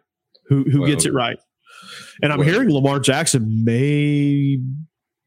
Who 0.49 0.65
who 0.65 0.81
Well- 0.81 0.91
gets 0.91 1.07
it 1.07 1.13
right? 1.15 1.39
And 2.23 2.33
I'm 2.33 2.39
well- 2.41 2.49
hearing 2.49 2.71
Lamar 2.71 2.99
Jackson 3.01 3.65
may 3.65 4.59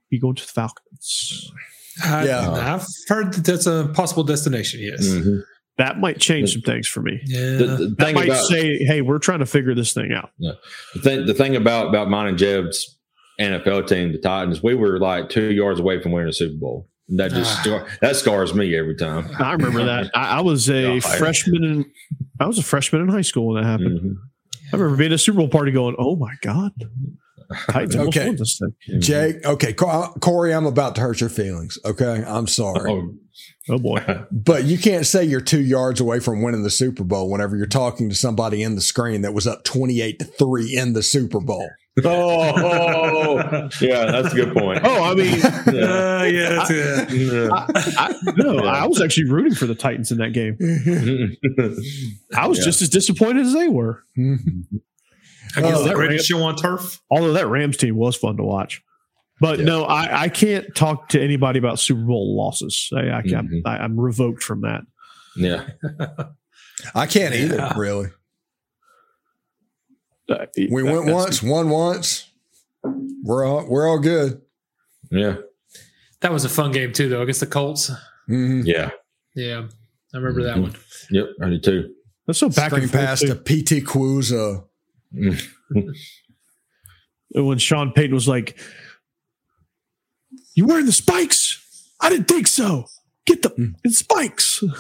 be 0.10 0.20
going 0.20 0.36
to 0.36 0.46
the 0.46 0.52
Falcons. 0.52 1.52
I, 2.04 2.26
Yeah. 2.28 2.52
I've 2.76 2.86
heard 3.08 3.34
that 3.34 3.44
that's 3.46 3.66
a 3.66 3.90
possible 3.94 4.24
destination. 4.24 4.80
Yes. 4.82 5.08
Mhm. 5.08 5.42
That 5.78 6.00
might 6.00 6.20
change 6.20 6.54
some 6.54 6.62
things 6.62 6.88
for 6.88 7.02
me. 7.02 7.20
Yeah. 7.26 7.58
The, 7.58 7.66
the 7.66 7.88
That 7.98 8.06
thing 8.06 8.16
might 8.16 8.30
about 8.30 8.46
say, 8.46 8.78
"Hey, 8.86 9.02
we're 9.02 9.20
trying 9.20 9.40
to 9.40 9.46
figure 9.46 9.76
this 9.76 9.94
thing 9.94 10.12
out." 10.12 10.32
Yeah. 10.40 10.54
the 10.96 11.02
thing, 11.02 11.26
the 11.26 11.34
thing 11.34 11.56
about 11.56 11.90
about 11.90 12.10
mine 12.10 12.28
and 12.30 12.38
Jeb's 12.38 12.98
NFL 13.40 13.88
team, 13.88 14.12
the 14.12 14.18
Titans, 14.18 14.64
we 14.64 14.74
were 14.74 15.00
like 15.00 15.30
two 15.30 15.52
yards 15.52 15.80
away 15.80 16.02
from 16.02 16.12
winning 16.14 16.30
a 16.30 16.34
Super 16.34 16.58
Bowl. 16.58 16.90
That 17.10 17.32
just 17.32 17.66
Ah. 17.66 17.86
that 18.02 18.16
scars 18.18 18.54
me 18.54 18.76
every 18.76 18.96
time. 18.96 19.30
I 19.40 19.54
remember 19.54 19.86
that. 19.86 20.12
I, 20.14 20.38
I 20.40 20.42
was 20.42 20.70
a 20.70 20.96
Yeah, 20.96 21.00
freshman 21.00 21.64
in 21.64 21.86
I 22.40 22.48
was 22.48 22.58
a 22.58 22.64
freshman 22.64 23.02
in 23.02 23.08
high 23.08 23.22
school 23.22 23.48
when 23.48 23.64
that 23.64 23.68
happened. 23.70 24.00
Mhm. 24.02 24.16
I 24.74 24.76
remember 24.76 24.98
being 24.98 25.12
at 25.12 25.16
a 25.16 25.18
Super 25.18 25.38
Bowl 25.38 25.48
party 25.48 25.72
going, 25.72 25.96
"Oh 25.98 26.18
my 26.18 26.34
god, 26.42 26.72
Titans 27.70 27.96
almost 27.96 28.18
Okay. 28.18 28.28
won 28.28 28.36
this 28.36 28.60
thing." 28.60 28.74
Mhm. 28.98 29.02
Jake, 29.02 29.46
okay, 29.46 29.72
Corey, 29.74 30.54
I'm 30.54 30.66
about 30.66 30.96
to 30.96 31.02
hurt 31.02 31.22
your 31.22 31.30
feelings. 31.30 31.80
Okay, 31.86 32.24
I'm 32.28 32.48
sorry, 32.48 32.92
Oh, 32.92 33.14
Oh 33.70 33.78
boy, 33.80 34.00
but 34.32 34.66
you 34.66 34.78
can't 34.78 35.06
say 35.06 35.24
you're 35.24 35.40
two 35.42 35.62
yards 35.62 36.00
away 36.02 36.20
from 36.20 36.42
winning 36.42 36.64
the 36.64 36.70
Super 36.70 37.04
Bowl 37.06 37.30
whenever 37.30 37.56
you're 37.56 37.66
talking 37.68 38.10
to 38.10 38.16
somebody 38.16 38.64
in 38.64 38.76
the 38.76 38.82
screen 38.82 39.22
that 39.22 39.34
was 39.34 39.48
up 39.48 39.64
28 39.64 40.20
to 40.20 40.26
three 40.26 40.76
in 40.76 40.92
the 40.94 41.04
Super 41.04 41.40
Bowl. 41.40 41.70
Oh, 42.06 43.70
yeah, 43.82 44.06
that's 44.12 44.34
a 44.34 44.36
good 44.36 44.54
point. 44.54 44.82
oh, 44.84 45.04
I 45.04 45.14
mean, 45.16 45.42
Uh, 45.44 46.28
yeah, 46.32 46.50
that's 46.50 46.70
it. 46.72 47.10
Yeah. 47.12 47.50
I, 47.98 48.14
no, 48.38 48.60
I 48.60 48.86
was 48.88 49.02
actually 49.02 49.30
rooting 49.30 49.56
for 49.56 49.66
the 49.66 49.76
Titans 49.76 50.12
in 50.12 50.18
that 50.20 50.34
game. 50.34 50.58
Mm-hmm. 50.58 52.38
I 52.38 52.48
was 52.48 52.60
Yeah. 52.60 52.66
just 52.66 52.82
as 52.82 52.90
disappointed 52.90 53.46
as 53.46 53.54
they 53.54 53.68
were. 53.68 54.04
Mm-hmm. 54.18 54.78
I 55.56 55.62
guess 55.62 55.76
Oh, 55.78 55.82
the 55.84 55.90
that 55.90 55.96
greatest 55.96 56.28
show 56.28 56.42
on 56.44 56.56
turf. 56.56 57.02
Although 57.10 57.34
that 57.34 57.48
Rams 57.48 57.78
team 57.78 57.96
was 57.96 58.16
fun 58.16 58.38
to 58.38 58.44
watch. 58.44 58.82
But 59.40 59.60
Yeah. 59.60 59.66
no, 59.66 59.84
I, 59.86 60.24
I 60.24 60.30
can't 60.30 60.74
talk 60.76 61.10
to 61.10 61.22
anybody 61.22 61.60
about 61.60 61.80
Super 61.80 62.02
Bowl 62.02 62.36
losses. 62.38 62.90
I, 62.96 63.10
I, 63.12 63.22
can't-. 63.22 63.50
Mm-hmm. 63.50 63.68
I, 63.68 63.78
I'm 63.80 64.00
revoked 64.00 64.44
from 64.44 64.62
that. 64.62 64.82
yeah, 65.36 65.68
I 66.96 67.06
can't 67.08 67.34
either, 67.36 67.56
Yeah. 67.56 67.74
really. 67.78 68.08
We 70.28 70.36
that- 70.36 70.70
went 70.70 71.06
that's- 71.06 71.14
once, 71.14 71.44
won 71.44 71.70
once. 71.70 72.30
We're 73.24 73.46
all 73.46 73.66
we're 73.68 73.88
all 73.88 74.00
good. 74.00 74.42
yeah, 75.12 75.38
That 76.22 76.32
was 76.32 76.46
a 76.46 76.50
fun 76.50 76.72
game 76.72 76.94
too, 76.94 77.10
though, 77.10 77.22
against 77.22 77.40
the 77.42 77.48
Colts. 77.48 77.92
Mhm. 78.30 78.64
yeah. 78.66 78.90
Yeah, 79.36 79.68
I 80.14 80.18
remember 80.18 80.44
that 80.44 80.58
Mhm. 80.58 80.62
one. 80.62 80.76
Yep, 81.12 81.26
I 81.42 81.50
do 81.50 81.60
too. 81.60 81.94
That's 82.26 82.40
so 82.40 82.50
back 82.50 82.72
Screen 82.72 82.84
and 82.84 82.92
forth. 82.92 83.04
pass 83.06 83.20
to 83.22 83.36
PT 83.36 83.82
Quuza. 83.82 84.66
when 87.34 87.58
Sean 87.58 87.92
Payton 87.94 88.14
was 88.14 88.28
like, 88.28 88.60
"You 90.56 90.66
wearing 90.66 90.86
the 90.86 90.92
spikes? 90.92 91.64
I 92.02 92.10
didn't 92.10 92.28
think 92.28 92.48
so. 92.48 92.86
Get 93.26 93.42
the 93.44 93.50
Hmm. 93.50 93.72
it's 93.84 94.00
spikes." 94.00 94.64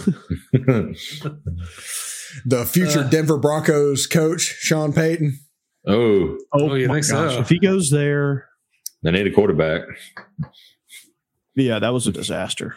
The 2.45 2.65
future 2.65 3.01
Uh. 3.01 3.09
Denver 3.09 3.37
Broncos 3.37 4.07
coach, 4.07 4.41
Sean 4.41 4.93
Payton. 4.93 5.39
oh, 5.87 6.37
Oh, 6.53 6.75
you 6.75 6.87
my 6.87 6.95
think 6.95 7.05
so? 7.05 7.39
If 7.39 7.49
he 7.49 7.59
goes 7.59 7.89
there, 7.91 8.47
they 9.03 9.11
need 9.11 9.27
a 9.27 9.31
quarterback. 9.31 9.81
yeah, 11.55 11.79
that 11.79 11.89
was 11.89 12.07
a 12.07 12.11
disaster. 12.11 12.75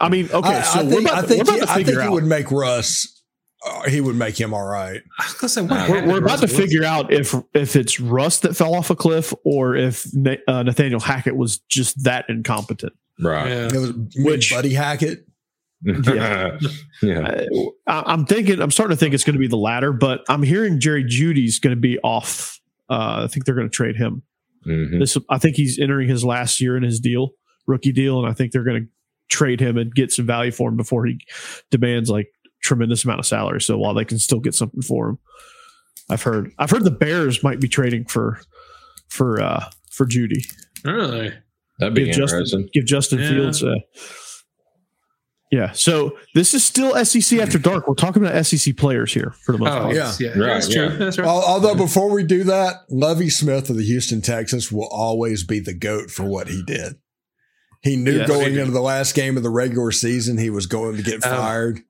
I 0.00 0.08
mean, 0.08 0.28
okay, 0.32 0.48
I, 0.56 0.62
so 0.62 0.80
I 0.80 0.82
we're 0.82 0.90
think, 0.90 1.02
about, 1.02 1.18
I 1.18 1.20
to, 1.22 1.26
think, 1.26 1.46
we're 1.46 1.54
he, 1.54 1.60
I 1.62 1.66
think 1.66 1.86
figure 1.86 2.00
he 2.02 2.06
out. 2.06 2.12
would 2.12 2.24
make 2.24 2.50
Russ. 2.50 3.22
uh, 3.66 3.82
he 3.88 4.00
would 4.00 4.16
make 4.16 4.38
him 4.40 4.54
all 4.54 4.64
right. 4.64 5.02
I 5.18 5.24
was 5.24 5.34
gonna 5.34 5.48
say, 5.48 5.62
what 5.62 5.90
We're- 5.90 6.02
we're, 6.06 6.12
we're 6.12 6.18
about 6.24 6.40
to 6.40 6.48
figure 6.48 6.84
out 6.84 7.12
if 7.12 7.34
if 7.54 7.76
it's 7.76 8.00
Russ 8.00 8.40
that 8.40 8.56
fell 8.56 8.74
off 8.74 8.88
a 8.90 8.96
cliff 8.96 9.34
or 9.44 9.74
if 9.76 10.06
Na- 10.14 10.36
uh, 10.46 10.62
Nathaniel 10.62 11.00
Hackett 11.00 11.36
was 11.36 11.58
just 11.68 12.04
that 12.04 12.24
incompetent. 12.28 12.92
Right. 13.20 13.48
Yeah. 13.48 13.66
It 13.66 13.72
was 13.74 13.92
Which- 14.16 14.50
Buddy 14.50 14.74
Hackett. 14.74 15.26
Yeah. 15.82 16.58
yeah. 17.02 17.44
I, 17.86 18.02
I'm 18.06 18.26
thinking, 18.26 18.60
I'm 18.60 18.70
starting 18.70 18.96
to 18.96 19.00
think 19.00 19.14
it's 19.14 19.24
going 19.24 19.34
to 19.34 19.40
be 19.40 19.46
the 19.46 19.56
latter, 19.56 19.92
but 19.92 20.22
I'm 20.28 20.42
hearing 20.42 20.80
Jerry 20.80 21.04
Jeudy's 21.04 21.58
going 21.60 21.74
to 21.76 21.80
be 21.80 21.98
off. 22.00 22.58
Uh, 22.90 23.22
I 23.24 23.26
think 23.28 23.44
they're 23.44 23.54
going 23.54 23.68
to 23.68 23.74
trade 23.74 23.96
him. 23.96 24.22
Mhm. 24.66 24.98
This, 24.98 25.16
I 25.30 25.38
think 25.38 25.56
he's 25.56 25.78
entering 25.78 26.08
his 26.08 26.24
last 26.24 26.60
year 26.60 26.76
in 26.76 26.82
his 26.82 26.98
deal, 27.00 27.30
rookie 27.66 27.92
deal, 27.92 28.18
and 28.18 28.28
I 28.28 28.32
think 28.32 28.52
they're 28.52 28.64
going 28.64 28.82
to 28.84 28.88
trade 29.28 29.60
him 29.60 29.76
and 29.78 29.94
get 29.94 30.10
some 30.10 30.26
value 30.26 30.50
for 30.50 30.70
him 30.70 30.76
before 30.76 31.06
he 31.06 31.18
demands 31.70 32.10
like 32.10 32.28
tremendous 32.62 33.04
amount 33.04 33.20
of 33.20 33.26
salary. 33.26 33.60
So 33.60 33.78
while 33.78 33.94
they 33.94 34.04
can 34.04 34.18
still 34.18 34.40
get 34.40 34.54
something 34.54 34.82
for 34.82 35.10
him, 35.10 35.18
I've 36.10 36.22
heard, 36.22 36.50
I've 36.58 36.70
heard 36.70 36.84
the 36.84 36.90
Bears 36.90 37.42
might 37.44 37.60
be 37.60 37.68
trading 37.68 38.06
for, 38.06 38.40
for, 39.10 39.40
uh, 39.40 39.64
for 39.92 40.06
Judy. 40.06 40.42
Really? 40.84 41.32
That'd 41.78 41.94
be 41.94 42.06
Give 42.06 42.14
Justin, 42.14 42.38
interesting. 42.38 42.68
give 42.72 42.84
Justin 42.86 43.18
Yeah. 43.20 43.28
Fields. 43.30 43.62
Uh, 43.62 43.74
yeah. 45.50 45.72
So 45.72 46.16
this 46.34 46.54
is 46.54 46.64
still 46.64 46.94
SEC 47.04 47.38
after 47.38 47.58
dark. 47.58 47.88
We're 47.88 47.94
talking 47.94 48.24
about 48.24 48.44
SEC 48.46 48.76
players 48.76 49.12
here 49.14 49.34
for 49.44 49.52
the 49.52 49.58
most 49.58 49.70
Oh, 49.72 49.78
part. 49.80 49.94
Yeah. 49.94 50.12
yeah. 50.20 50.28
yeah. 50.36 50.42
Right, 50.42 50.54
That's 50.54 50.68
true. 50.68 50.82
yeah. 50.84 50.88
That's 50.96 51.18
right. 51.18 51.26
Although 51.26 51.74
before 51.74 52.10
we 52.10 52.22
do 52.22 52.44
that, 52.44 52.76
Lovie 52.90 53.30
Smith 53.30 53.70
of 53.70 53.76
the 53.76 53.84
Houston 53.84 54.20
Texans 54.20 54.70
will 54.70 54.88
always 54.88 55.44
be 55.44 55.60
the 55.60 55.74
goat 55.74 56.10
for 56.10 56.24
what 56.24 56.48
he 56.48 56.62
did. 56.66 56.96
He 57.82 57.96
knew 57.96 58.18
Yes. 58.18 58.28
going 58.28 58.56
into 58.56 58.72
the 58.72 58.80
last 58.80 59.14
game 59.14 59.36
of 59.36 59.42
the 59.42 59.50
regular 59.50 59.92
season 59.92 60.36
he 60.38 60.50
was 60.50 60.66
going 60.66 60.96
to 60.96 61.02
get 61.02 61.20
Oh. 61.24 61.30
fired. 61.30 61.80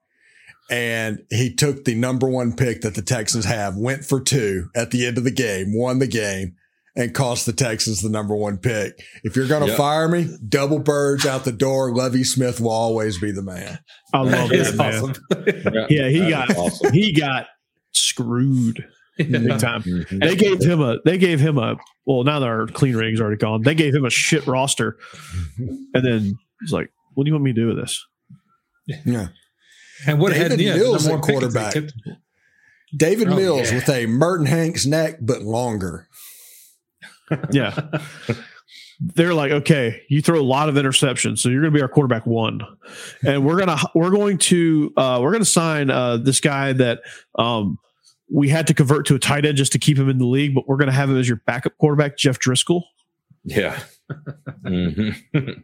And 0.71 1.21
he 1.31 1.55
took 1.55 1.85
the 1.87 1.95
number 1.95 2.29
one 2.29 2.55
pick 2.55 2.83
that 2.83 2.95
the 2.95 3.01
Texans 3.03 3.47
have, 3.47 3.77
went 3.77 4.05
for 4.05 4.21
two 4.21 4.69
at 4.77 4.91
the 4.91 5.07
end 5.07 5.17
of 5.17 5.25
the 5.25 5.31
game, 5.31 5.75
won 5.75 5.99
the 5.99 6.07
game, 6.07 6.57
and 6.99 7.15
cost 7.15 7.47
the 7.47 7.53
Texans 7.55 8.03
the 8.03 8.11
number 8.11 8.35
one 8.37 8.59
pick. 8.59 9.01
If 9.25 9.37
you're 9.37 9.47
going 9.49 9.63
to 9.63 9.69
Yep. 9.69 9.77
fire 9.79 10.09
me, 10.09 10.29
double 10.47 10.81
birds 10.81 11.25
out 11.25 11.45
the 11.45 11.53
door. 11.53 11.95
Lovie 11.95 12.25
Smith 12.25 12.61
will 12.61 12.71
always 12.71 13.19
be 13.19 13.31
the 13.31 13.41
man. 13.43 13.79
I 14.13 14.19
love 14.23 14.53
It's 14.53 14.73
that 14.73 14.77
man. 14.77 14.95
awesome. 14.95 15.87
Yeah, 15.91 16.09
he 16.09 16.19
That'd 16.19 16.31
got 16.31 16.57
awesome. 16.57 16.93
he 16.93 17.13
got 17.13 17.47
screwed 17.93 18.85
big 19.17 19.31
time. 19.59 19.83
Mhm. 19.83 20.21
They 20.21 20.37
gave 20.37 20.61
him 20.63 20.81
a 20.81 20.99
they 21.05 21.19
gave 21.19 21.41
him 21.41 21.57
a 21.59 21.77
well 22.05 22.25
now 22.25 22.41
that 22.41 22.47
our 22.47 22.67
clean 22.67 22.97
rating's 22.97 23.21
already 23.21 23.37
gone. 23.39 23.63
They 23.63 23.75
gave 23.75 23.95
him 23.95 24.05
a 24.05 24.11
shit 24.11 24.47
roster, 24.47 24.97
and 25.59 26.05
then 26.05 26.35
he's 26.61 26.73
like, 26.73 26.91
"What 27.15 27.25
do 27.25 27.29
you 27.29 27.35
want 27.35 27.45
me 27.45 27.53
to 27.53 27.61
do 27.61 27.67
with 27.69 27.77
this?" 27.79 28.05
Yeah. 29.05 29.29
and 30.07 30.19
what 30.19 30.33
had 30.33 30.51
David 30.51 30.61
yeah, 30.65 30.77
Mills 30.77 31.07
number 31.07 31.29
at 31.29 31.35
one 31.35 31.43
pick 31.43 31.49
if 31.49 31.53
they 31.53 31.61
quarterback. 31.61 31.75
kept- 31.75 32.19
David 32.97 33.29
Oh, 33.29 33.37
Mills 33.37 33.69
yeah. 33.71 33.75
with 33.75 33.89
a 33.91 34.07
Merton 34.07 34.47
Hanks 34.47 34.87
neck, 34.87 35.19
but 35.21 35.43
longer. 35.43 36.08
Yeah, 37.51 37.79
they're 39.01 39.35
like, 39.35 39.53
"Okay, 39.53 40.03
you 40.09 40.21
throw 40.23 40.41
a 40.41 40.43
lot 40.43 40.69
of 40.69 40.75
interceptions, 40.77 41.39
so 41.39 41.49
you're 41.49 41.61
going 41.61 41.73
to 41.73 41.77
be 41.77 41.83
our 41.83 41.89
quarterback 41.89 42.27
one, 42.27 42.61
and 43.27 43.45
we're 43.45 43.59
gonna 43.59 43.79
we're 43.95 44.11
going 44.11 44.39
to 44.39 44.93
uh, 44.97 45.19
we're 45.23 45.31
going 45.31 45.43
to 45.43 45.51
sign 45.51 45.91
uh, 45.91 46.17
this 46.17 46.41
guy 46.41 46.73
that 46.75 47.01
um, 47.39 47.79
we 48.33 48.49
had 48.49 48.67
to 48.69 48.75
convert 48.75 49.07
to 49.07 49.15
a 49.15 49.19
tight 49.19 49.45
end 49.47 49.57
just 49.57 49.73
to 49.73 49.79
keep 49.79 49.99
him 49.99 50.09
in 50.09 50.19
the 50.19 50.27
league, 50.27 50.55
but 50.55 50.67
we're 50.69 50.77
going 50.77 50.89
to 50.89 50.95
have 50.95 51.09
him 51.11 51.19
as 51.19 51.29
your 51.29 51.41
backup 51.47 51.77
quarterback, 51.79 52.17
Jeff 52.17 52.39
Driskel." 52.39 52.83
Yeah. 53.45 53.79
Mhm. 54.65 55.15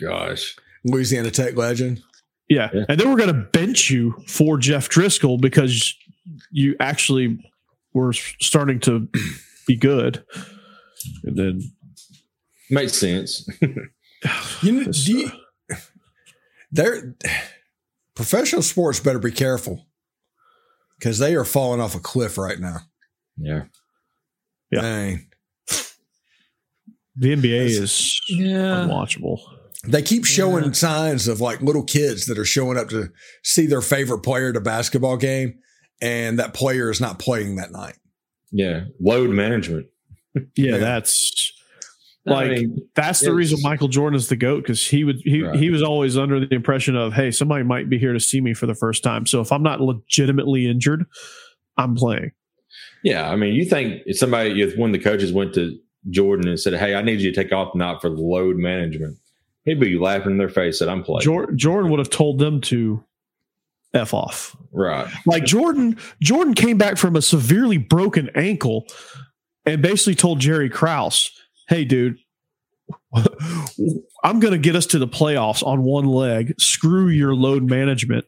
Gosh. 0.00 0.56
Louisiana 0.84 1.30
Tech 1.30 1.56
legend. 1.56 2.02
Yeah. 2.48 2.70
Yeah. 2.72 2.84
And 2.88 3.00
then 3.00 3.08
we're 3.10 3.16
going 3.16 3.34
to 3.34 3.48
bench 3.52 3.90
you 3.90 4.14
for 4.26 4.58
Jeff 4.58 4.88
Driskel 4.88 5.40
because 5.40 5.94
you 6.50 6.76
actually 6.78 7.38
were 7.94 8.12
starting 8.12 8.80
to 8.80 9.08
be 9.66 9.76
good. 9.76 10.22
And 11.24 11.36
did. 11.36 11.62
Makes 12.70 12.94
sense. 12.94 13.48
You 14.62 14.72
know, 14.72 14.84
This, 14.84 15.04
do 15.04 15.12
you, 15.18 15.30
uh, 15.70 15.76
they're 16.72 17.14
professional 18.16 18.62
sports 18.62 18.98
better 18.98 19.18
be 19.18 19.30
careful 19.30 19.86
because 20.98 21.18
they 21.18 21.34
are 21.34 21.44
falling 21.44 21.78
off 21.78 21.94
a 21.94 21.98
cliff 22.00 22.38
right 22.38 22.58
now. 22.58 22.78
Yeah. 23.36 23.64
Yeah. 24.70 24.80
Dang. 24.80 25.26
the 27.16 27.34
NBA 27.36 27.66
is 27.66 28.18
Yeah. 28.30 28.86
unwatchable. 28.86 29.38
They 29.86 30.00
keep 30.00 30.24
showing 30.24 30.64
Yeah. 30.64 30.72
signs 30.72 31.28
of 31.28 31.42
like 31.42 31.60
little 31.60 31.84
kids 31.84 32.24
that 32.24 32.38
are 32.38 32.46
showing 32.46 32.78
up 32.78 32.88
to 32.88 33.10
see 33.42 33.66
their 33.66 33.82
favorite 33.82 34.20
player 34.20 34.48
at 34.48 34.56
a 34.56 34.60
basketball 34.60 35.18
game, 35.18 35.58
and 36.00 36.38
that 36.38 36.54
player 36.54 36.90
is 36.90 36.98
not 37.00 37.18
playing 37.18 37.56
that 37.56 37.72
night. 37.72 37.96
Yeah. 38.50 38.84
Load 39.00 39.28
management. 39.30 39.88
Yeah, 40.56 40.78
that's 40.78 41.52
I 42.26 42.30
like 42.30 42.50
mean, 42.50 42.88
that's 42.94 43.20
the 43.20 43.34
reason 43.34 43.58
Michael 43.62 43.88
Jordan 43.88 44.16
is 44.16 44.28
the 44.28 44.36
goat 44.36 44.62
because 44.62 44.86
he 44.86 45.04
would 45.04 45.20
he 45.24 45.42
Right. 45.42 45.58
he 45.58 45.70
was 45.70 45.82
always 45.82 46.16
under 46.16 46.40
the 46.40 46.54
impression 46.54 46.96
of 46.96 47.12
hey 47.12 47.30
somebody 47.30 47.62
might 47.64 47.88
be 47.90 47.98
here 47.98 48.12
to 48.12 48.20
see 48.20 48.40
me 48.40 48.54
for 48.54 48.66
the 48.66 48.74
first 48.74 49.02
time 49.02 49.26
so 49.26 49.40
if 49.40 49.52
I'm 49.52 49.62
not 49.62 49.80
legitimately 49.80 50.66
injured 50.68 51.04
I'm 51.76 51.94
playing 51.94 52.32
Yeah, 53.02 53.30
I 53.30 53.36
mean, 53.36 53.54
you 53.54 53.64
think 53.66 54.02
if 54.06 54.16
somebody, 54.18 54.62
if 54.62 54.76
one 54.78 54.90
of 54.90 54.94
the 54.94 55.02
coaches 55.04 55.32
went 55.32 55.52
to 55.54 55.78
Jordan 56.10 56.48
and 56.48 56.58
said, 56.58 56.74
"Hey, 56.74 56.94
I 56.94 57.02
need 57.02 57.20
you 57.20 57.30
to 57.32 57.42
take 57.42 57.52
off 57.52 57.72
tonight 57.72 57.98
for 58.00 58.08
load 58.10 58.56
management," 58.56 59.16
he'd 59.64 59.78
be 59.80 59.98
laughing 59.98 60.32
in 60.32 60.38
their 60.38 60.48
face 60.48 60.78
that 60.78 60.88
I'm 60.88 61.02
playing. 61.02 61.20
Jor- 61.22 61.52
Jordan 61.52 61.90
would 61.90 61.98
have 61.98 62.10
told 62.10 62.38
them 62.38 62.60
to 62.62 63.02
f 63.92 64.12
off 64.14 64.56
right? 64.72 65.06
Like 65.26 65.44
Jordan, 65.44 65.96
Jordan 66.22 66.54
came 66.54 66.78
back 66.78 66.96
from 66.96 67.14
a 67.16 67.22
severely 67.22 67.76
broken 67.78 68.28
ankle 68.34 68.86
and 69.66 69.82
basically 69.82 70.14
told 70.14 70.40
Jerry 70.40 70.68
Krause, 70.70 71.30
"Hey, 71.68 71.84
dude, 71.84 72.16
I'm 74.22 74.40
going 74.40 74.52
to 74.52 74.58
get 74.58 74.76
us 74.76 74.86
to 74.86 74.98
the 74.98 75.08
playoffs 75.08 75.64
on 75.66 75.82
one 75.82 76.06
leg. 76.06 76.54
Screw 76.60 77.08
your 77.08 77.34
load 77.34 77.62
management, 77.68 78.24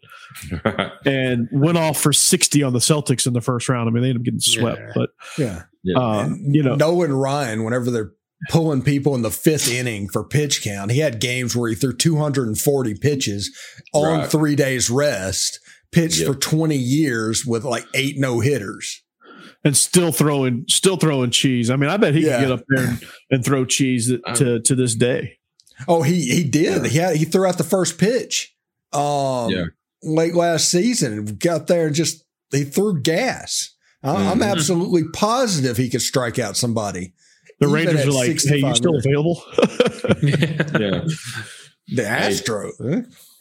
and 1.05 1.49
went 1.53 1.78
off 1.78 1.99
for 2.01 2.12
60 2.12 2.62
on 2.62 2.72
the 2.72 2.78
Celtics 2.78 3.26
in 3.26 3.32
the 3.32 3.41
first 3.41 3.68
round. 3.68 3.89
I 3.89 3.93
mean, 3.93 4.03
they 4.03 4.11
ended 4.11 4.22
up 4.22 4.24
getting 4.24 4.41
swept, 4.41 4.80
Yeah. 4.80 4.93
but 4.95 5.11
Yeah. 5.39 5.62
Yeah. 5.82 5.99
uh, 5.99 6.28
you 6.43 6.62
know, 6.62 6.74
Nolan 6.74 7.12
Ryan, 7.12 7.64
whenever 7.64 7.91
they're 7.91 8.12
pulling 8.51 8.82
people 8.82 9.14
in 9.14 9.22
the 9.22 9.30
fifth 9.30 9.70
inning 9.70 10.09
for 10.09 10.22
pitch 10.24 10.62
count, 10.62 10.91
he 10.91 10.99
had 11.01 11.20
games 11.20 11.57
where 11.57 11.68
he 11.70 11.74
threw 11.74 11.95
240 11.97 12.95
pitches 12.95 13.51
on 13.95 14.20
Right. 14.20 14.30
three 14.30 14.57
days 14.57 14.91
rest, 14.91 15.59
pitched 15.93 16.18
Yep. 16.20 16.26
for 16.28 16.34
20 16.34 16.76
years 16.76 17.47
with 17.47 17.64
like 17.64 17.87
eight 17.95 18.18
no 18.18 18.41
hitters. 18.41 19.03
And 19.66 19.76
still 19.76 20.12
throwing, 20.12 20.64
still 20.68 20.96
throwing 20.96 21.30
cheese. 21.30 21.68
I 21.70 21.76
mean, 21.76 21.90
I 21.90 21.96
bet 21.96 22.14
he 22.14 22.24
Yeah. 22.24 22.38
can 22.38 22.48
get 22.48 22.52
up 22.52 22.64
there 22.68 22.86
and, 22.86 23.04
and 23.30 23.44
throw 23.44 23.64
cheese 23.66 24.10
to 24.36 24.60
to 24.60 24.74
this 24.74 24.94
day. 24.94 25.38
Oh, 25.88 26.02
he 26.02 26.22
he 26.34 26.44
did. 26.44 26.86
He 26.86 26.98
had 26.98 27.16
he 27.16 27.24
threw 27.26 27.46
out 27.46 27.58
the 27.58 27.64
first 27.64 27.98
pitch 27.98 28.54
um 28.92 29.50
Yeah. 29.50 29.64
late 30.02 30.34
last 30.34 30.70
season. 30.70 31.24
Got 31.38 31.66
there 31.66 31.86
and 31.88 31.94
just 31.94 32.24
he 32.52 32.64
threw 32.64 33.00
gas. 33.02 33.74
I- 34.02 34.30
I'm 34.30 34.38
Mhm. 34.38 34.50
absolutely 34.52 35.04
positive 35.12 35.76
he 35.76 35.90
could 35.90 36.02
strike 36.02 36.38
out 36.38 36.56
somebody. 36.56 37.12
The 37.58 37.66
Rangers 37.68 38.06
are 38.06 38.12
like, 38.12 38.26
"Hey, 38.28 38.58
you 38.58 38.72
65 38.72 38.76
still 38.76 38.92
minutes. 38.92 39.06
available?" 39.06 39.42
yeah. 40.80 41.04
The 41.88 42.06
Astro. 42.06 42.72
huh? 42.82 43.00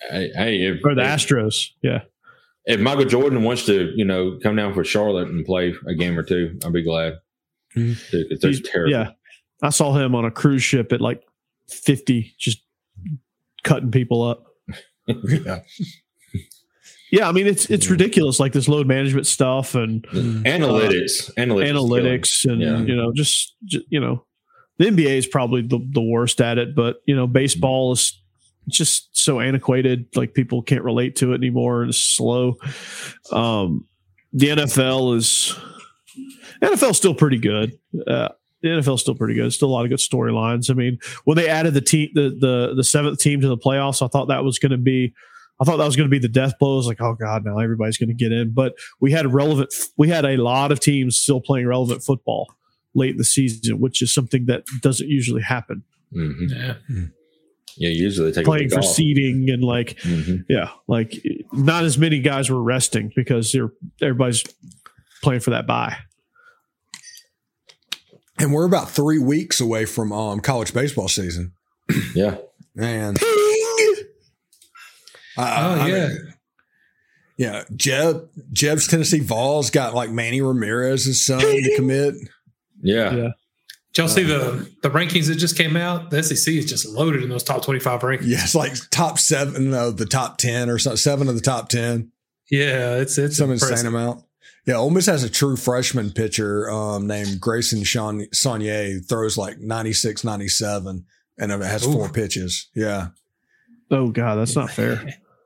Hey, 0.10 0.32
hey, 0.36 0.56
if, 0.68 0.82
or 0.86 0.96
the 0.96 1.02
if, 1.02 1.08
Astros? 1.08 1.70
Yeah. 1.82 2.02
If 2.66 2.80
Michael 2.80 3.06
Jordan 3.06 3.44
wants 3.44 3.66
to, 3.68 3.92
you 3.96 4.06
know, 4.06 4.38
come 4.42 4.56
down 4.56 4.74
for 4.74 4.84
Charlotte 4.84 5.28
and 5.30 5.46
play 5.46 5.74
a 5.88 5.94
game 5.96 6.18
or 6.18 6.24
two, 6.24 6.58
I'll 6.64 6.72
be 6.72 6.84
glad. 6.84 7.14
Mhm. 7.76 8.10
Dude, 8.12 8.42
'cause 8.42 8.62
terrible. 8.62 8.92
Yeah. 8.92 9.12
I 9.62 9.70
saw 9.70 9.94
him 9.94 10.16
on 10.16 10.26
a 10.26 10.32
cruise 10.32 10.64
ship 10.64 10.92
at 10.94 11.02
like 11.02 11.22
50, 11.70 12.34
just 12.38 12.60
cutting 13.64 13.92
people 13.92 14.22
up. 14.24 14.46
Yeah. 15.28 15.60
Yeah, 17.12 17.30
I 17.30 17.32
mean 17.32 17.46
it's 17.48 17.70
it's 17.70 17.90
ridiculous, 17.90 18.40
like 18.40 18.52
this 18.52 18.68
load 18.68 18.88
management 18.88 19.28
stuff 19.28 19.76
and 19.76 20.04
Analytics, 20.08 21.32
analytics, 21.36 21.72
analytics 21.72 22.52
and 22.52 22.62
Yeah. 22.62 22.82
you 22.82 22.96
know 22.96 23.14
just, 23.14 23.56
ju- 23.66 23.84
you 23.90 24.00
know 24.00 24.26
the 24.80 24.86
NBA 24.88 25.16
is 25.18 25.28
probably 25.28 25.62
the, 25.62 25.80
the 25.94 26.02
worst 26.02 26.42
at 26.42 26.58
it, 26.58 26.76
but 26.76 26.98
you 27.06 27.16
know 27.16 27.28
baseball 27.28 27.92
is 27.94 28.20
just 28.68 29.10
so 29.18 29.40
antiquated, 29.40 30.08
like 30.16 30.34
people 30.34 30.62
can't 30.62 30.84
relate 30.84 31.16
to 31.18 31.32
it 31.34 31.36
anymore 31.36 31.82
and 31.82 31.90
it's 31.90 32.00
slow. 32.00 32.56
Um, 33.32 33.88
the 34.34 34.48
NFL 34.50 35.16
is 35.16 35.56
NFL 36.62 36.92
is 36.92 36.98
still 36.98 37.14
pretty 37.16 37.38
good. 37.38 37.74
Uh, 38.08 38.30
the 38.62 38.70
NFL 38.70 38.96
is 38.96 39.02
still 39.02 39.16
pretty 39.16 39.36
good. 39.36 39.52
Still 39.54 39.70
a 39.70 39.72
lot 39.74 39.86
of 39.86 39.90
good 39.90 40.00
storylines. 40.00 40.70
I 40.72 40.74
mean, 40.74 40.98
when 41.26 41.38
they 41.38 41.48
added 41.48 41.74
the 41.74 41.82
team, 41.82 42.10
the 42.14 42.36
the 42.40 42.74
the 42.76 42.84
seventh 42.84 43.20
team 43.20 43.42
to 43.42 43.48
the 43.48 43.58
playoffs, 43.58 44.02
I 44.02 44.08
thought 44.08 44.28
that 44.30 44.44
was 44.44 44.58
going 44.60 44.72
to 44.72 44.78
be, 44.78 45.14
I 45.62 45.66
thought 45.66 45.78
that 45.78 45.86
was 45.86 45.96
going 45.96 46.10
to 46.10 46.12
be 46.12 46.20
the 46.20 46.28
death 46.28 46.54
blow. 46.60 46.74
I 46.74 46.78
was 46.78 46.88
like, 46.88 47.02
oh 47.02 47.16
god, 47.20 47.46
now 47.46 47.60
everybody's 47.60 47.98
going 47.98 48.10
to 48.10 48.16
get 48.16 48.32
in. 48.32 48.54
But 48.54 48.74
we 49.00 49.12
had 49.12 49.32
relevant, 49.34 49.74
we 49.98 50.10
had 50.10 50.26
a 50.26 50.38
lot 50.38 50.72
of 50.72 50.80
teams 50.80 51.18
still 51.18 51.42
playing 51.42 51.68
relevant 51.68 52.04
football 52.04 52.48
late 52.96 53.12
in 53.12 53.18
the 53.18 53.24
season, 53.24 53.80
which 53.80 54.02
is 54.02 54.14
something 54.14 54.46
that 54.48 54.64
doesn't 54.82 55.10
usually 55.10 55.42
happen. 55.42 55.84
Mhm. 56.16 56.50
Yeah. 56.50 56.76
Yeah, 57.78 57.90
usually 57.90 58.32
they 58.32 58.36
take 58.38 58.46
Playing 58.46 58.68
a 58.68 58.70
for 58.70 58.76
week 58.78 58.86
off. 58.86 58.96
seeding 58.96 59.50
and 59.50 59.64
like, 59.64 59.98
Mhm. 60.02 60.46
yeah, 60.48 60.70
like 60.88 61.14
not 61.52 61.84
as 61.84 61.98
many 61.98 62.20
guys 62.20 62.50
were 62.50 62.62
resting 62.64 63.12
because 63.16 63.52
they're 63.52 63.72
everybody's 64.02 64.44
playing 65.22 65.42
for 65.42 65.50
that 65.52 65.68
bye. 65.68 65.98
And 68.40 68.54
we're 68.54 68.66
about 68.66 68.90
three 68.92 69.20
weeks 69.20 69.60
away 69.62 69.86
from 69.86 70.12
um 70.12 70.40
college 70.40 70.74
baseball 70.74 71.08
season. 71.08 71.54
Yeah, 72.14 72.38
And 72.78 73.18
Oh 75.38 75.44
I 75.44 75.88
yeah. 75.88 76.08
mean, 76.08 76.34
yeah, 77.38 77.64
Jeb 77.76 78.30
Jeb's 78.54 78.88
Tennessee 78.88 79.20
Vols 79.20 79.70
got 79.70 79.94
like 79.94 80.10
Manny 80.10 80.42
Ramirez's 80.42 81.26
son 81.26 81.40
to 81.42 81.74
commit. 81.76 82.16
yeah, 82.82 83.14
Yeah. 83.16 83.30
Did 83.96 84.02
y'all 84.02 84.08
see 84.10 84.24
the 84.24 84.70
the 84.84 84.90
rankings 84.90 85.28
that 85.28 85.36
just 85.36 85.58
came 85.58 85.78
out? 85.78 86.10
The 86.12 86.22
SEC 86.22 86.54
is 86.54 86.66
just 86.66 86.86
loaded 86.86 87.24
in 87.24 87.30
those 87.30 87.44
top 87.44 87.64
twenty 87.64 87.80
five 87.80 88.02
rankings. 88.02 88.26
Yeah, 88.28 88.44
it's 88.44 88.54
like 88.54 88.74
top 88.92 89.18
seven 89.18 89.74
of 89.74 89.96
the 89.98 90.06
top 90.06 90.38
ten 90.38 90.70
or 90.70 90.78
something, 90.78 90.98
seven 90.98 91.30
of 91.30 91.36
the 91.36 91.42
top 91.42 91.70
ten. 91.70 92.12
Yeah, 92.52 92.98
it's 92.98 93.18
it's 93.18 93.38
Some 93.38 93.52
impressive. 93.52 93.72
insane 93.72 93.88
amount. 93.88 94.24
Yeah, 94.68 94.76
Ole 94.76 94.90
Miss 94.90 95.06
has 95.06 95.24
a 95.24 95.30
true 95.30 95.56
freshman 95.56 96.12
pitcher 96.12 96.70
um, 96.70 97.08
named 97.08 97.40
Grayson 97.40 97.84
Sean 97.84 98.22
Saunier 98.34 98.92
who 98.94 99.00
throws 99.00 99.38
like 99.38 99.60
96, 99.60 100.24
97 100.24 101.06
and 101.38 101.52
it 101.52 101.62
has 101.62 101.84
four 101.86 102.10
pitches. 102.10 102.68
Yeah. 102.76 103.10
Oh 103.92 104.10
god, 104.10 104.36
that's 104.36 104.56
not 104.56 104.72
fair. 104.72 105.04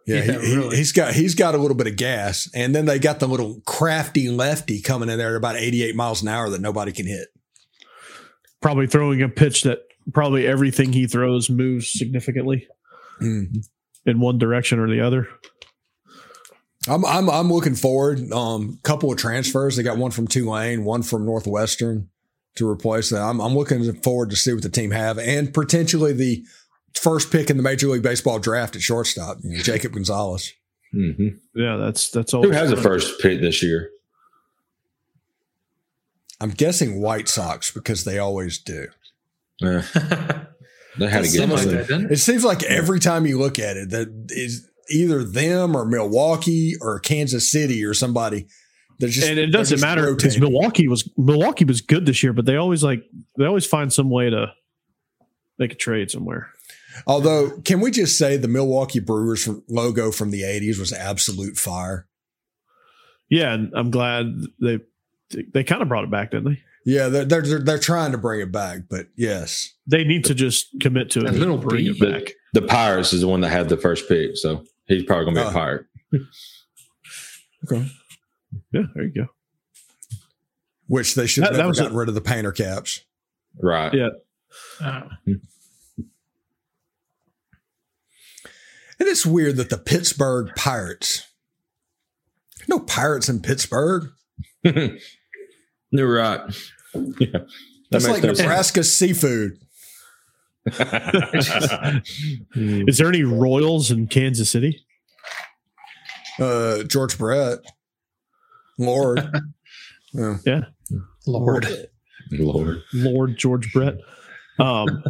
Yeah, 0.08 0.24
Yeah, 0.24 0.39
he, 0.41 0.56
really. 0.56 0.78
has 0.78 0.91
got 0.91 1.14
he's 1.14 1.36
got 1.36 1.54
a 1.54 1.58
little 1.60 1.78
bit 1.78 1.86
of 1.88 1.97
gas, 1.97 2.50
and 2.56 2.74
then 2.74 2.86
they 2.86 2.97
got 2.97 3.20
the 3.20 3.28
little 3.28 3.62
crafty 3.66 4.30
lefty 4.30 4.82
coming 4.82 5.10
in 5.10 5.18
there 5.20 5.32
at 5.32 5.36
about 5.36 5.58
eighty 5.58 5.84
eight 5.84 5.95
miles 5.95 6.22
an 6.24 6.30
hour 6.30 6.50
that 6.50 6.62
nobody 6.62 6.91
can 6.91 7.06
hit. 7.06 7.28
Probably 8.62 8.88
throwing 8.88 9.22
a 9.22 9.30
pitch 9.30 9.64
that 9.64 9.80
probably 10.14 10.45
everything 10.47 10.91
he 10.93 11.07
throws 11.07 11.49
moves 11.49 11.91
significantly 11.91 12.68
Mm. 13.22 13.66
in 14.05 14.20
one 14.22 14.38
direction 14.38 14.80
or 14.80 14.89
the 14.89 15.01
other. 15.01 15.28
I'm 16.88 17.03
I'm 17.05 17.30
I'm 17.30 17.51
looking 17.51 17.76
forward. 17.76 18.32
Um, 18.32 18.80
couple 18.84 19.12
of 19.12 19.18
transfers. 19.18 19.76
They 19.76 19.84
got 19.84 19.97
one 19.97 20.12
from 20.12 20.28
Tulane, 20.28 20.86
one 20.86 21.03
from 21.03 21.26
Northwestern 21.26 22.10
to 22.55 22.68
replace 22.68 23.10
that. 23.10 23.22
I'm 23.22 23.41
I'm 23.41 23.55
looking 23.55 23.93
forward 24.01 24.30
to 24.30 24.36
see 24.38 24.53
what 24.53 24.64
the 24.64 24.70
team 24.70 24.91
have, 24.91 25.20
and 25.20 25.53
potentially 25.53 26.14
the 26.14 26.43
first 26.95 27.32
pick 27.32 27.49
in 27.49 27.57
the 27.57 27.64
Major 27.64 27.88
League 27.88 28.01
Baseball 28.01 28.39
draft 28.39 28.76
at 28.76 28.82
shortstop, 28.82 29.38
you 29.43 29.57
know, 29.57 29.62
Jacob 29.64 29.91
Gonzalez. 29.93 30.53
hmm 30.93 31.28
Yeah, 31.53 31.76
that's 31.76 32.10
that's 32.10 32.34
all. 32.34 32.43
Who 32.43 32.51
has 32.51 32.70
the 32.70 32.78
first 32.78 33.20
pick 33.20 33.41
this 33.41 33.62
year? 33.62 33.89
I'm 36.41 36.51
guessing 36.51 37.01
White 37.01 37.27
Sox 37.27 37.71
because 37.71 38.03
they 38.03 38.17
always 38.19 38.57
do. 38.59 38.87
They 40.97 41.07
had 41.07 41.19
to 41.19 41.23
Does 41.23 41.33
get 41.33 41.39
seem 41.41 41.49
like 41.49 41.89
one. 41.89 42.05
it? 42.05 42.11
It 42.11 42.17
seems 42.17 42.43
like 42.43 42.63
every 42.63 42.99
time 42.99 43.25
you 43.25 43.37
look 43.39 43.57
at 43.59 43.77
it, 43.77 43.91
that 43.91 44.09
is 44.29 44.69
either 44.89 45.23
them 45.23 45.75
or 45.75 45.85
Milwaukee 45.85 46.75
or 46.81 46.99
Kansas 46.99 47.49
City 47.49 47.85
or 47.85 47.93
somebody. 47.93 48.47
They're 48.97 49.09
just 49.09 49.27
and 49.27 49.39
it 49.39 49.47
doesn't 49.47 49.77
just 49.77 49.81
matter 49.81 50.13
because. 50.13 50.37
Milwaukee 50.39 50.87
was 50.87 51.09
Milwaukee 51.15 51.63
was 51.63 51.79
good 51.79 52.05
this 52.05 52.21
year, 52.21 52.33
but 52.33 52.45
they 52.45 52.57
always 52.57 52.83
like 52.83 53.03
they 53.37 53.45
always 53.45 53.65
find 53.65 53.93
some 53.93 54.09
way 54.09 54.29
to 54.29 54.51
make 55.57 55.71
a 55.71 55.75
trade 55.75 56.11
somewhere. 56.11 56.49
Although, 57.07 57.61
can 57.63 57.79
we 57.79 57.91
just 57.91 58.17
say 58.17 58.35
the 58.35 58.49
Milwaukee 58.49 58.99
Brewers 58.99 59.47
logo 59.69 60.11
from 60.11 60.31
the 60.31 60.41
'80s 60.41 60.79
was 60.79 60.91
absolute 60.91 61.55
fire? 61.55 62.07
Yeah, 63.29 63.53
and 63.53 63.71
I'm 63.73 63.91
glad 63.91 64.25
they 64.59 64.79
they 65.30 65.63
kind 65.63 65.82
of 65.82 65.88
brought 65.88 66.03
it 66.03 66.11
back, 66.11 66.32
didn't 66.32 66.45
they? 66.53 66.59
Yeah, 66.86 67.07
they're 67.09 67.25
they're 67.25 67.41
they're, 67.41 67.59
they're 67.59 67.80
trying 67.80 68.11
to 68.13 68.17
bring 68.17 68.39
it 68.41 68.51
back, 68.51 68.80
but 68.89 69.07
yes, 69.15 69.73
They 69.86 70.03
need 70.03 70.25
to 70.25 70.34
just 70.34 70.67
commit 70.80 71.11
to 71.11 71.19
it 71.19 71.25
A 71.25 71.27
and 71.27 71.38
little 71.39 71.57
bring 71.57 71.86
it 71.86 71.99
back. 71.99 72.34
The 72.53 72.61
Pirates 72.63 73.13
is 73.13 73.21
the 73.21 73.27
one 73.27 73.41
that 73.41 73.49
had 73.49 73.69
the 73.69 73.77
first 73.77 74.07
pick, 74.07 74.38
so 74.38 74.63
he's 74.88 75.03
probably 75.03 75.25
going 75.25 75.36
to 75.36 75.41
be 75.41 75.45
Oh. 75.45 75.47
a 75.47 75.51
uh. 75.51 75.53
Pirate. 75.53 75.86
okay. 77.71 77.91
Yeah, 78.71 78.82
there 78.95 79.03
you 79.03 79.11
go. 79.13 79.27
Which 80.88 81.13
they 81.15 81.27
should 81.27 81.43
have 81.43 81.51
That- 81.53 81.57
that 81.57 81.63
never 81.63 81.69
was 81.69 81.80
gotten 81.80 81.95
a- 81.95 81.99
rid 81.99 82.09
of 82.09 82.15
the 82.15 82.21
painter 82.21 82.51
caps. 82.51 83.01
Right. 83.61 83.93
Yeah. 83.93 84.09
Oh. 84.82 85.09
And 89.01 89.07
it's 89.07 89.25
weird 89.25 89.55
that 89.57 89.69
the 89.69 89.77
Pittsburgh 89.77 90.51
Pirates, 90.55 91.27
no 92.67 92.80
pirates 92.80 93.30
in 93.30 93.41
Pittsburgh. 93.41 94.09
You're 95.91 96.13
right. 96.13 96.41
Yeah. 97.19 97.27
That 97.31 97.47
That's 97.91 98.07
like 98.07 98.23
makes 98.23 98.37
sense. 98.37 98.39
Nebraska 98.39 98.83
seafood. 98.83 99.57
Is 102.55 102.97
there 102.97 103.07
any 103.07 103.23
Royals 103.23 103.91
in 103.91 104.07
Kansas 104.07 104.49
City? 104.49 104.83
Uh, 106.39 106.83
George 106.83 107.17
Brett, 107.17 107.59
Lord. 108.77 109.21
Yeah. 110.45 110.61
Lord. 111.27 111.67
Lord. 112.31 112.81
Lord 112.93 113.37
George 113.37 113.71
Brett. 113.71 113.97
Um, 114.57 115.03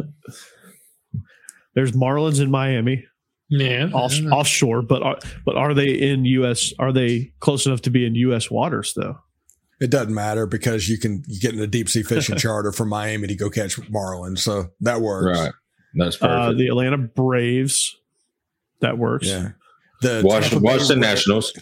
there's 1.74 1.92
Marlins 1.92 2.38
in 2.42 2.50
Miami, 2.50 3.06
Yeah. 3.48 3.88
off, 3.94 4.12
offshore, 4.30 4.82
but 4.82 5.02
are, 5.02 5.18
but 5.46 5.56
are 5.56 5.72
they 5.72 5.88
in 5.88 6.26
U.S. 6.26 6.74
Are 6.78 6.92
they 6.92 7.32
close 7.40 7.64
enough 7.64 7.80
to 7.82 7.90
be 7.90 8.04
in 8.04 8.14
U.S. 8.16 8.50
waters 8.50 8.92
though? 8.94 9.16
It 9.80 9.90
doesn't 9.90 10.14
matter 10.14 10.46
because 10.46 10.88
you 10.88 10.98
can 10.98 11.24
you 11.26 11.40
get 11.40 11.54
in 11.54 11.60
a 11.60 11.66
deep 11.66 11.88
sea 11.88 12.02
fishing 12.02 12.36
charter 12.38 12.70
from 12.72 12.88
Miami 12.90 13.26
to 13.28 13.34
go 13.34 13.48
catch 13.50 13.78
marlin, 13.90 14.36
so 14.36 14.70
that 14.80 15.00
works. 15.00 15.38
Right. 15.38 15.52
That's 15.94 16.16
perfect. 16.16 16.38
Uh, 16.38 16.52
the 16.52 16.68
Atlanta 16.68 16.98
Braves, 16.98 17.96
that 18.80 18.98
works. 18.98 19.26
Yeah. 19.26 19.50
The 20.02 20.22
Washington, 20.24 20.62
Washington 20.62 21.00
Ra- 21.00 21.08
Nationals. 21.08 21.52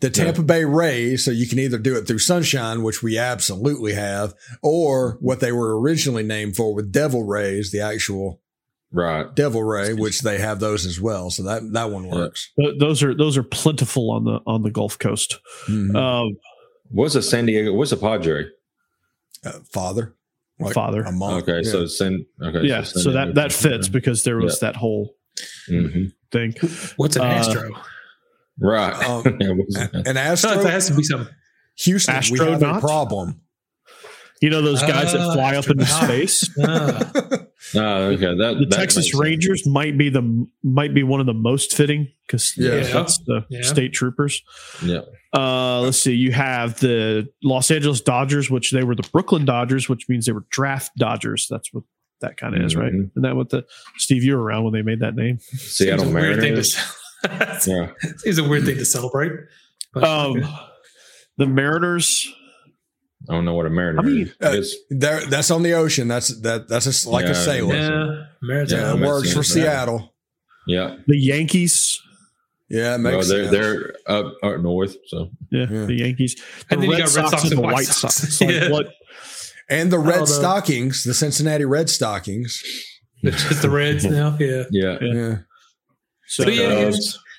the 0.00 0.10
Tampa 0.10 0.42
Bay 0.42 0.64
Rays, 0.64 1.24
so 1.24 1.30
you 1.30 1.46
can 1.48 1.58
either 1.58 1.78
do 1.78 1.96
it 1.96 2.06
through 2.06 2.18
Sunshine, 2.18 2.82
which 2.82 3.02
we 3.02 3.16
absolutely 3.18 3.94
have, 3.94 4.34
or 4.62 5.16
what 5.20 5.40
they 5.40 5.50
were 5.52 5.80
originally 5.80 6.22
named 6.22 6.54
for 6.56 6.74
with 6.74 6.92
Devil 6.92 7.24
Rays, 7.24 7.70
the 7.72 7.80
actual 7.80 8.40
Right. 8.90 9.34
Devil 9.34 9.62
Ray, 9.64 9.92
which 9.92 10.22
they 10.22 10.38
have 10.38 10.60
those 10.60 10.86
as 10.86 10.98
well. 11.00 11.30
So 11.30 11.42
that 11.42 11.72
that 11.72 11.90
one 11.90 12.08
works. 12.08 12.50
Those 12.78 13.02
are 13.02 13.14
those 13.14 13.36
are 13.36 13.42
plentiful 13.42 14.10
on 14.10 14.24
the 14.24 14.40
on 14.46 14.62
the 14.62 14.70
Gulf 14.70 14.98
Coast. 14.98 15.38
Mhm. 15.66 15.94
Um, 15.94 16.36
What's 16.90 17.14
a 17.14 17.22
San 17.22 17.46
Diego? 17.46 17.72
What's 17.74 17.92
a 17.92 17.96
Padre? 17.96 18.46
Uh, 19.44 19.52
father, 19.72 20.14
Like 20.58 20.74
Father. 20.74 21.02
a 21.02 21.12
monk. 21.12 21.42
Okay, 21.48 21.60
Yeah. 21.64 21.70
so 21.72 21.86
San. 21.86 22.24
Okay, 22.42 22.66
yeah, 22.66 22.82
so 22.82 23.12
that 23.12 23.34
that 23.34 23.52
fits 23.52 23.88
because 23.88 24.24
there 24.24 24.36
was 24.38 24.60
that 24.60 24.76
whole 24.76 25.14
hmm 25.68 26.06
thing. 26.32 26.54
What's 26.96 27.16
an 27.16 27.22
Uh, 27.22 27.26
Astro? 27.26 27.70
Right. 28.60 28.92
Um, 29.04 29.36
Yeah, 29.40 29.50
what's 29.52 29.74
that? 29.76 30.02
and 30.06 30.18
Astro, 30.18 30.62
that 30.62 30.70
has 30.70 30.88
to 30.88 30.94
be 30.94 31.02
some 31.04 31.28
Houston, 31.76 32.20
we 32.32 32.38
have 32.40 32.62
a 32.62 32.80
problem. 32.80 33.40
You 34.40 34.50
know 34.50 34.62
those 34.62 34.80
guys 34.82 35.12
that 35.12 35.20
Ah, 35.20 35.32
fly 35.34 35.56
up 35.56 35.68
into 35.68 35.86
space. 35.86 36.48
Oh, 37.74 38.04
okay. 38.12 38.36
That 38.36 38.56
The 38.60 38.66
that 38.66 38.76
Texas 38.76 39.04
makes 39.06 39.10
sense. 39.10 39.20
Rangers 39.20 39.66
might 39.66 39.98
be 39.98 40.08
the 40.10 40.46
might 40.62 40.94
be 40.94 41.02
one 41.02 41.18
of 41.20 41.26
the 41.26 41.34
most 41.34 41.74
fitting 41.74 42.08
because 42.26 42.56
Yeah. 42.56 42.80
that's 42.80 43.18
the 43.26 43.44
Yeah. 43.50 43.62
state 43.62 43.92
troopers. 43.92 44.42
Yeah. 44.82 45.00
Uh, 45.34 45.80
let's 45.82 45.98
see. 45.98 46.14
You 46.14 46.32
have 46.32 46.80
the 46.80 47.28
Los 47.42 47.70
Angeles 47.70 48.00
Dodgers, 48.00 48.50
which 48.50 48.70
they 48.72 48.82
were 48.84 48.94
the 48.94 49.08
Brooklyn 49.12 49.44
Dodgers, 49.44 49.88
which 49.88 50.08
means 50.08 50.24
they 50.26 50.32
were 50.32 50.46
draft 50.50 50.90
Dodgers. 50.96 51.46
That's 51.50 51.72
what 51.72 51.84
that 52.20 52.36
kind 52.36 52.56
of 52.56 52.62
is, 52.62 52.74
right? 52.74 52.92
Mhm. 52.92 53.10
Isn't 53.12 53.22
that 53.22 53.36
what 53.36 53.50
the 53.50 53.64
Steve? 53.98 54.24
You 54.24 54.36
were 54.36 54.42
around 54.42 54.64
when 54.64 54.72
they 54.72 54.82
made 54.82 55.00
that 55.00 55.14
name. 55.14 55.38
Seattle 55.40 56.06
seems 56.06 56.16
a 56.16 56.20
thing 56.20 56.40
Mariners. 56.40 56.74
to. 56.74 56.80
Yeah. 57.66 57.90
it's 58.24 58.38
a 58.38 58.44
weird 58.48 58.64
thing 58.64 58.76
to 58.76 58.84
celebrate. 58.84 59.32
But, 59.92 60.04
Um, 60.04 60.44
the 61.36 61.46
Mariners. 61.46 62.32
I 63.28 63.34
don't 63.34 63.44
know 63.44 63.54
what 63.54 63.66
a 63.66 63.70
Mariner 63.70 63.98
I 63.98 64.02
mean, 64.02 64.32
is. 64.40 64.76
Uh, 64.90 65.20
that's 65.28 65.50
on 65.50 65.62
the 65.64 65.72
ocean. 65.74 66.06
That's 66.08 66.28
that. 66.42 66.68
That's 66.68 66.86
a 66.86 66.90
s 66.90 67.04
like 67.06 67.24
Yeah, 67.24 67.30
a 67.32 67.34
sailor. 67.34 67.74
Yeah, 67.74 67.88
yeah, 67.90 68.24
Maritime. 68.40 68.78
Yeah, 68.78 68.94
it 69.04 69.08
works 69.08 69.32
for 69.34 69.42
Seattle. 69.42 70.14
yeah. 70.68 70.96
The 71.08 71.18
Yankees. 71.18 72.00
Yeah, 72.70 72.96
it 72.96 73.02
Well, 73.02 73.12
makes 73.14 73.28
they're 73.28 73.44
sense. 73.44 73.50
they're 73.50 73.94
up, 74.06 74.34
up 74.42 74.60
north, 74.60 74.96
so 75.06 75.30
Yeah, 75.50 75.66
Yeah. 75.70 75.86
the 75.86 75.94
Yankees. 75.94 76.34
The 76.34 76.42
And 76.70 76.82
then 76.82 76.90
you 76.90 76.96
Red 76.96 77.06
got 77.06 77.16
Red 77.16 77.28
Sox 77.28 77.30
Sox 77.30 77.42
and 77.44 77.52
the 77.52 77.60
White 77.62 77.72
White 77.72 77.86
Sox. 77.86 78.14
Sox. 78.16 78.40
Like, 78.42 78.50
Yeah. 78.50 78.68
what? 78.70 78.88
and 79.70 79.90
the 79.92 79.98
Red 79.98 80.26
Stockings, 80.28 81.04
the 81.04 81.14
Cincinnati 81.14 81.64
Red 81.64 81.88
Stockings. 81.90 82.62
It's 83.22 83.42
just 83.48 83.62
the 83.62 83.70
Reds 83.70 84.04
now. 84.06 84.36
Yeah. 84.38 84.64
yeah. 84.70 84.98
Yeah. 85.00 85.14
Yeah, 85.14 85.36
So, 86.26 86.44
But 86.44 86.54
yeah, 86.54 86.64
uh, 86.68 86.92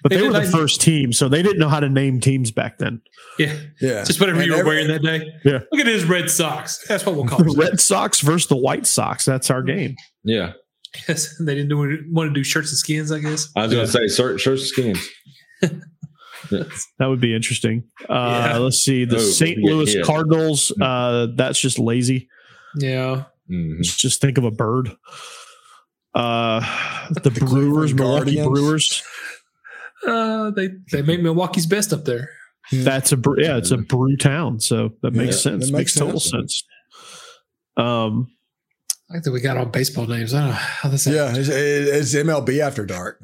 but 0.03 0.09
they 0.09 0.15
they, 0.17 0.21
were 0.23 0.33
the 0.33 0.39
like- 0.39 0.49
first 0.49 0.81
team, 0.81 1.11
so 1.13 1.27
they 1.29 1.41
didn't 1.43 1.59
know 1.59 1.69
how 1.69 1.79
to 1.79 1.89
name 1.89 2.19
teams 2.19 2.51
back 2.51 2.77
then. 2.79 3.01
Yeah. 3.37 3.53
yeah. 3.81 4.03
Just 4.03 4.19
whatever 4.19 4.39
And 4.39 4.47
you 4.47 4.53
were 4.53 4.59
every- 4.59 4.69
wearing 4.71 4.87
that 4.87 5.01
day. 5.03 5.27
Yeah. 5.45 5.59
Look 5.71 5.81
at 5.81 5.87
his 5.87 6.05
Red 6.05 6.29
Sox. 6.29 6.79
That's 6.87 7.05
what 7.05 7.15
we'll 7.15 7.25
call 7.27 7.39
The 7.43 7.51
it. 7.51 7.57
Red 7.57 7.79
Sox 7.79 8.21
versus 8.21 8.47
the 8.47 8.55
White 8.57 8.85
Sox. 8.87 9.25
That's 9.25 9.49
our 9.51 9.61
game. 9.61 9.95
Yeah. 10.23 10.53
Yes, 11.07 11.35
they 11.39 11.55
didn't 11.55 11.69
do, 11.69 11.77
want 12.11 12.29
to 12.29 12.33
do 12.33 12.43
shirts 12.43 12.69
and 12.71 12.77
skins, 12.77 13.11
I 13.11 13.19
guess. 13.19 13.49
I 13.55 13.63
was 13.65 13.73
gonna 13.73 13.87
say 13.87 14.07
shirt, 14.07 14.39
shirts 14.39 14.61
and 14.77 14.95
skins. 14.97 15.81
That 16.97 17.05
would 17.07 17.19
be 17.19 17.35
interesting. 17.35 17.83
Uh, 18.09 18.49
Yeah. 18.53 18.57
Let's 18.57 18.77
see. 18.77 19.05
The 19.05 19.17
Oh, 19.17 19.19
St. 19.19 19.59
Louis 19.59 19.93
yeah. 19.93 20.01
Cardinals. 20.01 20.71
Uh, 20.81 21.27
that's 21.35 21.59
just 21.59 21.77
lazy. 21.77 22.27
Yeah. 22.75 23.25
Mhm. 23.51 23.81
Just 23.83 24.19
think 24.19 24.39
of 24.39 24.45
a 24.45 24.49
bird. 24.51 24.89
Uh, 26.15 26.59
the, 27.23 27.29
The 27.29 27.31
Brewers, 27.41 27.93
Cleveland 27.93 27.95
Milwaukee 27.99 28.35
Guardians. 28.37 28.47
Brewers. 28.47 29.03
Uh, 30.07 30.49
they 30.51 30.69
they 30.91 31.01
made 31.03 31.21
Milwaukee's 31.21 31.67
best 31.67 31.93
up 31.93 32.05
there. 32.05 32.29
That's 32.71 33.11
a 33.11 33.17
yeah, 33.37 33.57
it's 33.57 33.71
a 33.71 33.77
brew 33.77 34.15
town, 34.17 34.59
so 34.59 34.91
that 35.03 35.13
makes 35.13 35.35
Yeah, 35.35 35.51
sense. 35.51 35.65
that 35.67 35.71
makes, 35.73 35.93
makes 35.93 35.95
total 35.95 36.19
sense. 36.19 36.63
sense. 36.63 37.85
Um, 37.85 38.31
I 39.11 39.19
think 39.19 39.33
we 39.33 39.41
got 39.41 39.57
all 39.57 39.65
baseball 39.65 40.05
names. 40.07 40.33
I 40.33 40.39
don't 40.41 40.49
know 40.49 40.53
how 40.55 40.89
this. 40.89 41.07
Yeah, 41.07 41.33
it's, 41.35 41.49
it's 41.49 42.13
MLB 42.15 42.59
after 42.59 42.85
dark. 42.85 43.23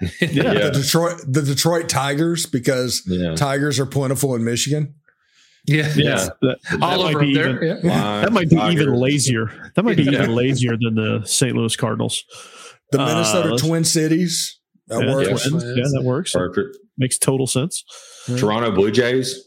yeah, 0.00 0.08
Yeah. 0.20 0.52
The 0.54 0.70
Detroit, 0.82 1.20
the 1.26 1.42
Detroit 1.42 1.88
Tigers, 1.88 2.46
because 2.46 3.02
Yeah. 3.06 3.34
tigers 3.34 3.78
are 3.78 3.86
plentiful 3.86 4.34
in 4.34 4.44
Michigan. 4.44 4.94
yeah, 5.66 5.92
yeah. 5.96 6.28
That, 6.40 6.58
that 6.70 6.82
all 6.82 7.02
might 7.04 7.14
over 7.14 7.20
be 7.20 7.34
there. 7.34 7.62
even- 7.62 7.80
Yeah. 7.86 8.20
that 8.22 8.32
might 8.32 8.48
be 8.48 8.56
Tigers. 8.56 8.82
even 8.82 8.94
lazier. 8.94 9.70
That 9.76 9.84
might 9.84 9.96
be 9.98 10.04
Yeah. 10.04 10.12
even 10.22 10.34
lazier 10.34 10.76
than 10.80 10.94
the 10.94 11.22
St. 11.26 11.54
Louis 11.54 11.76
Cardinals. 11.76 12.24
The 12.92 13.00
Uh, 13.00 13.06
Minnesota 13.06 13.48
let's- 13.50 13.62
Twin 13.62 13.84
Cities. 13.84 14.58
That 14.86 15.04
yeah, 15.04 15.14
works. 15.14 15.46
Twins. 15.48 15.64
yeah, 15.64 15.82
that 15.92 16.02
works. 16.04 16.32
Perfect. 16.32 16.78
Makes 16.96 17.18
total 17.18 17.46
sense. 17.46 17.84
Toronto 18.38 18.70
Blue 18.70 18.90
Jays. 18.90 19.44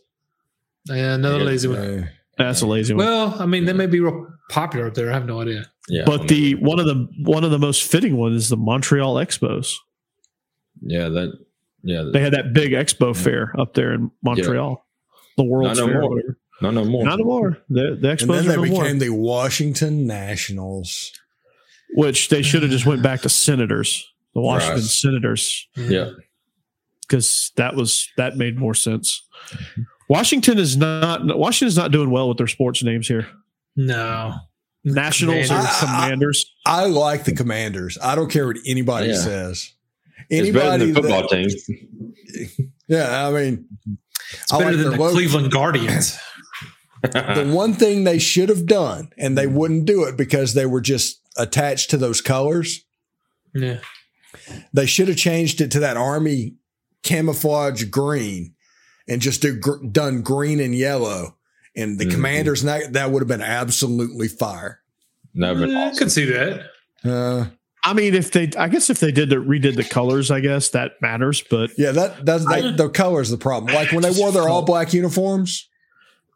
Yeah, 0.85 1.15
another 1.15 1.39
Yeah. 1.39 1.43
lazy 1.43 1.67
one. 1.69 1.77
Uh, 1.79 2.05
That's 2.37 2.61
a 2.61 2.67
lazy 2.67 2.93
one. 2.93 3.05
Well, 3.05 3.35
I 3.39 3.45
mean, 3.47 3.65
they 3.65 3.73
may 3.73 3.87
be 3.87 3.99
real 3.99 4.27
popular 4.51 4.87
up 4.87 4.93
there. 4.93 5.09
I 5.09 5.13
have 5.13 5.25
no 5.25 5.41
idea. 5.41 5.65
Yeah. 5.89 6.03
but 6.05 6.27
the 6.27 6.55
one 6.55 6.79
of 6.79 6.85
the 6.85 7.07
one 7.23 7.43
of 7.43 7.51
the 7.51 7.57
most 7.59 7.83
fitting 7.83 8.15
ones 8.17 8.35
is 8.43 8.49
the 8.49 8.57
Montreal 8.57 9.15
Expos. 9.15 9.73
yeah 10.81 11.09
that 11.09 11.33
yeah 11.83 12.03
They 12.13 12.21
had 12.21 12.33
that 12.33 12.53
big 12.53 12.71
expo 12.73 13.15
fair 13.15 13.53
up 13.59 13.73
there 13.73 13.93
in 13.93 14.11
Montreal. 14.23 14.85
The 15.37 15.43
World's 15.43 15.79
Not 15.79 15.87
no 15.87 15.91
Fair. 15.93 16.01
more. 16.01 16.21
no 16.61 16.69
no 16.71 16.85
more. 16.85 17.03
Not 17.05 17.13
anymore. 17.15 17.57
The, 17.69 17.97
the 17.99 18.09
and 18.11 18.19
Expos 18.19 18.27
then 18.27 18.39
are 18.39 18.41
they 18.43 18.55
no 18.55 18.65
more. 18.75 18.83
became 18.83 18.99
the 18.99 19.09
Washington 19.09 20.05
Nationals. 20.05 21.11
Which 21.95 22.29
they 22.29 22.41
should 22.41 22.61
have 22.61 22.71
just 22.71 22.85
went 22.85 23.01
back 23.03 23.21
to 23.21 23.29
Senators, 23.29 24.07
the 24.33 24.39
Washington 24.41 24.75
Right. 24.79 24.83
Senators, 24.85 25.67
yeah. 25.75 26.11
because 27.01 27.51
that 27.57 27.75
was 27.75 28.07
that 28.15 28.37
made 28.37 28.57
more 28.57 28.73
sense. 28.75 29.27
Washington 30.07 30.57
is 30.57 30.77
not 30.77 31.21
Washington's 31.37 31.75
not 31.75 31.91
doing 31.91 32.11
well 32.11 32.29
with 32.29 32.37
their 32.37 32.47
sports 32.47 32.81
names 32.83 33.07
here. 33.09 33.27
No. 33.75 34.33
Nationals 34.83 35.45
or 35.51 35.55
Commanders. 35.55 35.79
Commanders. 35.79 36.53
I 36.65 36.85
like 36.85 37.23
the 37.25 37.33
Commanders. 37.33 37.97
I 38.01 38.15
don't 38.15 38.29
care 38.31 38.47
what 38.47 38.57
anybody 38.65 39.07
Yeah. 39.09 39.15
says. 39.21 39.73
It's 40.29 40.49
better 40.51 40.65
Anybody 40.71 40.85
than 40.85 40.93
the 40.93 41.01
football 41.01 41.27
that- 41.29 41.65
team. 41.67 42.71
Yeah, 42.87 43.27
I 43.27 43.31
mean, 43.31 43.67
It's 44.33 44.51
I 44.51 44.57
better 44.57 44.71
like 44.71 44.81
than 44.83 44.91
the 44.91 44.97
logo. 44.99 45.13
Cleveland 45.13 45.51
Guardians. 45.51 46.17
the 47.03 47.49
one 47.53 47.73
thing 47.73 48.03
they 48.03 48.19
should 48.19 48.49
have 48.49 48.65
done, 48.65 49.11
and 49.17 49.37
they 49.37 49.47
wouldn't 49.47 49.85
do 49.85 50.03
it 50.03 50.17
because 50.17 50.53
they 50.53 50.65
were 50.65 50.81
just 50.81 51.21
attached 51.37 51.89
to 51.91 51.97
those 51.97 52.19
colors. 52.21 52.83
Yeah. 53.55 53.79
They 54.73 54.85
should 54.85 55.07
have 55.07 55.17
changed 55.17 55.61
it 55.61 55.71
to 55.71 55.79
that 55.79 55.95
army 55.97 56.55
camouflage 57.03 57.85
green, 57.85 58.53
and 59.07 59.21
just 59.21 59.41
do 59.41 59.57
gr- 59.57 59.83
done 59.85 60.21
green 60.21 60.59
and 60.59 60.75
yellow. 60.75 61.37
And 61.75 61.97
the 61.97 62.05
Mhm. 62.05 62.11
commanders, 62.11 62.61
and 62.61 62.69
that, 62.69 62.93
that 62.93 63.11
would 63.11 63.21
have 63.21 63.27
been 63.29 63.41
absolutely 63.41 64.27
fire. 64.27 64.79
no, 65.33 65.55
but 65.55 65.69
I 65.69 65.91
could 65.95 66.11
see 66.11 66.25
that. 66.25 66.65
Uh, 67.05 67.45
I 67.83 67.93
mean, 67.93 68.13
if 68.13 68.31
they, 68.31 68.49
I 68.57 68.67
guess 68.67 68.89
if 68.89 68.99
they 68.99 69.11
did 69.11 69.29
the 69.29 69.37
redid 69.37 69.75
the 69.75 69.83
colors, 69.85 70.29
I 70.29 70.39
guess 70.41 70.69
that 70.71 71.01
matters. 71.01 71.41
But 71.49 71.71
yeah, 71.77 71.91
that 71.93 72.25
that's 72.25 72.45
that, 72.45 72.75
the 72.77 72.89
colors 72.89 73.29
the 73.29 73.37
problem. 73.37 73.73
Like 73.73 73.91
when 73.91 74.01
they 74.03 74.11
wore 74.11 74.31
their 74.31 74.47
all 74.49 74.61
black 74.63 74.93
uniforms, 74.93 75.67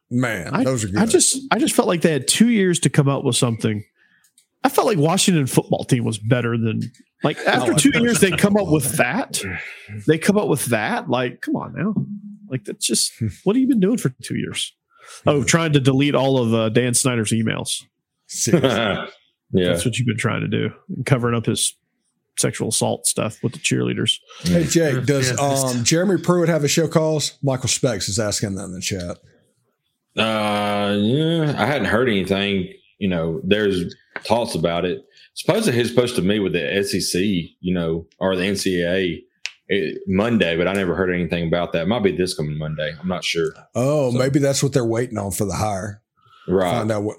man, 0.09 0.53
I, 0.55 0.63
those 0.63 0.83
are 0.85 0.87
good. 0.87 0.97
I 0.97 1.05
just, 1.05 1.37
I 1.51 1.59
just 1.59 1.75
felt 1.75 1.87
like 1.87 2.01
they 2.01 2.11
had 2.13 2.27
two 2.27 2.49
years 2.49 2.79
to 2.79 2.89
come 2.89 3.07
up 3.09 3.23
with 3.23 3.35
something. 3.35 3.83
I 4.63 4.69
felt 4.69 4.87
like 4.87 4.97
Washington 4.97 5.45
football 5.45 5.83
team 5.83 6.03
was 6.05 6.17
better 6.17 6.57
than 6.57 6.81
like 7.23 7.37
after 7.45 7.73
Oh, 7.73 7.77
two 7.77 7.91
years 7.99 8.19
they 8.21 8.31
come 8.31 8.57
up 8.57 8.67
with 8.69 8.93
that. 8.97 9.39
They 10.07 10.17
come 10.17 10.37
up 10.39 10.47
with 10.47 10.65
that. 10.67 11.09
Like, 11.09 11.41
come 11.41 11.55
on 11.57 11.73
now. 11.75 11.93
Like 12.49 12.63
that's 12.63 12.85
just 12.87 13.11
what 13.43 13.55
have 13.55 13.61
you 13.61 13.67
been 13.67 13.79
doing 13.81 13.97
for 13.97 14.09
two 14.23 14.37
years? 14.37 14.73
Oh, 15.27 15.43
trying 15.43 15.73
to 15.73 15.79
delete 15.79 16.15
all 16.15 16.37
of 16.37 16.53
uh, 16.53 16.69
Dan 16.69 16.93
Snyder's 16.93 17.31
emails. 17.31 17.83
Yeah. 19.51 19.69
That's 19.69 19.85
what 19.85 19.97
you've 19.97 20.07
been 20.07 20.17
trying 20.17 20.41
to 20.41 20.47
do, 20.47 20.71
covering 21.05 21.35
up 21.35 21.45
his 21.45 21.75
sexual 22.37 22.69
assault 22.69 23.05
stuff 23.05 23.41
with 23.43 23.53
the 23.53 23.59
cheerleaders. 23.59 24.17
Hey 24.41 24.65
Jake, 24.65 25.05
does 25.05 25.29
Yeah, 25.29 25.35
just- 25.37 25.75
um, 25.77 25.83
Jeremy 25.85 26.19
Pruitt 26.21 26.49
have 26.49 26.63
a 26.63 26.67
show 26.67 26.87
cause? 26.89 27.37
Michael 27.43 27.69
Specs 27.69 28.09
is 28.09 28.19
asking 28.19 28.55
that 28.55 28.65
in 28.65 28.73
the 28.73 28.81
chat. 28.81 29.17
Uh, 30.17 30.95
yeah, 30.97 31.55
I 31.57 31.65
hadn't 31.65 31.85
heard 31.87 32.09
anything. 32.09 32.73
You 32.97 33.07
know, 33.07 33.39
there's 33.43 33.93
talks 34.23 34.55
about 34.55 34.83
it. 34.83 35.05
Supposedly 35.35 35.79
he's 35.79 35.89
supposed 35.89 36.15
to 36.15 36.21
meet 36.21 36.39
with 36.39 36.53
the 36.53 36.83
SEC, 36.83 37.21
you 37.21 37.73
know, 37.73 38.07
or 38.19 38.35
the 38.35 38.43
NCAA 38.43 39.21
eh, 39.69 39.91
Monday, 40.07 40.55
but 40.57 40.67
I 40.67 40.73
never 40.73 40.95
heard 40.95 41.09
anything 41.13 41.47
about 41.47 41.73
that. 41.73 41.87
Might 41.87 42.03
be 42.03 42.11
this 42.15 42.33
coming 42.35 42.57
Monday. 42.57 42.93
I'm 42.99 43.07
not 43.07 43.23
sure. 43.23 43.53
Oh, 43.75 44.11
So- 44.11 44.17
maybe 44.17 44.39
that's 44.39 44.61
what 44.63 44.73
they're 44.73 44.85
waiting 44.85 45.17
on 45.17 45.31
for 45.31 45.45
the 45.45 45.53
hire. 45.55 46.01
Right. 46.47 46.71
Find 46.71 46.91
out 46.91 47.03
what. 47.03 47.17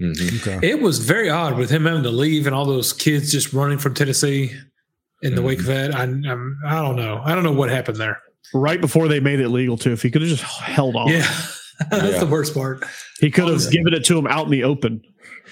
Mhm. 0.00 0.40
Okay. 0.56 0.68
It 0.68 0.80
was 0.80 0.98
very 0.98 1.30
odd 1.30 1.56
with 1.56 1.70
him 1.70 1.84
having 1.84 2.02
to 2.02 2.10
leave 2.10 2.46
and 2.46 2.54
all 2.54 2.64
those 2.66 2.92
kids 2.92 3.30
just 3.30 3.52
running 3.52 3.78
from 3.78 3.94
Tennessee 3.94 4.50
in 5.22 5.36
the 5.36 5.42
wake 5.42 5.60
of 5.60 5.66
that. 5.66 5.94
I, 5.94 6.02
I'm, 6.02 6.58
I 6.66 6.82
don't 6.82 6.96
know. 6.96 7.20
I 7.24 7.34
don't 7.34 7.44
know 7.44 7.52
what 7.52 7.70
happened 7.70 7.98
there. 7.98 8.20
Right 8.52 8.80
before 8.80 9.06
they 9.08 9.20
made 9.20 9.38
it 9.40 9.48
legal 9.50 9.76
too. 9.78 9.92
If 9.92 10.02
he 10.02 10.10
could 10.10 10.22
have 10.22 10.30
just 10.30 10.42
held 10.42 10.96
on, 10.96 11.08
Yeah. 11.08 11.26
That's 11.90 12.12
Yeah. 12.14 12.18
the 12.20 12.26
worst 12.26 12.54
part. 12.54 12.84
he 13.20 13.30
could 13.30 13.48
have 13.48 13.62
Yeah. 13.62 13.70
given 13.70 13.94
it 13.94 14.04
to 14.06 14.18
him 14.18 14.26
out 14.26 14.46
in 14.46 14.50
the 14.50 14.64
open. 14.64 15.02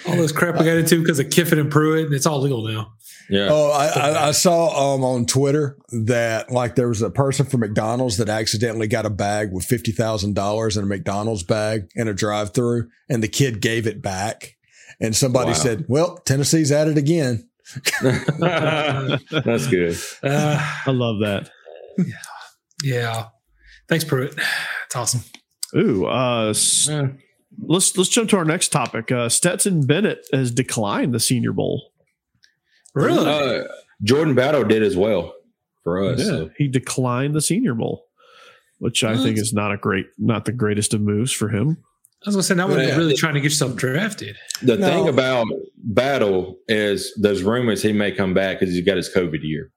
All 0.09 0.17
this 0.17 0.33
crap 0.33 0.59
we 0.59 0.65
got 0.65 0.77
into 0.77 1.01
because 1.01 1.19
of 1.19 1.31
Kiffin 1.31 1.59
and 1.59 1.71
Pruitt, 1.71 2.07
and 2.07 2.15
it's 2.15 2.27
all 2.27 2.41
legal 2.41 2.67
now. 2.67 2.93
Yeah. 3.31 3.49
Oh, 3.51 3.71
I, 3.71 3.87
I, 3.87 4.29
I 4.29 4.31
saw 4.33 4.95
um, 4.95 5.05
on 5.05 5.27
Twitter 5.27 5.79
that 6.07 6.51
like 6.51 6.75
there 6.75 6.89
was 6.89 7.03
a 7.03 7.11
person 7.11 7.47
from 7.47 7.61
McDonald's 7.61 8.17
that 8.19 8.29
accidentally 8.29 8.89
got 8.89 9.07
a 9.07 9.11
bag 9.11 9.53
with 9.53 9.65
fifty 9.65 9.93
thousand 9.93 10.35
dollars 10.35 10.77
in 10.77 10.85
a 10.85 10.87
McDonald's 10.87 11.43
bag 11.45 11.89
in 11.95 12.09
a 12.09 12.15
drive-through, 12.15 12.89
and 13.09 13.23
the 13.23 13.29
kid 13.29 13.61
gave 13.61 13.87
it 13.87 14.03
back, 14.03 14.57
and 15.01 15.15
somebody 15.15 15.51
Wow. 15.53 15.57
said, 15.57 15.85
"Well, 15.89 16.17
Tennessee's 16.19 16.73
at 16.73 16.89
it 16.89 16.99
again." 16.99 17.49
That's 18.03 19.67
good. 19.67 19.97
Uh, 20.23 20.73
I 20.87 20.91
love 20.91 21.21
that. 21.21 21.51
yeah. 22.83 23.27
Thanks, 23.89 24.05
Pruitt. 24.05 24.35
It's 24.87 24.97
awesome. 24.97 25.23
Ooh, 25.77 26.07
uh, 26.07 26.53
Yeah. 26.89 27.09
Let's 27.59 27.97
let's 27.97 28.11
jump 28.11 28.31
to 28.31 28.37
our 28.37 28.45
next 28.45 28.69
topic. 28.69 29.11
Uh, 29.13 29.29
Stetson 29.29 29.87
Bennett 29.87 30.27
has 30.33 30.51
declined 30.51 31.15
the 31.15 31.21
Senior 31.21 31.53
Bowl. 31.53 31.91
Really? 32.95 33.27
Uh, 33.29 33.65
Jordan 34.03 34.35
Battle 34.35 34.65
did 34.65 34.83
as 34.83 34.97
well 34.97 35.35
for 35.85 36.03
us. 36.05 36.19
Yeah, 36.21 36.25
so. 36.27 36.51
he 36.59 36.69
declined 36.69 37.35
the 37.35 37.41
Senior 37.41 37.75
Bowl, 37.75 38.05
which 38.79 39.03
I 39.05 39.17
think 39.17 39.39
is 39.39 39.53
not 39.53 39.73
a 39.73 39.77
great, 39.77 40.07
not 40.19 40.45
the 40.45 40.53
greatest 40.53 40.93
of 40.95 41.01
moves 41.01 41.33
for 41.33 41.49
him. 41.49 41.79
I 42.25 42.29
was 42.29 42.37
gonna 42.37 42.43
say, 42.45 42.55
now 42.55 42.69
we're 42.69 42.83
Yeah. 42.83 42.97
really 42.97 43.17
trying 43.17 43.35
to 43.35 43.41
get 43.41 43.47
yourself 43.51 43.75
drafted. 43.75 44.37
The 44.63 44.77
No. 44.77 44.87
thing 44.87 45.09
about 45.09 45.47
Battle 45.77 46.59
is 46.69 47.13
there's 47.21 47.43
rumors 47.43 47.83
he 47.83 47.93
may 47.93 48.13
come 48.13 48.33
back 48.33 48.61
because 48.61 48.75
he's 48.75 48.85
got 48.85 48.97
his 48.97 49.13
COVID 49.13 49.43
year. 49.43 49.73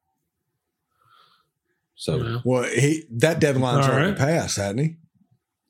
So 1.95 2.17
Well, 2.17 2.41
Well, 2.45 2.63
he 2.63 3.03
that 3.11 3.39
deadline's 3.39 3.87
All 3.87 3.93
already 3.93 4.09
right. 4.09 4.17
passed, 4.17 4.57
hadn't 4.57 4.77
he? 4.83 4.95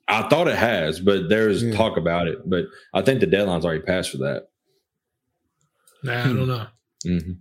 I 0.07 0.27
thought 0.29 0.47
it 0.47 0.55
has, 0.57 0.99
but 0.99 1.29
there's 1.29 1.63
Yeah. 1.63 1.73
talk 1.75 1.97
about 1.97 2.27
it. 2.27 2.39
But 2.45 2.65
I 2.93 3.01
think 3.01 3.19
the 3.21 3.25
deadline's 3.27 3.65
already 3.65 3.81
passed 3.81 4.11
for 4.11 4.17
that. 4.19 4.43
nah, 6.03 6.21
I 6.21 6.27
don't 6.27 6.47
know. 6.47 6.67
hmm 7.03 7.31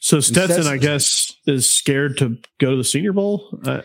So 0.00 0.20
Stetson, 0.20 0.54
Stetson- 0.62 0.72
I 0.72 0.76
guess, 0.78 1.32
is 1.46 1.68
scared 1.68 2.16
to 2.18 2.36
go 2.58 2.70
to 2.72 2.76
the 2.76 2.84
Senior 2.84 3.12
Bowl. 3.12 3.58
Uh, 3.64 3.82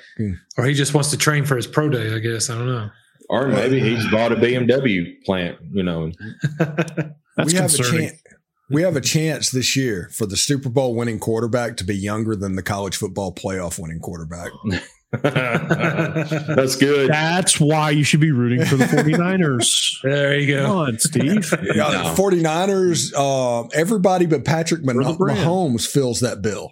Or 0.58 0.66
he 0.66 0.74
just 0.74 0.94
wants 0.94 1.12
to 1.12 1.18
train 1.18 1.46
for 1.46 1.56
his 1.56 1.68
pro 1.68 1.90
day, 1.90 2.14
I 2.14 2.20
guess. 2.20 2.50
I 2.50 2.58
don't 2.58 2.68
know. 2.68 2.90
Or 3.30 3.48
maybe 3.48 3.80
he's 3.80 4.06
bought 4.12 4.32
a 4.32 4.36
BMW 4.36 5.16
plant, 5.26 5.58
you 5.74 5.84
know. 5.84 6.12
that's 6.60 7.52
we 7.52 7.54
have 7.58 7.74
a 7.74 7.76
concerning. 7.76 8.10
chance. 8.10 8.22
We 8.70 8.82
have 8.82 8.96
a 8.96 9.02
chance 9.02 9.52
this 9.52 9.76
year 9.76 10.10
for 10.12 10.26
the 10.26 10.38
Super 10.38 10.70
Bowl 10.70 10.96
winning 10.96 11.20
quarterback 11.20 11.78
to 11.78 11.84
be 11.84 11.96
younger 11.96 12.36
than 12.36 12.56
the 12.56 12.64
college 12.64 12.96
football 12.98 13.34
playoff 13.34 13.80
winning 13.80 14.00
quarterback. 14.00 14.52
That's 16.56 16.76
good. 16.76 17.10
That's 17.10 17.60
why 17.60 17.92
you 17.92 18.04
should 18.04 18.20
be 18.20 18.32
rooting 18.32 18.66
for 18.66 18.76
the 18.76 18.86
49ers. 18.86 19.98
there 20.04 20.38
you 20.38 20.48
go. 20.56 20.62
Come 20.66 20.72
go. 20.72 20.78
on, 20.80 21.00
Steve. 21.00 21.54
Yeah, 21.76 21.90
No. 21.92 22.14
49ers, 22.16 23.14
uh, 23.16 23.68
everybody 23.74 24.26
but 24.26 24.46
Patrick 24.46 24.84
Mah- 24.84 24.94
For 24.94 25.04
the 25.04 25.14
brand. 25.14 25.40
Mahomes 25.40 25.88
fills 25.88 26.20
that 26.22 26.42
bill. 26.42 26.72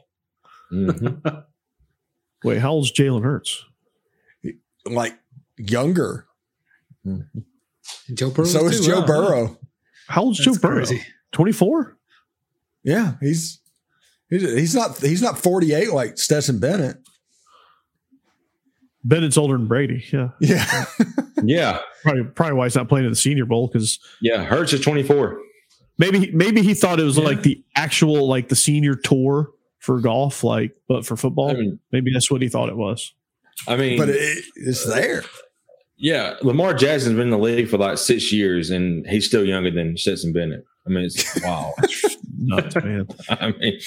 Mhm. 0.71 1.43
Wait, 2.43 2.57
how 2.59 2.71
old's 2.71 2.91
Jalen 2.91 3.23
Hurts? 3.23 3.63
Like 4.85 5.17
younger. 5.57 6.25
Joe 8.13 8.29
Burrow. 8.31 8.45
so 8.45 8.65
is 8.67 8.79
too, 8.81 8.87
Joe 8.87 9.01
huh? 9.01 9.07
Burrow. 9.07 9.57
How 10.07 10.23
old's 10.23 10.43
That's 10.43 10.57
Joe 10.57 10.61
Burrow? 10.67 10.77
crazy. 10.85 11.01
24? 11.31 11.97
Yeah, 12.83 13.13
he's 13.21 13.59
he's 14.29 14.41
he's 14.41 14.75
not 14.75 14.97
he's 14.99 15.21
not 15.21 15.37
48 15.37 15.91
like 15.93 16.17
Stetson 16.17 16.59
Bennett. 16.59 16.97
Bennett's 19.03 19.37
older 19.37 19.57
than 19.57 19.67
Brady. 19.67 20.03
Yeah. 20.11 20.29
Yeah. 20.39 20.85
Yeah. 21.45 21.79
Probably, 22.03 22.23
probably 22.23 22.53
why 22.53 22.65
he's 22.67 22.75
not 22.75 22.87
playing 22.87 23.03
in 23.05 23.11
the 23.11 23.17
Senior 23.17 23.45
Bowl 23.45 23.67
because 23.67 23.99
Yeah. 24.21 24.45
Hurts 24.45 24.71
is 24.71 24.79
24. 24.79 25.41
maybe 25.97 26.31
maybe 26.31 26.61
he 26.61 26.73
thought 26.73 27.01
it 27.01 27.03
was 27.03 27.17
Yeah. 27.17 27.25
like 27.25 27.43
the 27.43 27.61
actual 27.75 28.29
like 28.29 28.47
the 28.47 28.55
senior 28.55 28.95
tour 28.95 29.51
for 29.79 29.99
golf, 29.99 30.41
like 30.45 30.71
but 30.87 31.05
for 31.05 31.17
football. 31.17 31.49
I 31.51 31.55
mean, 31.55 31.79
maybe 31.91 32.13
that's 32.13 32.31
what 32.31 32.41
he 32.41 32.47
thought 32.47 32.69
it 32.69 32.77
was. 32.77 33.13
I 33.67 33.75
mean, 33.75 33.97
but 33.97 34.07
it, 34.07 34.43
it's 34.55 34.85
there. 34.85 35.23
yeah, 35.97 36.35
Lamar 36.43 36.73
Jackson's 36.73 37.15
been 37.15 37.23
in 37.23 37.29
the 37.31 37.37
league 37.37 37.67
for 37.67 37.77
like 37.77 37.97
six 37.97 38.31
years 38.31 38.69
and 38.69 39.05
he's 39.07 39.25
still 39.25 39.43
younger 39.43 39.69
than 39.71 39.97
Stetson 39.97 40.31
Bennett. 40.31 40.63
I 40.87 40.91
mean, 40.91 41.03
it's 41.03 41.41
wow. 41.43 41.73
Nuts, 42.37 42.75
man. 42.77 43.07
I 43.29 43.51
mean, 43.51 43.79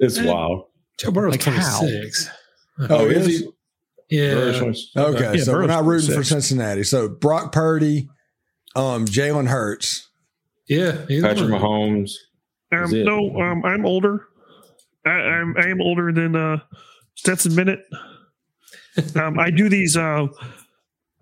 it's 0.00 0.20
wild. 0.20 0.64
Joe 0.98 1.10
Burrow's 1.12 1.32
Like 1.32 1.42
how? 1.44 1.78
26. 1.80 2.30
Oh, 2.88 3.06
is 3.06 3.26
is 3.26 3.40
he? 3.40 3.50
Yeah. 4.10 4.60
Okay, 4.96 5.36
Yeah, 5.36 5.42
so 5.44 5.52
we're 5.52 5.66
not 5.66 5.84
rooting 5.84 6.14
for 6.14 6.24
Cincinnati. 6.24 6.82
So 6.82 7.08
Brock 7.08 7.52
Purdy, 7.52 8.08
um, 8.74 9.06
Jalen 9.06 9.46
Hurts. 9.46 10.08
Yeah. 10.68 11.04
either 11.08 11.28
Patrick 11.28 11.50
one. 11.50 11.60
Mahomes. 11.60 12.12
Um, 12.72 13.04
no, 13.04 13.40
um, 13.40 13.64
I'm 13.64 13.84
older. 13.84 14.26
I, 15.04 15.10
I'm 15.10 15.56
I 15.56 15.68
am 15.68 15.80
older 15.80 16.12
than 16.12 16.36
uh, 16.36 16.58
Stetson 17.14 17.54
Bennett. 17.54 17.80
um, 19.16 19.38
I 19.38 19.50
do 19.50 19.68
these 19.68 19.96
uh, 19.96 20.26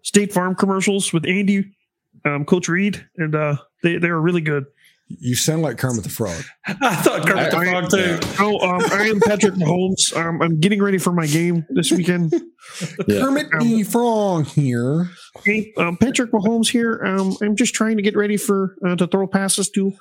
State 0.03 0.33
Farm 0.33 0.55
commercials 0.55 1.13
with 1.13 1.27
Andy, 1.27 1.73
um, 2.25 2.45
Coach 2.45 2.69
Reed, 2.69 3.07
and 3.17 3.35
uh, 3.35 3.57
they 3.83 3.97
they 3.97 4.09
are 4.09 4.21
really 4.21 4.43
good. 4.43 4.65
You 5.09 5.35
sound 5.37 5.63
like 5.63 5.79
Kermit 5.79 6.05
the 6.05 6.11
Frog. 6.11 6.43
I 6.67 6.97
thought 6.97 7.27
Kermit 7.27 7.51
the 7.51 7.57
I- 7.57 7.65
Frog 7.71 7.91
too. 7.91 8.19
Oh, 8.39 8.59
um, 8.69 8.83
I 8.93 9.05
am 9.09 9.21
Patrick 9.21 9.55
Mahomes. 9.57 10.15
Um, 10.15 10.43
I'm 10.43 10.61
getting 10.61 10.83
ready 10.83 10.99
for 10.99 11.13
my 11.13 11.27
game 11.27 11.65
this 11.71 11.91
weekend. 11.91 12.35
Yeah. 13.07 13.21
Kermit 13.21 13.47
the 13.61 13.83
Frog 13.85 14.45
here. 14.47 15.09
Hey, 15.43 15.73
um, 15.79 15.97
Patrick 15.97 16.33
Mahomes 16.33 16.69
here. 16.69 17.01
Um, 17.03 17.35
I'm 17.41 17.57
just 17.57 17.73
trying 17.73 17.97
to 17.97 18.03
get 18.03 18.15
ready 18.15 18.37
for 18.37 18.77
uh, 18.87 18.95
to 18.97 19.07
throw 19.07 19.27
passes 19.27 19.71
to. 19.71 19.93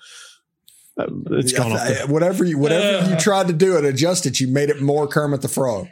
Uh, 1.00 1.06
it's 1.32 1.54
gone 1.54 1.72
off. 1.72 2.10
whatever 2.10 2.44
you 2.44 2.58
whatever 2.58 3.08
you 3.08 3.16
Uh. 3.16 3.20
tried 3.20 3.48
to 3.48 3.54
do 3.54 3.78
it, 3.78 3.86
adjust 3.86 4.26
it. 4.26 4.42
You 4.42 4.48
made 4.50 4.70
it 4.70 4.82
more 4.82 5.08
Kermit 5.08 5.42
the 5.44 5.48
Frog. 5.48 5.88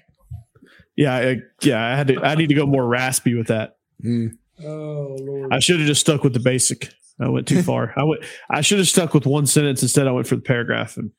Yeah, 0.98 1.16
I, 1.16 1.38
yeah. 1.62 1.82
I 1.86 1.96
had 1.96 2.08
to. 2.08 2.22
I 2.22 2.36
need 2.36 2.48
to 2.50 2.56
go 2.56 2.66
more 2.66 2.86
raspy 2.86 3.36
with 3.36 3.48
that. 3.48 3.78
Mm. 4.04 4.32
Oh 4.62 5.16
Lord. 5.22 5.54
I 5.54 5.60
should 5.60 5.80
have 5.80 5.88
just 5.88 6.02
stuck 6.02 6.24
with 6.24 6.34
the 6.34 6.40
basic. 6.42 6.90
I 7.20 7.30
went 7.30 7.48
too 7.48 7.62
far. 7.64 7.94
I 7.96 8.04
went. 8.04 8.24
I 8.50 8.62
should 8.62 8.78
have 8.80 8.88
stuck 8.88 9.14
with 9.14 9.26
one 9.26 9.46
sentence 9.48 9.82
instead. 9.82 10.08
I 10.08 10.12
went 10.12 10.28
for 10.28 10.36
the 10.36 10.42
paragraph, 10.42 10.98
and 10.98 11.12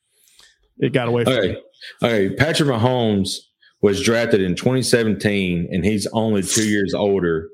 it 0.77 0.93
got 0.93 1.07
away 1.07 1.23
from 1.23 1.33
Okay. 1.33 1.47
me. 1.53 1.57
Okay. 2.03 2.35
Patrick 2.35 2.69
Mahomes 2.69 3.37
was 3.81 4.01
drafted 4.03 4.41
in 4.41 4.55
2017 4.55 5.69
and 5.71 5.85
he's 5.85 6.07
only 6.07 6.41
two 6.41 6.67
years 6.67 6.93
older 6.95 7.47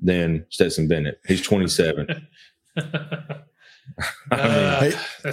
than 0.00 0.46
Stetson 0.50 0.86
Bennett. 0.88 1.18
He's 1.26 1.42
27. 1.42 2.06
I 2.76 2.82
mean, 4.30 4.40
Uh, 4.40 4.80
Hey- 4.80 4.92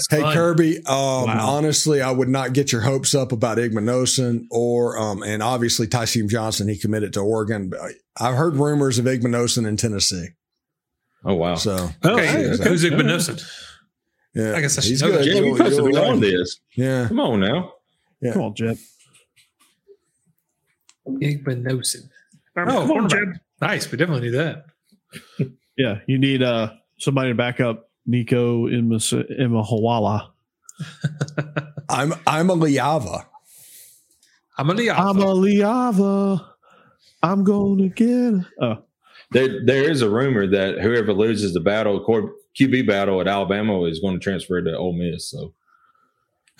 Hey. 0.09 0.33
Kirby, 0.33 0.77
um, 0.79 1.25
Wow. 1.25 1.49
honestly, 1.55 2.01
I 2.01 2.11
would 2.11 2.29
not 2.29 2.53
get 2.53 2.71
your 2.71 2.81
hopes 2.81 3.13
up 3.15 3.31
about 3.31 3.57
Igmanosin 3.59 4.45
or 4.51 4.97
um, 4.97 5.21
and 5.23 5.41
obviously 5.43 5.87
Tyseem 5.87 6.27
Johnson. 6.27 6.67
He 6.67 6.77
committed 6.77 7.13
to 7.13 7.19
Oregon. 7.21 7.71
I've 8.19 8.35
heard 8.35 8.55
rumors 8.55 8.97
of 8.99 9.05
Igmanosin 9.05 9.67
in 9.67 9.77
Tennessee. 9.77 10.29
Oh, 11.25 11.35
wow. 11.35 11.55
So 11.55 11.73
Okay, 12.05 12.47
okay. 12.53 12.69
who's 12.69 12.83
Igbenussin? 12.83 13.43
yeah, 14.33 14.53
I 14.55 14.61
guess 14.61 14.77
I 14.77 14.81
should 14.81 14.89
he's 14.91 15.01
know 15.01 15.09
good. 15.11 15.19
that. 15.19 15.23
Jay, 15.25 15.35
You'll- 15.37 15.51
we 15.51 15.57
supposed 15.57 15.77
to 15.77 15.83
be 15.89 15.97
on 15.97 16.19
this. 16.19 16.59
Yeah, 16.75 17.07
Come 17.07 17.19
on 17.19 17.39
now. 17.41 17.73
yeah. 18.21 18.33
Come 18.33 18.41
on, 18.43 18.55
Jeb. 18.55 18.77
Igbenussin. 21.07 22.09
Um, 22.55 22.67
Oh, 22.69 22.87
come 22.87 22.91
on. 23.03 23.09
Jeb. 23.09 23.29
Nice. 23.61 23.91
We 23.91 23.97
definitely 23.97 24.29
need 24.29 24.37
that. 24.37 24.65
Yeah, 25.77 25.99
you 26.07 26.19
need 26.19 26.43
uh 26.43 26.73
somebody 26.99 27.29
to 27.29 27.35
back 27.35 27.61
up 27.61 27.89
Nico 28.05 28.67
in 28.67 28.89
Iamaleava. 28.89 30.27
I'm 31.89 32.13
I'm 32.27 32.49
a 32.49 32.55
Liava. 32.57 33.25
I'm 34.57 34.69
a 34.69 34.73
liava. 34.73 34.99
I'm 34.99 35.19
a 35.21 35.33
Liava. 35.33 36.45
I'm 37.23 37.43
gonna 37.45 37.87
get. 37.87 38.43
Oh, 38.61 38.83
There, 39.31 39.63
there 39.65 39.89
is 39.89 40.01
a 40.01 40.09
rumor 40.09 40.47
that 40.47 40.79
whoever 40.79 41.13
loses 41.13 41.53
the 41.53 41.59
battle, 41.59 42.03
QB 42.59 42.87
battle 42.87 43.21
at 43.21 43.27
Alabama, 43.27 43.83
is 43.85 43.99
going 43.99 44.15
to 44.19 44.23
transfer 44.23 44.61
to 44.61 44.75
Ole 44.77 44.93
Miss. 44.97 45.29
So 45.29 45.53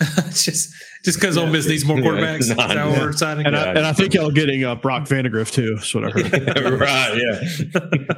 It's 0.00 0.44
just 0.44 0.72
just 1.04 1.18
because 1.20 1.36
Ole 1.36 1.48
Miss 1.48 1.66
needs 1.68 1.84
more 1.84 1.98
Yeah. 1.98 2.04
quarterbacks. 2.04 2.38
Is 2.40 2.48
that 2.48 2.56
what 2.58 2.70
Yeah. 2.76 3.00
we're 3.00 3.10
deciding? 3.12 3.46
and 3.46 3.56
I, 3.56 3.68
and 3.70 3.80
I 3.80 3.92
think 3.92 4.14
y'all 4.14 4.30
getting 4.30 4.64
uh, 4.64 4.74
Brock 4.76 5.08
Vandagriff 5.08 5.52
too. 5.52 5.74
That's 5.74 5.94
what 5.94 6.04
I 6.04 6.10
heard. 6.10 6.80
right, 6.80 7.16
yeah. 7.16 8.14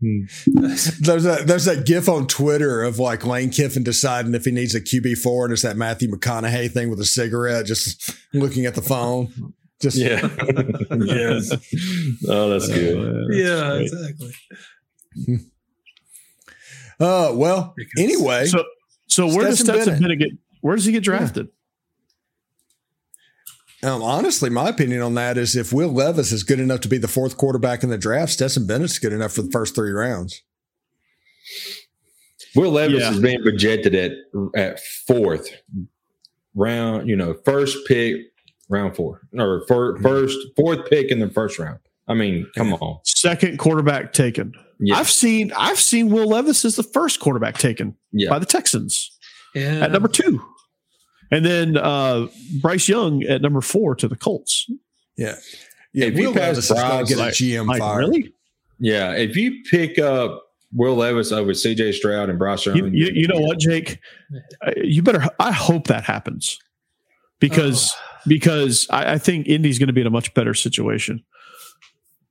There's 0.00 1.24
that 1.24 1.44
there's 1.46 1.64
that 1.66 1.84
gif 1.86 2.08
on 2.08 2.26
Twitter 2.26 2.82
of 2.82 2.98
like 2.98 3.26
Lane 3.26 3.50
Kiffin 3.50 3.82
deciding 3.82 4.34
if 4.34 4.44
he 4.44 4.50
needs 4.50 4.74
a 4.74 4.80
QB 4.80 5.18
four, 5.18 5.44
and 5.44 5.52
it's 5.52 5.62
that 5.62 5.76
Matthew 5.76 6.08
McConaughey 6.10 6.70
thing 6.70 6.88
with 6.90 7.00
a 7.00 7.04
cigarette, 7.04 7.66
just 7.66 8.14
looking 8.32 8.66
at 8.66 8.74
the 8.74 8.82
phone. 8.82 9.52
Just 9.80 9.96
Yeah. 9.96 10.28
yes. 10.98 11.50
Oh, 12.28 12.50
that's 12.50 12.68
good. 12.68 12.98
Uh, 12.98 13.34
yeah, 13.34 13.70
great. 13.70 13.82
exactly. 13.82 14.32
Uh, 17.00 17.32
well, 17.34 17.74
anyway, 17.96 18.44
So, 18.44 18.62
so 19.08 19.26
where 19.26 19.46
does 19.46 19.60
Stetson 19.60 19.74
Stetson 19.82 19.92
Bennett. 20.02 20.02
Bennett 20.02 20.18
get? 20.18 20.38
Where 20.60 20.76
does 20.76 20.84
he 20.84 20.92
get 20.92 21.02
drafted? 21.02 21.48
um, 23.82 24.02
honestly, 24.02 24.50
my 24.50 24.68
opinion 24.68 25.00
on 25.00 25.14
that 25.14 25.38
is 25.38 25.56
if 25.56 25.72
Will 25.72 25.88
Levis 25.88 26.30
is 26.32 26.42
good 26.42 26.60
enough 26.60 26.80
to 26.80 26.88
be 26.88 26.98
the 26.98 27.08
fourth 27.08 27.38
quarterback 27.38 27.82
in 27.82 27.88
the 27.88 27.96
draft, 27.96 28.32
Stetson 28.32 28.66
Bennett's 28.66 28.98
good 28.98 29.14
enough 29.14 29.32
for 29.32 29.40
the 29.40 29.50
first 29.50 29.74
three 29.74 29.92
rounds. 29.92 30.42
Will 32.54 32.70
Levis 32.72 33.00
Yeah. 33.00 33.12
is 33.12 33.20
being 33.20 33.40
projected 33.42 33.94
at 33.94 34.12
at 34.54 34.80
fourth 35.06 35.48
round. 36.54 37.08
You 37.08 37.16
know, 37.16 37.34
first 37.46 37.78
pick, 37.88 38.16
round 38.70 38.96
four, 38.96 39.20
or 39.38 39.64
fir- 39.68 39.98
first 40.00 40.38
fourth 40.56 40.88
pick 40.88 41.10
in 41.10 41.18
the 41.18 41.28
first 41.28 41.58
round. 41.58 41.78
I 42.08 42.14
mean, 42.14 42.46
come 42.56 42.72
on. 42.74 43.00
Second 43.04 43.58
quarterback 43.58 44.12
taken. 44.12 44.52
Yeah, 44.80 44.96
I've 44.98 45.10
seen 45.10 45.52
I've 45.56 45.78
seen 45.78 46.08
Will 46.10 46.26
Levis 46.28 46.64
as 46.64 46.76
the 46.76 46.82
first 46.82 47.20
quarterback 47.20 47.58
taken 47.58 47.94
yeah. 48.12 48.30
by 48.30 48.38
the 48.38 48.46
Texans. 48.46 49.10
Yeah. 49.54 49.80
at 49.84 49.92
number 49.92 50.08
two. 50.08 50.40
And 51.32 51.44
then 51.44 51.76
uh, 51.76 52.28
Bryce 52.60 52.88
Young 52.88 53.22
at 53.24 53.42
number 53.42 53.60
four 53.60 53.94
to 53.96 54.08
the 54.08 54.16
Colts. 54.16 54.66
Yeah. 55.16 55.34
Yeah. 55.92 56.06
If 56.06 56.16
you 56.16 56.28
Will 56.28 56.34
pass 56.34 56.56
Levis 56.56 56.64
is 56.64 56.70
going 56.70 56.88
Bryce, 56.88 57.08
to 57.08 57.14
get 57.14 57.20
like- 57.20 57.32
a 57.32 57.36
GM 57.36 57.66
Like, 57.66 57.78
fired. 57.80 57.98
really? 57.98 58.34
Yeah, 58.78 59.12
if 59.12 59.36
you 59.36 59.62
pick 59.70 59.98
up 59.98 60.42
Will 60.72 60.94
Levis 60.96 61.32
over 61.32 61.52
C.J. 61.52 61.92
Stroud 61.92 62.30
and 62.30 62.38
Bryce 62.38 62.64
Young, 62.64 62.76
You, 62.76 62.86
you, 62.86 63.10
you 63.12 63.28
know 63.28 63.38
what, 63.40 63.58
Jake? 63.58 63.98
You 64.76 65.02
better. 65.02 65.22
I 65.38 65.52
hope 65.52 65.88
that 65.88 66.04
happens 66.04 66.58
because 67.40 67.92
because 68.26 68.86
I, 68.90 69.14
I 69.14 69.18
think 69.18 69.46
Indy's 69.46 69.78
going 69.78 69.86
to 69.88 69.92
be 69.92 70.00
in 70.00 70.06
a 70.06 70.10
much 70.10 70.32
better 70.34 70.54
situation. 70.54 71.22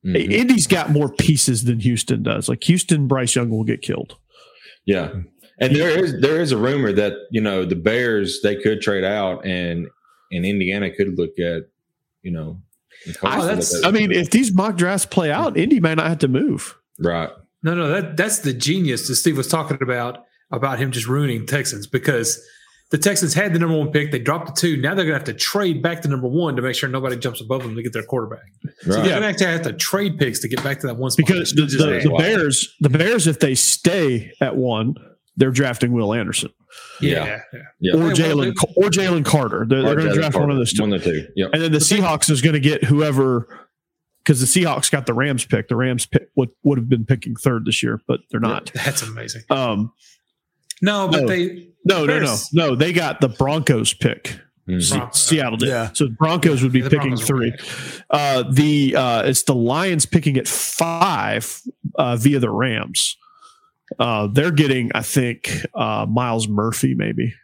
Mhm. 0.04 0.30
Indy's 0.32 0.66
got 0.66 0.90
more 0.90 1.12
pieces 1.12 1.64
than 1.64 1.78
Houston 1.80 2.22
does. 2.22 2.48
Like 2.48 2.64
Houston, 2.64 3.06
Bryce 3.06 3.34
Young 3.36 3.50
will 3.50 3.64
get 3.64 3.82
killed. 3.82 4.16
Yeah, 4.86 5.12
and 5.58 5.76
there 5.76 5.90
is 5.90 6.20
there 6.22 6.40
is 6.40 6.52
a 6.52 6.56
rumor 6.56 6.90
that 6.92 7.12
you 7.30 7.40
know 7.40 7.66
the 7.66 7.76
Bears 7.76 8.40
they 8.42 8.56
could 8.56 8.80
trade 8.80 9.04
out 9.04 9.44
and 9.44 9.86
and 10.32 10.46
Indiana 10.46 10.90
could 10.90 11.18
look 11.18 11.38
at 11.38 11.64
you 12.22 12.30
know. 12.30 12.60
I, 13.22 13.44
that's- 13.44 13.82
I 13.84 13.90
mean, 13.90 14.10
if 14.12 14.30
these 14.30 14.52
mock 14.54 14.76
drafts 14.76 15.06
play 15.06 15.30
out, 15.30 15.56
Indy 15.56 15.80
might 15.80 15.94
not 15.96 16.06
have 16.08 16.18
to 16.20 16.28
move. 16.28 16.76
right. 16.98 17.30
No, 17.62 17.74
no, 17.74 17.88
that 17.88 18.16
that's 18.16 18.38
the 18.38 18.54
genius 18.54 19.06
that 19.08 19.16
Steve 19.16 19.36
was 19.36 19.48
talking 19.48 19.76
about 19.82 20.24
about 20.50 20.78
him 20.78 20.90
just 20.92 21.06
ruining 21.06 21.44
Texans 21.44 21.86
because 21.86 22.42
the 22.90 22.98
Texans 22.98 23.34
had 23.34 23.52
the 23.52 23.58
number 23.58 23.76
one 23.78 23.90
pick, 23.92 24.10
they 24.10 24.18
dropped 24.18 24.46
the 24.54 24.60
two. 24.60 24.76
Now 24.80 24.94
they're 24.94 25.04
gonna 25.04 25.16
have 25.16 25.24
to 25.24 25.34
trade 25.34 25.82
back 25.82 26.02
to 26.02 26.08
number 26.08 26.28
one 26.28 26.56
to 26.56 26.62
make 26.62 26.74
sure 26.74 26.88
nobody 26.88 27.16
jumps 27.16 27.40
above 27.40 27.62
them 27.62 27.74
to 27.76 27.82
get 27.82 27.92
their 27.92 28.02
quarterback. 28.02 28.42
So 28.80 28.92
they're 29.02 29.14
gonna 29.14 29.26
actually 29.26 29.46
have 29.46 29.62
to 29.62 29.72
trade 29.72 30.18
picks 30.18 30.40
to 30.40 30.48
get 30.48 30.62
back 30.64 30.80
to 30.80 30.86
that 30.88 30.96
one 30.96 31.10
spot. 31.10 31.26
Because 31.26 31.52
the, 31.52 31.62
the, 31.66 32.00
the 32.08 32.14
Bears, 32.18 32.74
the 32.80 32.88
Bears, 32.90 33.26
if 33.26 33.38
they 33.40 33.54
stay 33.54 34.32
at 34.40 34.56
one, 34.56 34.94
they're 35.36 35.50
drafting 35.52 35.92
Will 35.92 36.12
Anderson 36.12 36.50
yeah, 37.00 37.24
Yeah. 37.24 37.40
yeah. 37.52 37.60
Yeah. 37.80 37.94
or 37.94 38.10
Jalen 38.10 38.54
or 38.76 38.90
Jalen 38.90 39.24
Carter. 39.24 39.64
They're, 39.68 39.82
they're 39.82 39.94
going 39.94 40.06
to 40.08 40.12
Jalen 40.12 40.16
draft 40.16 40.36
one 40.36 40.50
of 40.50 40.56
those 40.56 40.72
two. 40.72 40.82
One 40.82 40.92
of 40.92 41.02
the 41.02 41.10
two. 41.10 41.26
Yep. 41.36 41.50
And 41.52 41.62
then 41.62 41.72
the 41.72 41.78
But 41.78 41.88
they- 41.88 41.96
Seahawks 41.96 42.30
is 42.30 42.42
going 42.42 42.52
to 42.54 42.60
get 42.60 42.84
whoever 42.84 43.46
because 44.24 44.40
the 44.40 44.46
Seahawks 44.46 44.90
got 44.90 45.06
the 45.06 45.14
Rams 45.14 45.44
pick. 45.46 45.68
The 45.68 45.76
Rams 45.76 46.06
pick 46.06 46.28
would 46.36 46.50
would 46.62 46.78
have 46.78 46.88
been 46.88 47.06
picking 47.06 47.34
third 47.36 47.64
this 47.64 47.82
year, 47.82 48.00
but 48.06 48.20
they're 48.30 48.40
not. 48.40 48.70
That's 48.74 49.02
amazing. 49.02 49.42
Um, 49.50 49.92
No, 50.82 51.08
but 51.08 51.22
No. 51.22 51.26
they 51.28 51.69
no, 51.84 52.04
no, 52.04 52.18
no, 52.20 52.36
no. 52.52 52.74
They 52.76 52.92
got 52.92 53.20
the 53.20 53.28
Broncos 53.28 53.92
pick. 53.94 54.38
Mhm. 54.68 55.14
Seattle 55.14 55.56
did. 55.56 55.68
Yeah. 55.68 55.90
So 55.94 56.04
the 56.04 56.10
Broncos 56.12 56.62
would 56.62 56.70
be 56.72 56.80
the 56.80 56.90
picking 56.90 57.10
Broncos 57.16 57.26
three. 57.26 57.52
Uh, 58.10 58.44
the 58.50 58.94
uh, 58.96 59.22
it's 59.24 59.42
the 59.44 59.54
Lions 59.54 60.06
picking 60.06 60.36
at 60.36 60.46
five 60.46 61.60
uh, 61.96 62.16
via 62.16 62.38
the 62.38 62.50
Rams. 62.50 63.16
Uh, 63.98 64.28
they're 64.32 64.52
getting, 64.52 64.90
I 64.94 65.02
think, 65.02 65.66
uh, 65.74 66.06
Myles 66.08 66.46
Murphy. 66.46 66.94
Maybe 66.94 67.34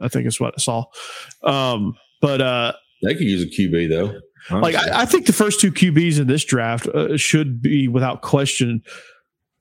I 0.00 0.08
think 0.08 0.26
is 0.26 0.38
what 0.38 0.54
I 0.58 0.60
saw. 0.60 0.84
Um, 1.42 1.94
but 2.20 2.42
uh, 2.42 2.72
They 3.02 3.14
could 3.14 3.22
use 3.26 3.42
a 3.42 3.46
QB 3.46 3.88
though. 3.88 4.20
like. 4.58 4.74
I, 4.74 5.02
I 5.02 5.04
think 5.06 5.24
the 5.26 5.32
first 5.32 5.60
two 5.60 5.72
QBs 5.72 6.20
in 6.20 6.26
this 6.26 6.44
draft 6.44 6.86
uh, 6.88 7.16
should 7.16 7.62
be 7.62 7.88
without 7.88 8.20
question 8.20 8.82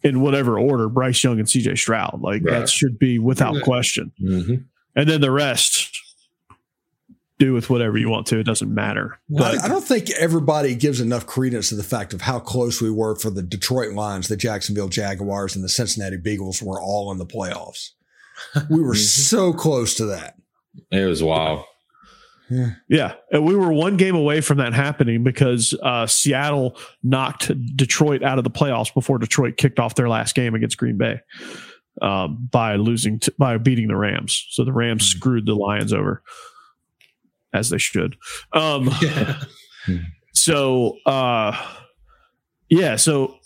in 0.04 0.22
whatever 0.22 0.60
order 0.60 0.88
Bryce 0.89 1.24
Young 1.24 1.39
and 1.39 1.48
CJ 1.48 1.78
Stroud. 1.78 2.20
Like 2.22 2.43
that 2.43 2.70
should 2.70 3.00
be 3.00 3.18
without 3.20 3.56
Yeah. 3.56 3.62
question. 3.62 4.12
Mhm. 4.22 4.66
And 4.96 5.10
then 5.10 5.22
the 5.22 5.32
rest 5.32 5.91
do 7.38 7.52
with 7.54 7.70
whatever 7.70 7.98
you 7.98 8.08
want 8.10 8.26
to. 8.28 8.39
It 8.39 8.43
doesn't 8.46 8.74
matter. 8.74 9.20
I, 9.38 9.58
I 9.64 9.68
don't 9.68 9.84
think 9.84 10.10
everybody 10.12 10.74
gives 10.74 11.02
enough 11.02 11.26
credence 11.28 11.68
to 11.70 11.76
the 11.76 11.84
fact 11.84 12.14
of 12.14 12.22
how 12.22 12.39
close 12.39 12.82
we 12.82 12.89
were 12.89 13.16
for 13.16 13.30
the 13.30 13.41
Detroit 13.43 13.93
Lions, 13.93 14.30
the 14.30 14.38
Jacksonville 14.38 14.88
Jaguars, 14.88 15.54
and 15.54 15.62
the 15.64 15.68
Cincinnati 15.68 16.16
Beagles 16.16 16.62
were 16.62 16.80
all 16.82 17.12
in 17.12 17.18
the 17.18 17.26
playoffs. 17.26 17.89
We 18.70 18.82
were 18.82 18.96
so 18.96 19.52
close 19.52 19.96
to 19.96 20.06
that. 20.06 20.36
It 20.91 21.06
was 21.06 21.22
wild. 21.22 21.66
Yeah, 22.88 23.16
and 23.32 23.43
we 23.43 23.56
were 23.56 23.74
one 23.74 23.98
game 23.98 24.16
away 24.16 24.41
from 24.41 24.58
that 24.60 24.74
happening 24.74 25.24
because 25.24 25.74
uh, 25.82 26.06
Seattle 26.06 26.78
knocked 27.04 27.52
Detroit 27.76 28.24
out 28.24 28.38
of 28.38 28.43
the 28.43 28.52
playoffs 28.52 28.93
before 28.93 29.18
Detroit 29.18 29.58
kicked 29.58 29.80
off 29.80 29.96
their 29.96 30.10
last 30.10 30.36
game 30.36 30.54
against 30.54 30.78
Green 30.78 30.98
Bay 30.98 31.20
um, 32.02 32.48
by 32.52 32.76
losing 32.76 33.20
to, 33.22 33.34
by 33.39 33.58
beating 33.58 33.88
the 33.88 33.96
Rams. 33.96 34.46
So 34.52 34.64
the 34.64 34.74
Rams 34.74 35.06
screwed 35.06 35.46
the 35.46 35.56
Lions 35.56 35.91
over, 35.91 36.22
as 37.54 37.70
they 37.70 37.80
should. 37.80 38.16
Um, 38.54 38.91
yeah. 39.02 39.41
so 40.34 40.98
uh, 41.06 41.58
yeah, 42.70 42.96
so 42.96 43.38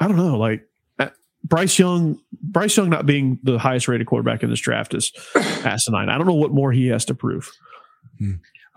I 0.00 0.08
don't 0.08 0.16
know, 0.16 0.38
like. 0.38 0.66
uh, 0.98 1.10
Bryce 1.44 1.78
Young, 1.78 2.18
Bryce 2.42 2.76
Young 2.76 2.90
not 2.90 3.06
being 3.06 3.38
the 3.44 3.56
highest 3.56 3.86
rated 3.86 4.08
quarterback 4.08 4.42
in 4.42 4.50
this 4.50 4.58
draft 4.58 4.94
is 4.94 5.12
asinine. 5.36 6.08
I 6.08 6.18
don't 6.18 6.26
know 6.26 6.34
what 6.34 6.50
more 6.50 6.72
he 6.72 6.88
has 6.88 7.04
to 7.04 7.14
prove. 7.14 7.48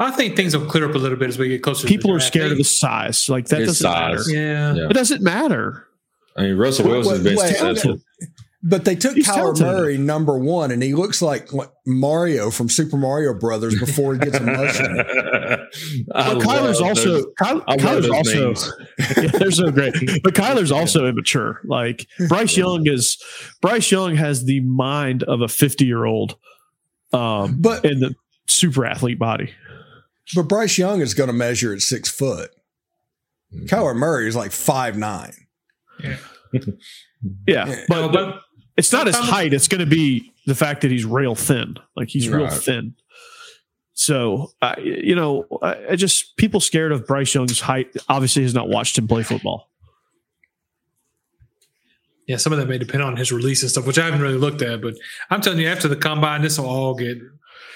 I 0.02 0.12
think 0.12 0.36
things 0.36 0.56
will 0.56 0.66
clear 0.66 0.88
up 0.90 0.96
a 0.96 0.98
little 0.98 1.18
bit 1.18 1.28
as 1.30 1.38
we 1.38 1.50
get 1.50 1.62
closer. 1.62 1.88
people 1.88 2.10
to 2.10 2.14
the 2.14 2.18
are 2.18 2.20
scared 2.22 2.46
of 2.52 2.58
They- 2.58 2.58
the 2.60 2.64
size. 2.64 3.28
Like 3.30 3.48
that 3.48 3.60
His 3.60 3.80
doesn't 3.80 3.92
size. 3.92 4.28
matter. 4.28 4.40
Yeah. 4.40 4.74
Yeah. 4.76 4.90
It 4.90 4.94
doesn't 4.94 5.22
matter. 5.22 5.86
I 6.38 6.44
mean, 6.44 6.58
Russell 6.58 6.86
Wait, 6.86 6.92
Wilson's 7.06 7.24
been 7.24 7.36
wait. 7.36 8.00
But 8.62 8.84
they 8.84 8.96
took 8.96 9.16
He's 9.16 9.26
Kyler 9.26 9.56
talented. 9.56 9.68
Murray 9.68 9.98
number 9.98 10.38
one, 10.38 10.72
and 10.72 10.84
he 10.84 10.94
looks 10.94 11.22
like, 11.22 11.54
like 11.54 11.70
Mario 11.86 12.52
from 12.52 12.68
Super 12.68 12.98
Mario 12.98 13.34
Brothers 13.34 13.80
before 13.80 14.14
he 14.16 14.20
gets 14.20 14.38
emotional. 14.38 15.00
I 16.14 16.34
But 16.34 16.40
Kyler's 16.40 16.82
also 16.82 17.14
those- 17.14 17.26
Ky- 17.42 17.46
Kyler's 17.78 18.10
also 18.10 18.54
yeah, 19.22 19.28
they're 19.32 19.52
so 19.52 19.72
great. 19.72 19.94
But 20.24 20.34
Kyler's 20.34 20.74
also 20.74 21.06
immature. 21.08 21.62
Like 21.64 22.06
Bryce 22.28 22.58
Young 22.58 22.86
is 22.86 23.18
Bryce 23.62 23.92
Young 23.92 24.16
has 24.16 24.44
the 24.44 24.60
mind 24.60 25.24
of 25.24 25.40
a 25.42 25.48
50 25.48 25.86
year 25.86 26.04
old 26.04 26.36
um 27.14 27.58
But- 27.62 27.86
in 27.86 28.02
the 28.02 28.14
super 28.50 28.86
athlete 28.86 29.20
body. 29.20 29.54
But 30.36 30.44
Bryce 30.44 30.78
Young 30.78 31.02
is 31.02 31.14
going 31.14 31.28
to 31.28 31.34
measure 31.34 31.74
at 31.74 31.82
six 31.82 32.10
foot. 32.10 32.52
Kyler 33.66 33.96
Murray 33.96 34.28
is 34.28 34.36
like 34.36 34.52
five 34.52 34.98
nine. 34.98 35.34
Yeah. 36.04 36.18
Yeah. 37.46 37.84
But, 37.90 38.00
No, 38.02 38.10
but 38.10 38.42
it's 38.78 38.94
not 38.94 39.06
his 39.08 39.16
I'm- 39.18 39.26
height. 39.26 39.54
It's 39.54 39.68
going 39.68 39.80
to 39.82 39.86
be 39.86 40.32
the 40.46 40.56
fact 40.56 40.82
that 40.82 40.90
he's 40.92 41.04
real 41.06 41.36
thin. 41.36 41.76
Like 41.98 42.08
he's 42.08 42.30
real 42.30 42.48
thin. 42.48 42.96
So, 43.94 44.54
uh, 44.62 44.76
you 44.82 45.16
know, 45.16 45.46
I, 45.62 45.88
I 45.92 45.96
just 45.98 46.38
people 46.38 46.62
scared 46.62 46.94
of 46.94 47.06
Bryce 47.06 47.36
Young's 47.36 47.60
height 47.60 47.94
obviously 48.08 48.44
has 48.44 48.54
not 48.54 48.70
watched 48.70 48.98
him 48.98 49.06
play 49.10 49.24
football. 49.24 49.70
yeah, 52.28 52.38
some 52.38 52.54
of 52.54 52.60
that 52.60 52.68
may 52.70 52.78
depend 52.78 53.04
on 53.04 53.18
his 53.18 53.32
release 53.32 53.64
and 53.64 53.72
stuff, 53.72 53.86
which 53.88 53.98
I 54.00 54.06
haven't 54.06 54.22
really 54.22 54.38
looked 54.38 54.62
at. 54.62 54.82
But 54.82 54.94
I'm 55.30 55.42
telling 55.42 55.60
you, 55.60 55.68
after 55.68 55.88
the 55.88 55.96
combine, 55.96 56.42
this 56.42 56.58
will 56.60 56.68
all 56.70 56.94
get 56.94 57.18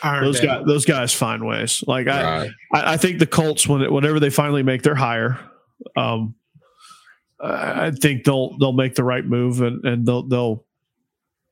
ironed 0.04 0.28
Those 0.28 0.40
guys, 0.42 0.66
those 0.66 0.86
guys 0.86 1.14
find 1.14 1.46
ways. 1.46 1.84
Like 1.88 2.08
I, 2.08 2.24
Right. 2.24 2.52
I, 2.74 2.94
I 2.94 2.98
think 2.98 3.20
the 3.20 3.28
Colts, 3.28 3.68
when 3.68 3.82
it, 3.82 3.92
whenever 3.92 4.20
they 4.20 4.30
finally 4.30 4.64
make 4.64 4.84
their 4.84 4.96
hire, 4.96 5.40
um, 5.96 6.36
I 7.42 7.88
I 7.88 7.92
think 7.92 8.24
they'll 8.24 8.58
they'll 8.58 8.74
make 8.74 8.96
the 8.96 9.04
right 9.04 9.26
move 9.26 9.62
and 9.62 9.84
and 9.86 10.06
they'll 10.06 10.24
they'll 10.28 10.66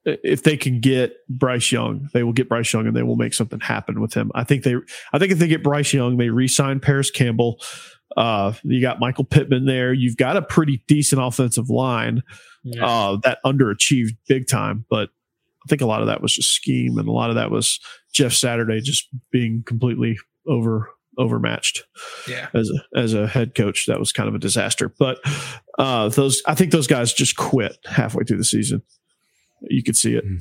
if 0.04 0.42
they 0.42 0.58
can 0.58 0.80
get 0.80 1.16
Bryce 1.30 1.72
Young, 1.72 2.10
they 2.14 2.24
will 2.24 2.34
get 2.34 2.50
Bryce 2.50 2.74
Young 2.74 2.88
and 2.88 2.96
they 2.96 3.04
will 3.04 3.18
make 3.18 3.34
something 3.36 3.60
happen 3.60 4.02
with 4.02 4.14
him. 4.16 4.32
I 4.34 4.44
think 4.44 4.64
they 4.64 4.76
I 5.14 5.20
think 5.20 5.32
if 5.32 5.40
they 5.40 5.48
get 5.48 5.64
Bryce 5.64 5.94
Young, 5.94 6.18
they 6.18 6.30
re-sign 6.30 6.80
Parris 6.80 7.12
Campbell. 7.12 7.62
Uh, 8.18 8.54
you 8.64 8.82
got 8.82 9.00
Michael 9.00 9.24
Pittman 9.24 9.66
there. 9.66 9.94
You've 9.94 10.18
got 10.18 10.36
a 10.38 10.42
pretty 10.42 10.84
decent 10.88 11.22
offensive 11.22 11.70
line 11.70 12.24
Yeah. 12.64 12.86
uh, 12.86 13.18
that 13.24 13.38
underachieved 13.46 14.18
big 14.28 14.48
time. 14.48 14.86
But 14.90 15.10
I 15.64 15.70
think 15.70 15.82
a 15.82 15.86
lot 15.86 16.02
of 16.02 16.08
that 16.08 16.22
was 16.22 16.34
just 16.34 16.54
scheme, 16.54 16.98
and 16.98 17.08
a 17.08 17.12
lot 17.12 17.30
of 17.30 17.36
that 17.36 17.52
was 17.52 17.80
Jeff 18.14 18.34
Saturday 18.34 18.82
just 18.82 19.08
being 19.32 19.64
completely 19.66 20.18
over 20.48 20.90
overmatched 21.18 21.84
yeah. 22.28 22.48
as 22.54 22.70
a 22.70 23.00
as 23.00 23.14
a 23.14 23.28
head 23.28 23.54
coach. 23.56 23.86
That 23.88 24.00
was 24.00 24.12
kind 24.12 24.28
of 24.30 24.36
a 24.36 24.40
disaster. 24.40 24.90
But 24.90 25.20
uh, 25.78 26.10
those, 26.10 26.42
I 26.48 26.56
think 26.56 26.72
those 26.72 26.88
guys 26.88 27.14
just 27.14 27.36
quit 27.36 27.78
halfway 27.86 28.24
through 28.24 28.38
the 28.38 28.44
season. 28.44 28.82
You 29.62 29.84
could 29.84 29.96
see 29.96 30.16
it. 30.16 30.26
Mhm. 30.26 30.40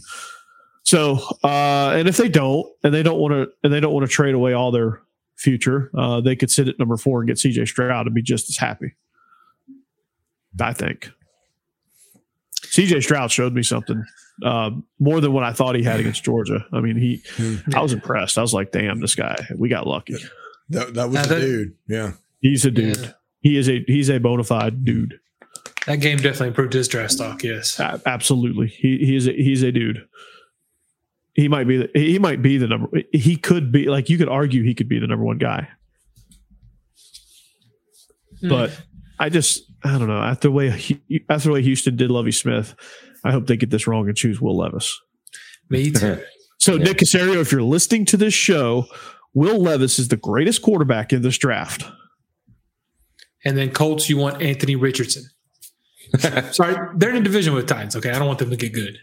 So, 0.82 1.18
uh, 1.44 1.92
and 1.94 2.08
if 2.08 2.16
they 2.16 2.28
don't, 2.28 2.66
and 2.82 2.94
they 2.94 3.02
don't 3.02 3.18
want 3.18 3.32
to, 3.32 3.48
and 3.62 3.72
they 3.72 3.80
don't 3.80 3.92
want 3.92 4.06
to 4.06 4.12
trade 4.12 4.34
away 4.34 4.54
all 4.54 4.70
their 4.70 5.02
future, 5.36 5.90
uh, 5.96 6.20
they 6.20 6.34
could 6.34 6.50
sit 6.50 6.68
at 6.68 6.78
number 6.78 6.96
four 6.96 7.20
and 7.20 7.28
get 7.28 7.36
CJ 7.36 7.68
Stroud 7.68 8.06
and 8.06 8.14
be 8.14 8.22
just 8.22 8.48
as 8.48 8.56
happy. 8.56 8.94
I 10.58 10.72
think. 10.72 11.10
CJ 12.64 13.02
Stroud 13.02 13.30
showed 13.30 13.52
me 13.52 13.62
something 13.62 14.04
uh, 14.44 14.70
more 14.98 15.20
than 15.20 15.32
what 15.32 15.44
I 15.44 15.52
thought 15.52 15.74
he 15.76 15.82
had 15.82 16.00
against 16.00 16.24
Georgia. 16.24 16.64
I 16.72 16.80
mean, 16.80 16.96
he, 16.96 17.22
I 17.74 17.80
was 17.80 17.92
impressed. 17.92 18.38
I 18.38 18.42
was 18.42 18.54
like, 18.54 18.72
damn, 18.72 19.00
this 19.00 19.14
guy, 19.14 19.36
we 19.56 19.68
got 19.68 19.86
lucky. 19.86 20.16
That, 20.70 20.94
that 20.94 21.06
was 21.06 21.14
Now 21.14 21.22
the 21.22 21.34
that- 21.34 21.40
dude. 21.40 21.74
Yeah. 21.88 22.12
He's 22.40 22.64
a 22.64 22.70
dude. 22.70 22.96
Yeah. 22.96 23.12
He 23.42 23.56
is 23.56 23.68
a 23.68 23.84
he's 23.86 24.08
a 24.10 24.18
bona 24.18 24.44
fide 24.44 24.84
dude. 24.84 25.18
That 25.86 26.00
game 26.00 26.16
definitely 26.18 26.48
improved 26.48 26.72
his 26.74 26.88
draft 26.88 27.12
stock. 27.12 27.42
Yes. 27.42 27.78
A- 27.80 28.00
absolutely. 28.06 28.68
He 28.68 28.98
he 28.98 29.16
is 29.16 29.26
a, 29.28 29.32
he's 29.32 29.62
a 29.62 29.72
dude. 29.72 30.06
He 31.34 31.48
might 31.48 31.66
be 31.66 31.76
the, 31.78 31.90
he 31.94 32.18
might 32.18 32.42
be 32.42 32.58
the 32.58 32.66
number. 32.66 32.88
He 33.12 33.36
could 33.36 33.70
be 33.72 33.86
like 33.86 34.08
you 34.10 34.18
could 34.18 34.28
argue 34.28 34.62
he 34.62 34.74
could 34.74 34.88
be 34.88 34.98
the 34.98 35.06
number 35.06 35.24
one 35.24 35.38
guy. 35.38 35.68
But 38.42 38.80
I 39.20 39.28
just 39.28 39.70
I 39.84 39.98
don't 39.98 40.08
know 40.08 40.20
after 40.20 40.48
the 40.48 40.52
way 40.52 40.68
after 41.28 41.48
the 41.48 41.52
way 41.54 41.62
Houston 41.62 41.94
did 41.94 42.10
Lovie 42.10 42.32
Smith, 42.32 42.74
I 43.22 43.30
hope 43.30 43.46
they 43.46 43.56
get 43.56 43.70
this 43.70 43.86
wrong 43.86 44.08
and 44.08 44.16
choose 44.16 44.40
Will 44.40 44.56
Levis. 44.56 44.98
Me 45.68 45.90
too. 45.92 46.20
So 46.58 46.74
Yeah. 46.74 46.84
Nick 46.84 46.98
Caserio, 46.98 47.36
if 47.36 47.52
you're 47.52 47.62
listening 47.62 48.04
to 48.06 48.16
this 48.16 48.34
show, 48.34 48.86
Will 49.34 49.60
Levis 49.60 49.98
is 49.98 50.08
the 50.08 50.16
greatest 50.16 50.62
quarterback 50.62 51.12
in 51.12 51.22
this 51.22 51.38
draft. 51.38 51.84
And 53.44 53.56
then 53.56 53.70
Colts, 53.70 54.10
you 54.10 54.16
want 54.16 54.42
Anthony 54.42 54.76
Richardson. 54.76 55.24
Sorry, 56.52 56.74
they're 56.96 57.10
in 57.10 57.16
a 57.16 57.22
division 57.22 57.54
with 57.54 57.66
Titans. 57.66 57.96
Okay, 57.96 58.10
I 58.10 58.18
don't 58.18 58.26
want 58.26 58.38
them 58.40 58.50
to 58.50 58.56
get 58.56 58.72
good. 58.72 58.98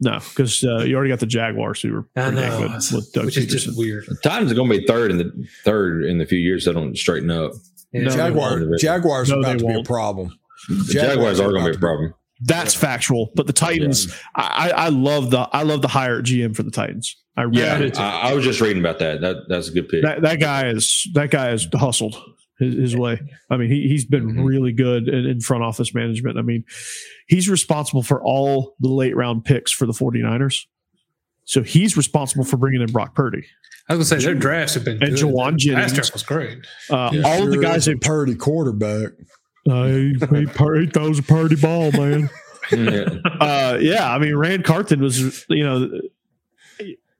No, 0.00 0.18
because 0.18 0.64
uh, 0.64 0.78
you 0.78 0.96
already 0.96 1.10
got 1.10 1.20
the 1.20 1.26
Jaguars 1.26 1.80
who 1.80 1.92
were 1.92 2.08
I 2.16 2.30
pretty 2.30 2.36
know, 2.36 2.58
good 2.58 2.92
with 2.92 3.12
Doug 3.12 3.24
which 3.26 3.36
is 3.36 3.46
just 3.46 3.78
weird. 3.78 4.04
Titans 4.22 4.50
are 4.50 4.54
going 4.54 4.70
to 4.70 4.78
be 4.78 4.86
third 4.86 5.10
in 5.12 5.18
the 5.18 5.48
third 5.64 6.04
in 6.04 6.18
the 6.18 6.26
few 6.26 6.38
years. 6.38 6.64
They 6.64 6.72
don't 6.72 6.96
straighten 6.96 7.30
up. 7.30 7.52
Yeah. 7.92 8.02
No, 8.02 8.10
Jaguar. 8.10 8.76
Jaguars 8.78 9.28
No, 9.30 9.36
are 9.38 9.42
they 9.42 9.50
about 9.50 9.58
to 9.60 9.66
be 9.66 9.80
a 9.80 9.84
problem. 9.84 10.38
The 10.68 10.92
Jaguars, 10.94 11.40
are 11.40 11.50
going 11.52 11.64
to 11.64 11.70
be 11.72 11.76
a 11.76 11.80
problem. 11.80 12.14
That's 12.44 12.74
factual. 12.74 13.30
But 13.34 13.46
the 13.46 13.52
Titans, 13.52 14.12
I, 14.34 14.70
I 14.70 14.84
I 14.86 14.88
love 14.88 15.30
the 15.30 15.40
I 15.52 15.62
love 15.62 15.82
the 15.82 15.88
hire 15.88 16.22
GM 16.22 16.56
for 16.56 16.62
the 16.64 16.70
Titans. 16.70 17.16
I 17.36 17.44
Yeah, 17.50 17.78
really 17.78 17.94
I, 17.96 18.30
I 18.30 18.34
was 18.34 18.44
just 18.44 18.60
reading 18.60 18.82
about 18.82 18.98
that. 18.98 19.20
That 19.20 19.36
that's 19.48 19.68
a 19.68 19.72
good 19.72 19.88
pick. 19.88 20.02
that 20.02 20.22
that 20.22 20.40
guy 20.40 20.68
is 20.68 21.08
that 21.14 21.30
guy 21.30 21.50
is 21.52 21.68
hustled 21.74 22.16
his, 22.58 22.74
his 22.74 22.96
way. 22.96 23.20
I 23.50 23.56
mean, 23.56 23.70
he 23.70 23.86
he's 23.88 24.04
been 24.04 24.26
Mhm. 24.34 24.44
really 24.44 24.72
good 24.72 25.08
in, 25.08 25.26
in 25.26 25.40
front 25.40 25.62
office 25.62 25.94
management. 25.94 26.36
I 26.38 26.42
mean, 26.42 26.64
he's 27.28 27.48
responsible 27.48 28.02
for 28.02 28.22
all 28.22 28.74
the 28.80 28.88
late 28.88 29.14
round 29.16 29.44
picks 29.44 29.70
for 29.72 29.86
the 29.86 29.92
49ers. 29.92 30.66
So 31.44 31.62
he's 31.62 31.96
responsible 31.96 32.44
for 32.44 32.56
bringing 32.56 32.80
in 32.82 32.92
Brock 32.92 33.14
Purdy. 33.14 33.44
I 33.88 33.94
was 33.96 34.08
gonna 34.10 34.20
say 34.20 34.26
their 34.26 34.34
drafts 34.36 34.74
have 34.74 34.84
been 34.84 35.02
And 35.02 35.16
good. 35.16 35.24
Jauan 35.24 35.56
Jennings. 35.56 35.92
draft 35.92 36.12
was 36.12 36.22
great. 36.22 36.58
Uh, 36.88 37.10
Yeah, 37.12 37.22
all 37.24 37.42
of 37.42 37.50
the 37.50 37.58
guys 37.58 37.88
in 37.88 37.98
Purdy 37.98 38.34
quarterback. 38.36 39.10
uh, 39.68 39.84
he, 39.86 40.14
he, 40.34 40.46
Pur- 40.46 40.80
he 40.80 40.86
throws 40.86 41.18
a 41.18 41.22
Purdy 41.22 41.56
ball, 41.56 41.90
man. 41.92 42.30
Yeah. 42.70 43.08
uh, 43.40 43.78
yeah, 43.80 44.12
I 44.14 44.18
mean, 44.18 44.36
Ran 44.36 44.62
Carthon 44.62 45.00
was, 45.00 45.44
you 45.48 45.64
know, 45.64 45.90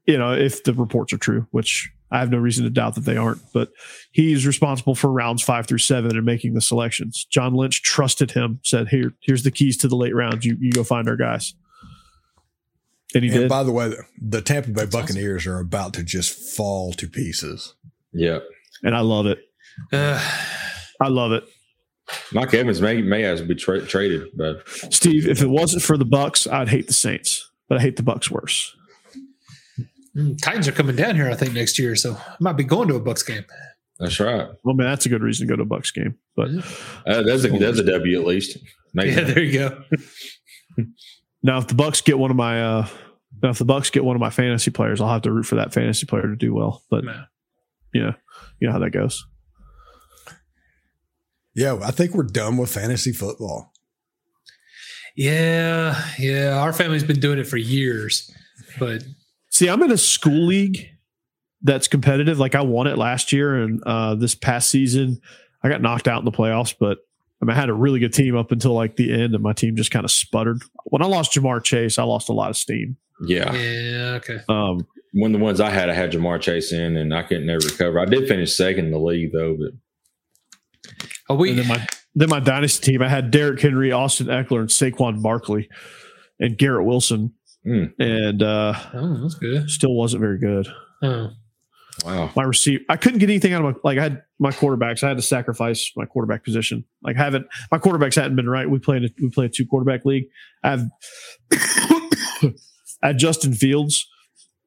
you 0.06 0.18
know, 0.18 0.32
if 0.32 0.64
the 0.64 0.72
reports 0.74 1.12
are 1.12 1.18
true, 1.18 1.46
which 1.50 1.90
I 2.10 2.18
have 2.18 2.30
no 2.30 2.38
reason 2.38 2.64
to 2.64 2.70
doubt 2.70 2.94
that 2.96 3.04
they 3.04 3.16
aren't, 3.16 3.40
but 3.52 3.70
he's 4.12 4.46
responsible 4.46 4.94
for 4.94 5.10
rounds 5.10 5.42
five 5.42 5.66
through 5.66 5.78
seven 5.78 6.16
and 6.16 6.24
making 6.26 6.54
the 6.54 6.60
selections. 6.60 7.26
John 7.30 7.54
Lynch 7.54 7.82
trusted 7.82 8.32
him, 8.32 8.60
said, 8.62 8.88
"Here, 8.88 9.12
here's 9.20 9.42
the 9.44 9.50
keys 9.50 9.76
to 9.78 9.88
the 9.88 9.96
late 9.96 10.14
rounds. 10.14 10.44
You 10.44 10.56
you 10.60 10.70
go 10.72 10.84
find 10.84 11.08
our 11.08 11.16
guys." 11.16 11.54
And 13.14 13.24
he 13.24 13.30
And 13.30 13.40
did. 13.40 13.48
by 13.48 13.62
the 13.62 13.72
way, 13.72 13.88
the, 13.88 14.02
the 14.20 14.40
Tampa 14.42 14.70
Bay 14.70 14.86
Buccaneers 14.86 15.46
are 15.46 15.58
about 15.58 15.94
to 15.94 16.02
just 16.02 16.56
fall 16.56 16.92
to 16.94 17.06
pieces. 17.08 17.74
yeah. 18.12 18.38
and 18.82 18.94
I 18.96 19.00
love 19.00 19.26
it. 19.26 19.38
Uh, 19.92 20.20
I 21.00 21.08
love 21.08 21.32
it. 21.32 21.44
Mike 22.32 22.52
Evans 22.52 22.80
may 22.82 23.00
may 23.00 23.22
have 23.22 23.38
to 23.38 23.44
be 23.44 23.54
tra- 23.54 23.86
traded, 23.86 24.28
but 24.36 24.68
Steve, 24.90 25.26
if 25.28 25.40
it 25.40 25.48
wasn't 25.48 25.82
for 25.82 25.96
the 25.96 26.04
Bucks, 26.04 26.46
I'd 26.46 26.68
hate 26.68 26.86
the 26.86 26.92
Saints, 26.92 27.50
but 27.68 27.78
I 27.78 27.80
hate 27.80 27.96
the 27.96 28.02
Bucks 28.02 28.30
worse. 28.30 28.74
mm, 30.16 30.36
Titans 30.42 30.68
are 30.68 30.72
coming 30.72 30.96
down 30.96 31.14
here, 31.16 31.30
I 31.30 31.34
think, 31.34 31.54
next 31.54 31.78
year, 31.78 31.96
so 31.96 32.14
I 32.14 32.36
might 32.40 32.56
be 32.58 32.64
going 32.64 32.88
to 32.88 32.96
a 32.96 33.00
Bucks 33.00 33.22
game. 33.22 33.44
that's 33.98 34.18
right. 34.20 34.48
Well, 34.64 34.74
man, 34.74 34.88
that's 34.88 35.06
a 35.06 35.08
good 35.08 35.22
reason 35.22 35.46
to 35.46 35.52
go 35.52 35.56
to 35.56 35.62
a 35.62 35.66
Bucks 35.66 35.90
game. 35.90 36.16
But 36.36 36.48
Uh, 37.06 37.22
that's 37.22 37.44
a 37.44 37.48
that's 37.48 37.78
a 37.78 37.84
W 37.84 38.20
at 38.20 38.26
least. 38.26 38.58
Maybe. 38.94 39.12
Yeah, 39.12 39.20
there 39.24 39.42
you 39.42 39.58
go. 39.58 39.82
Now, 41.42 41.58
if 41.58 41.66
the 41.66 41.74
Bucks 41.74 42.00
get 42.00 42.18
one 42.18 42.30
of 42.30 42.36
my, 42.36 42.62
uh, 42.62 42.86
now 43.42 43.50
if 43.50 43.58
the 43.58 43.64
Bucks 43.64 43.90
get 43.90 44.04
one 44.04 44.14
of 44.16 44.20
my 44.20 44.30
fantasy 44.30 44.70
players, 44.70 45.00
I'll 45.00 45.08
have 45.08 45.22
to 45.22 45.32
root 45.32 45.44
for 45.46 45.56
that 45.56 45.72
fantasy 45.72 46.06
player 46.06 46.22
to 46.28 46.36
do 46.36 46.54
well. 46.54 46.82
But 46.90 47.04
No. 47.04 47.24
you 47.92 48.02
know, 48.02 48.14
you 48.60 48.68
know 48.68 48.72
how 48.72 48.78
that 48.78 48.90
goes. 48.90 49.26
Yeah, 51.54 51.78
I 51.82 51.90
think 51.90 52.14
we're 52.14 52.22
done 52.22 52.56
with 52.56 52.70
fantasy 52.72 53.12
football. 53.12 53.72
Yeah, 55.16 56.02
yeah. 56.18 56.58
Our 56.58 56.72
family's 56.72 57.04
been 57.04 57.20
doing 57.20 57.38
it 57.38 57.46
for 57.46 57.58
years, 57.58 58.30
but 58.78 59.04
See, 59.50 59.68
I'm 59.68 59.82
in 59.82 59.92
a 59.92 59.98
school 59.98 60.46
league 60.46 60.88
that's 61.60 61.86
competitive. 61.88 62.38
Like 62.38 62.54
I 62.54 62.62
won 62.62 62.86
it 62.86 62.96
last 62.96 63.32
year, 63.32 63.54
and 63.62 63.82
uh, 63.84 64.14
this 64.14 64.34
past 64.34 64.70
season, 64.70 65.20
I 65.62 65.68
got 65.68 65.82
knocked 65.82 66.08
out 66.08 66.20
in 66.20 66.24
the 66.24 66.32
playoffs. 66.32 66.74
But 66.78 66.98
I, 67.42 67.44
mean, 67.44 67.56
I 67.56 67.60
had 67.60 67.68
a 67.68 67.74
really 67.74 67.98
good 67.98 68.12
team 68.14 68.36
up 68.36 68.52
until 68.52 68.72
like 68.72 68.96
the 68.96 69.12
end, 69.12 69.34
and 69.34 69.42
my 69.42 69.52
team 69.52 69.74
just 69.76 69.90
kind 69.90 70.04
of 70.04 70.10
sputtered. 70.12 70.62
When 70.84 71.02
I 71.02 71.06
lost 71.06 71.32
Ja'Marr 71.32 71.62
Chase, 71.64 71.98
I 71.98 72.04
lost 72.04 72.28
a 72.28 72.32
lot 72.32 72.50
of 72.50 72.56
steam. 72.56 72.96
Yeah. 73.26 73.52
yeah, 73.54 74.14
okay. 74.16 74.38
Um, 74.48 74.86
One 75.12 75.34
of 75.34 75.38
the 75.40 75.44
ones 75.44 75.60
I 75.60 75.70
had, 75.70 75.90
I 75.90 75.94
had 75.94 76.12
Ja'Marr 76.12 76.40
Chase 76.40 76.72
in, 76.72 76.96
and 76.96 77.12
I 77.14 77.22
couldn't 77.24 77.50
ever 77.50 77.66
recover. 77.66 77.98
I 77.98 78.04
did 78.04 78.28
finish 78.28 78.54
second 78.56 78.86
in 78.86 78.90
the 78.92 78.98
league 78.98 79.32
though, 79.32 79.56
but 79.58 79.72
Oh, 81.28 81.34
we 81.36 81.50
and 81.50 81.58
then 81.60 81.68
my 81.68 81.86
then 82.14 82.28
my 82.28 82.40
dynasty 82.40 82.92
team, 82.92 83.02
I 83.02 83.08
had 83.08 83.30
Derrick 83.30 83.60
Henry, 83.60 83.90
Austin 83.92 84.26
Ekeler, 84.26 84.60
and 84.60 84.68
Saquon 84.68 85.22
Barkley, 85.22 85.68
and 86.40 86.56
Garrett 86.58 86.84
Wilson, 86.86 87.32
Hmm. 87.64 87.84
and 87.98 88.42
uh, 88.42 88.74
oh, 88.94 89.22
that's 89.22 89.34
good. 89.36 89.70
still 89.70 89.94
wasn't 89.94 90.20
very 90.20 90.38
good. 90.38 90.68
Oh, 91.02 91.30
wow. 92.04 92.30
My 92.34 92.42
receiver, 92.42 92.82
I 92.88 92.96
couldn't 92.96 93.18
get 93.18 93.28
anything 93.28 93.52
out 93.52 93.64
of 93.64 93.74
my 93.74 93.80
like. 93.84 93.98
I 93.98 94.02
had 94.02 94.22
my 94.38 94.50
quarterbacks. 94.50 95.02
I 95.02 95.08
had 95.08 95.16
to 95.18 95.22
sacrifice 95.22 95.92
my 95.96 96.04
quarterback 96.04 96.44
position. 96.44 96.84
Like, 97.02 97.16
I 97.16 97.20
haven't 97.20 97.46
my 97.70 97.78
quarterbacks 97.78 98.16
hadn't 98.16 98.36
been 98.36 98.48
right. 98.48 98.68
We 98.68 98.78
played 98.78 99.04
a, 99.04 99.08
we 99.20 99.30
played 99.30 99.50
a 99.50 99.52
two 99.52 99.66
quarterback 99.66 100.04
league. 100.04 100.24
I 100.62 100.70
have 100.70 100.88
I 103.02 103.08
had 103.08 103.18
Justin 103.18 103.54
Fields 103.54 104.08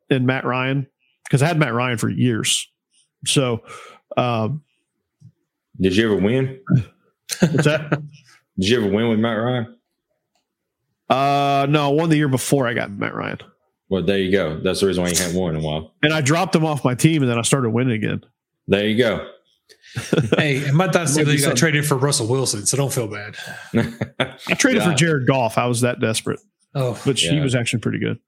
and 0.09 0.25
Matt 0.25 0.45
Ryan 0.45 0.87
because 1.23 1.41
I 1.41 1.47
had 1.47 1.57
Matt 1.57 1.73
Ryan 1.73 1.97
for 1.97 2.09
years. 2.09 2.69
So, 3.25 3.63
um, 4.17 4.61
Did 5.79 5.95
you 5.95 6.11
ever 6.11 6.21
win? 6.21 6.59
what's 7.39 7.65
that? 7.65 7.89
Did 8.59 8.69
you 8.69 8.77
ever 8.77 8.93
win 8.93 9.09
with 9.09 9.19
Matt 9.19 9.37
Ryan? 9.37 9.77
Uh, 11.09 11.67
no, 11.69 11.91
one 11.91 12.09
the 12.09 12.17
year 12.17 12.27
before 12.27 12.67
I 12.67 12.73
got 12.73 12.91
Matt 12.91 13.13
Ryan, 13.13 13.39
Well, 13.95 14.03
there 14.03 14.17
you 14.17 14.29
go. 14.29 14.59
That's 14.59 14.81
the 14.81 14.87
reason 14.87 15.03
why 15.03 15.09
you 15.11 15.15
haven't 15.17 15.39
won 15.39 15.55
in 15.55 15.61
a 15.63 15.65
while. 15.65 15.93
and 16.03 16.11
I 16.11 16.19
dropped 16.19 16.53
him 16.53 16.65
off 16.65 16.83
my 16.83 16.95
team, 16.95 17.21
and 17.21 17.31
then 17.31 17.39
I 17.39 17.43
started 17.43 17.69
winning 17.69 17.93
again. 17.93 18.21
There 18.67 18.85
you 18.85 18.97
go. 18.97 19.29
hey, 20.37 20.67
in 20.67 20.75
my 20.75 20.87
dynasty 20.87 21.21
Might 21.23 21.31
be 21.31 21.37
league, 21.37 21.45
I 21.47 21.53
traded 21.53 21.85
for 21.85 21.95
Russell 21.95 22.27
Wilson, 22.27 22.65
so 22.65 22.75
don't 22.75 22.91
feel 22.91 23.07
bad. 23.07 23.35
I 24.19 24.53
traded 24.55 24.81
Yeah. 24.81 24.91
for 24.91 24.97
Jared 24.97 25.27
Goff. 25.27 25.57
I 25.57 25.65
was 25.67 25.79
that 25.81 26.01
desperate, 26.01 26.41
Oh, 26.73 26.99
but 27.05 27.17
he 27.17 27.39
was 27.39 27.55
actually 27.55 27.79
pretty 27.79 27.99
good. 27.99 28.19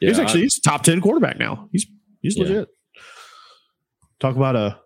Yeah, 0.00 0.08
he's 0.08 0.18
actually 0.18 0.40
I- 0.40 0.42
he's 0.44 0.58
a 0.58 0.62
top 0.62 0.82
ten 0.82 1.00
quarterback 1.00 1.38
now. 1.38 1.68
He's 1.70 1.86
he's 2.20 2.36
Yeah. 2.36 2.42
legit. 2.42 2.68
Talk 4.18 4.34
about 4.34 4.56
a 4.56 4.78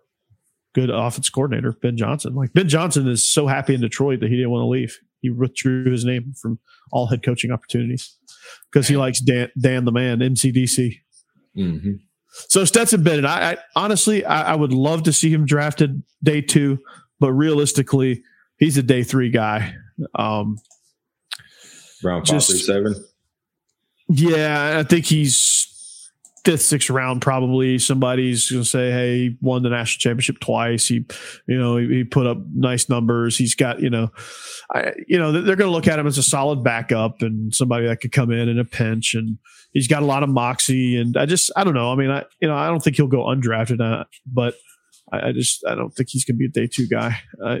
good 0.75 0.89
offense 0.91 1.29
coordinator, 1.29 1.73
Ben 1.81 1.97
Johnson. 1.97 2.35
Like 2.35 2.53
Ben 2.53 2.67
Johnson 2.69 3.07
is 3.07 3.23
so 3.27 3.47
happy 3.47 3.73
in 3.73 3.81
Detroit 3.81 4.19
that 4.19 4.29
he 4.29 4.35
didn't 4.35 4.51
want 4.51 4.61
to 4.63 4.67
leave. 4.67 4.99
He 5.21 5.29
withdrew 5.31 5.89
his 5.91 6.05
name 6.05 6.33
from 6.39 6.59
all 6.91 7.07
head 7.07 7.23
coaching 7.23 7.51
opportunities 7.51 8.17
because 8.71 8.87
he 8.87 8.97
likes 8.97 9.19
Dan, 9.19 9.49
Dan 9.59 9.85
the 9.85 9.91
man, 9.91 10.19
MCDC. 10.19 10.97
Mhm. 11.57 11.99
So 12.47 12.63
Stetson 12.63 13.03
Bennett, 13.03 13.25
I, 13.25 13.51
I 13.53 13.57
honestly 13.75 14.23
I, 14.23 14.53
I 14.53 14.55
would 14.55 14.71
love 14.73 15.03
to 15.03 15.13
see 15.13 15.29
him 15.33 15.45
drafted 15.45 16.01
day 16.23 16.41
two, 16.41 16.79
but 17.19 17.33
realistically, 17.33 18.23
he's 18.57 18.77
a 18.77 18.83
day 18.83 19.03
three 19.03 19.29
guy. 19.29 19.73
Um, 20.15 20.57
round 22.03 22.25
five 22.27 22.35
Just- 22.37 22.49
through 22.49 22.59
seven. 22.59 22.95
Yeah, 24.13 24.77
I 24.79 24.83
think 24.83 25.05
he's 25.05 25.60
fifth, 26.43 26.61
sixth 26.61 26.89
round. 26.89 27.21
Probably 27.21 27.77
somebody's 27.77 28.49
going 28.49 28.63
to 28.63 28.69
say, 28.69 28.91
"Hey, 28.91 29.17
he 29.17 29.37
won 29.41 29.63
the 29.63 29.69
national 29.69 29.99
championship 29.99 30.39
twice. 30.39 30.87
He, 30.87 31.05
you 31.47 31.57
know, 31.57 31.77
he, 31.77 31.87
he 31.87 32.03
put 32.03 32.27
up 32.27 32.37
nice 32.53 32.89
numbers. 32.89 33.37
He's 33.37 33.55
got, 33.55 33.81
you 33.81 33.89
know, 33.89 34.11
I, 34.73 34.93
you 35.07 35.17
know, 35.17 35.31
they're 35.31 35.55
going 35.55 35.69
to 35.69 35.75
look 35.75 35.87
at 35.87 35.99
him 35.99 36.07
as 36.07 36.17
a 36.17 36.23
solid 36.23 36.63
backup 36.63 37.21
and 37.21 37.53
somebody 37.53 37.87
that 37.87 38.01
could 38.01 38.11
come 38.11 38.31
in 38.31 38.49
in 38.49 38.59
a 38.59 38.65
pinch. 38.65 39.13
And 39.13 39.37
he's 39.73 39.87
got 39.87 40.03
a 40.03 40.05
lot 40.05 40.23
of 40.23 40.29
moxie. 40.29 40.97
And 40.97 41.17
I 41.17 41.25
just, 41.25 41.51
I 41.55 41.63
don't 41.63 41.73
know. 41.73 41.91
I 41.91 41.95
mean, 41.95 42.09
I, 42.09 42.25
you 42.39 42.47
know, 42.47 42.55
I 42.55 42.67
don't 42.67 42.81
think 42.81 42.95
he'll 42.95 43.07
go 43.07 43.25
undrafted, 43.25 43.81
uh, 43.81 44.05
but 44.25 44.55
I, 45.11 45.29
I 45.29 45.31
just, 45.31 45.65
I 45.65 45.75
don't 45.75 45.91
think 45.91 46.09
he's 46.09 46.25
going 46.25 46.35
to 46.35 46.39
be 46.39 46.45
a 46.45 46.49
day 46.49 46.67
two 46.67 46.87
guy. 46.87 47.19
Uh, 47.43 47.57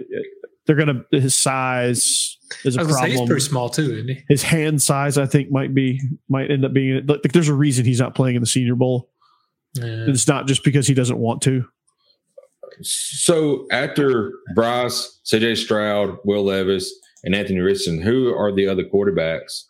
they're 0.65 0.75
going 0.75 0.87
to 1.11 1.19
his 1.19 1.35
size 1.35 2.37
is 2.65 2.77
I 2.77 2.81
a 2.81 2.85
was 2.85 2.93
gonna 2.95 2.99
say 3.05 3.09
he's 3.09 3.15
problem 3.15 3.27
pretty 3.27 3.41
small 3.45 3.69
too, 3.69 3.93
isn't 3.93 4.07
he? 4.09 4.23
his 4.29 4.43
hand 4.43 4.81
size, 4.81 5.17
I 5.17 5.25
think, 5.25 5.51
might 5.51 5.73
be 5.73 5.99
might 6.29 6.51
end 6.51 6.65
up 6.65 6.73
being 6.73 7.05
like 7.07 7.21
there's 7.33 7.47
a 7.49 7.53
reason 7.53 7.85
he's 7.85 7.99
not 7.99 8.13
playing 8.15 8.35
in 8.35 8.41
the 8.41 8.47
Senior 8.47 8.75
Bowl. 8.75 9.09
Yeah. 9.73 10.05
It's 10.07 10.27
not 10.27 10.47
just 10.47 10.63
because 10.63 10.87
he 10.87 10.93
doesn't 10.93 11.17
want 11.17 11.41
to. 11.43 11.65
So 12.81 13.67
after 13.71 14.33
Bryce, 14.55 15.19
CJ 15.25 15.57
Stroud, 15.57 16.17
Will 16.25 16.43
Levis, 16.43 16.93
and 17.23 17.35
Anthony 17.35 17.59
Richardson, 17.59 18.01
who 18.01 18.33
are 18.35 18.53
the 18.53 18.67
other 18.67 18.83
quarterbacks? 18.83 19.63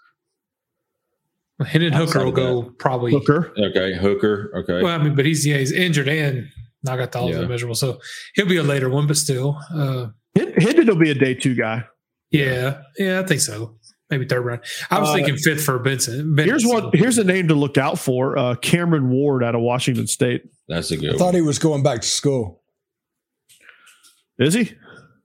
Hendon 1.65 1.93
Hooker 1.93 2.19
will 2.19 2.29
of 2.29 2.35
go 2.35 2.63
probably. 2.79 3.11
Hooker, 3.11 3.53
Okay, 3.57 3.93
Hooker. 3.95 4.51
Okay. 4.63 4.81
Well, 4.83 4.99
I 4.99 5.03
mean, 5.03 5.15
but 5.15 5.25
he's 5.25 5.45
yeah, 5.45 5.57
he's 5.57 5.71
injured 5.71 6.07
and 6.07 6.47
not 6.83 6.97
got 6.97 7.11
the 7.11 7.19
all 7.19 7.29
Yeah. 7.29 7.41
the 7.41 7.47
measurable, 7.47 7.75
so 7.75 7.99
he'll 8.33 8.47
be 8.47 8.57
a 8.57 8.63
later 8.63 8.89
one. 8.89 9.05
But 9.05 9.17
still, 9.17 9.59
uh, 9.73 10.07
Hendon 10.35 10.87
will 10.87 10.95
be 10.95 11.11
a 11.11 11.15
day 11.15 11.33
two 11.33 11.55
guy. 11.55 11.83
yeah, 12.31 12.81
yeah, 12.97 13.19
I 13.19 13.23
think 13.25 13.41
so. 13.41 13.77
Maybe 14.09 14.25
third 14.25 14.41
round. 14.45 14.61
I 14.89 14.99
was 14.99 15.09
Uh, 15.09 15.13
thinking 15.13 15.37
fifth 15.37 15.63
for 15.63 15.79
Benson. 15.79 16.35
Bennett, 16.35 16.49
Here's 16.49 16.63
so- 16.63 16.69
what 16.69 16.95
here's 16.95 17.17
a 17.17 17.23
name 17.23 17.47
to 17.47 17.55
look 17.55 17.77
out 17.77 17.97
for: 17.97 18.37
uh, 18.37 18.55
Cameron 18.55 19.09
Ward 19.09 19.43
out 19.43 19.55
of 19.55 19.61
Washington 19.61 20.07
State. 20.07 20.43
That's 20.67 20.91
a 20.91 20.97
good 20.97 21.17
thought 21.17 21.25
one. 21.27 21.35
he 21.35 21.41
was 21.41 21.59
going 21.59 21.81
back 21.83 22.01
to 22.01 22.07
school. 22.07 22.61
Is 24.39 24.53
he? 24.53 24.73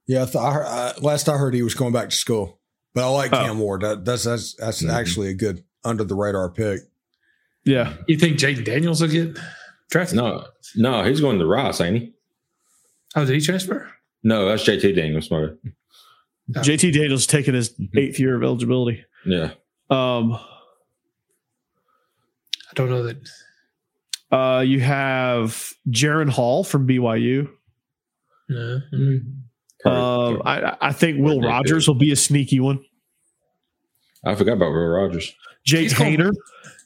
Yeah, 0.07 0.23
I 0.23 0.27
thought 0.27 0.49
I 0.49 0.53
heard, 0.53 0.67
uh, 0.67 0.93
last 1.01 1.29
I 1.29 1.37
heard 1.37 1.55
he 1.55 1.63
was 1.63 1.75
going 1.75 1.93
back 1.93 2.11
to 2.11 2.17
school. 2.17 2.61
But 2.95 3.05
I 3.05 3.09
like 3.11 3.33
Oh. 3.33 3.45
Cam 3.45 3.59
Ward. 3.59 3.83
That, 3.83 4.05
that's 4.05 4.25
that's 4.25 4.55
that's 4.55 4.83
Mhm. 4.83 4.93
actually 4.93 5.29
a 5.29 5.35
good 5.35 5.65
under 5.85 6.05
the 6.05 6.15
radar 6.15 6.49
pick. 6.51 6.81
Yeah. 7.65 7.95
You 8.07 8.17
think 8.17 8.39
Jayden 8.39 8.65
Daniels 8.65 9.01
will 9.01 9.09
get 9.09 9.37
drafted? 9.91 10.17
No, 10.17 10.47
no, 10.77 11.03
he's 11.03 11.21
going 11.21 11.39
to 11.41 11.47
Ross, 11.47 11.81
ain't 11.81 11.97
he? 11.97 12.13
Oh, 13.17 13.25
did 13.25 13.35
he 13.35 13.41
transfer? 13.41 13.91
No, 14.23 14.49
that's 14.49 14.65
JT 14.65 14.95
Daniels. 14.97 15.29
Sorry. 15.29 15.55
No. 16.49 16.61
JT 16.61 16.93
Daniels 16.93 17.27
taking 17.27 17.55
his 17.55 17.75
eighth 17.97 18.19
year 18.21 18.37
of 18.37 18.43
eligibility. 18.43 19.05
Yeah. 19.25 19.53
Um, 19.91 20.35
I 20.35 20.41
don't 22.75 22.91
know 22.91 23.05
that. 23.05 23.17
uh, 24.33 24.61
you 24.61 24.81
have 24.81 25.73
Jaren 25.89 26.29
Hall 26.29 26.65
from 26.65 26.87
BYU. 26.87 27.49
No. 28.49 28.81
Um, 29.85 30.43
I, 30.45 30.77
I 30.81 30.93
think 30.93 31.21
Will 31.21 31.41
Rogers 31.41 31.87
will 31.87 31.95
be 31.95 32.11
a 32.13 32.17
sneaky 32.17 32.61
one. 32.61 32.85
I 34.25 34.35
forgot 34.35 34.55
about 34.55 34.71
Will 34.73 34.87
Rogers. 34.87 35.35
Jake 35.65 35.83
He's 35.83 35.95
going- 35.95 36.17
Haener. 36.19 36.33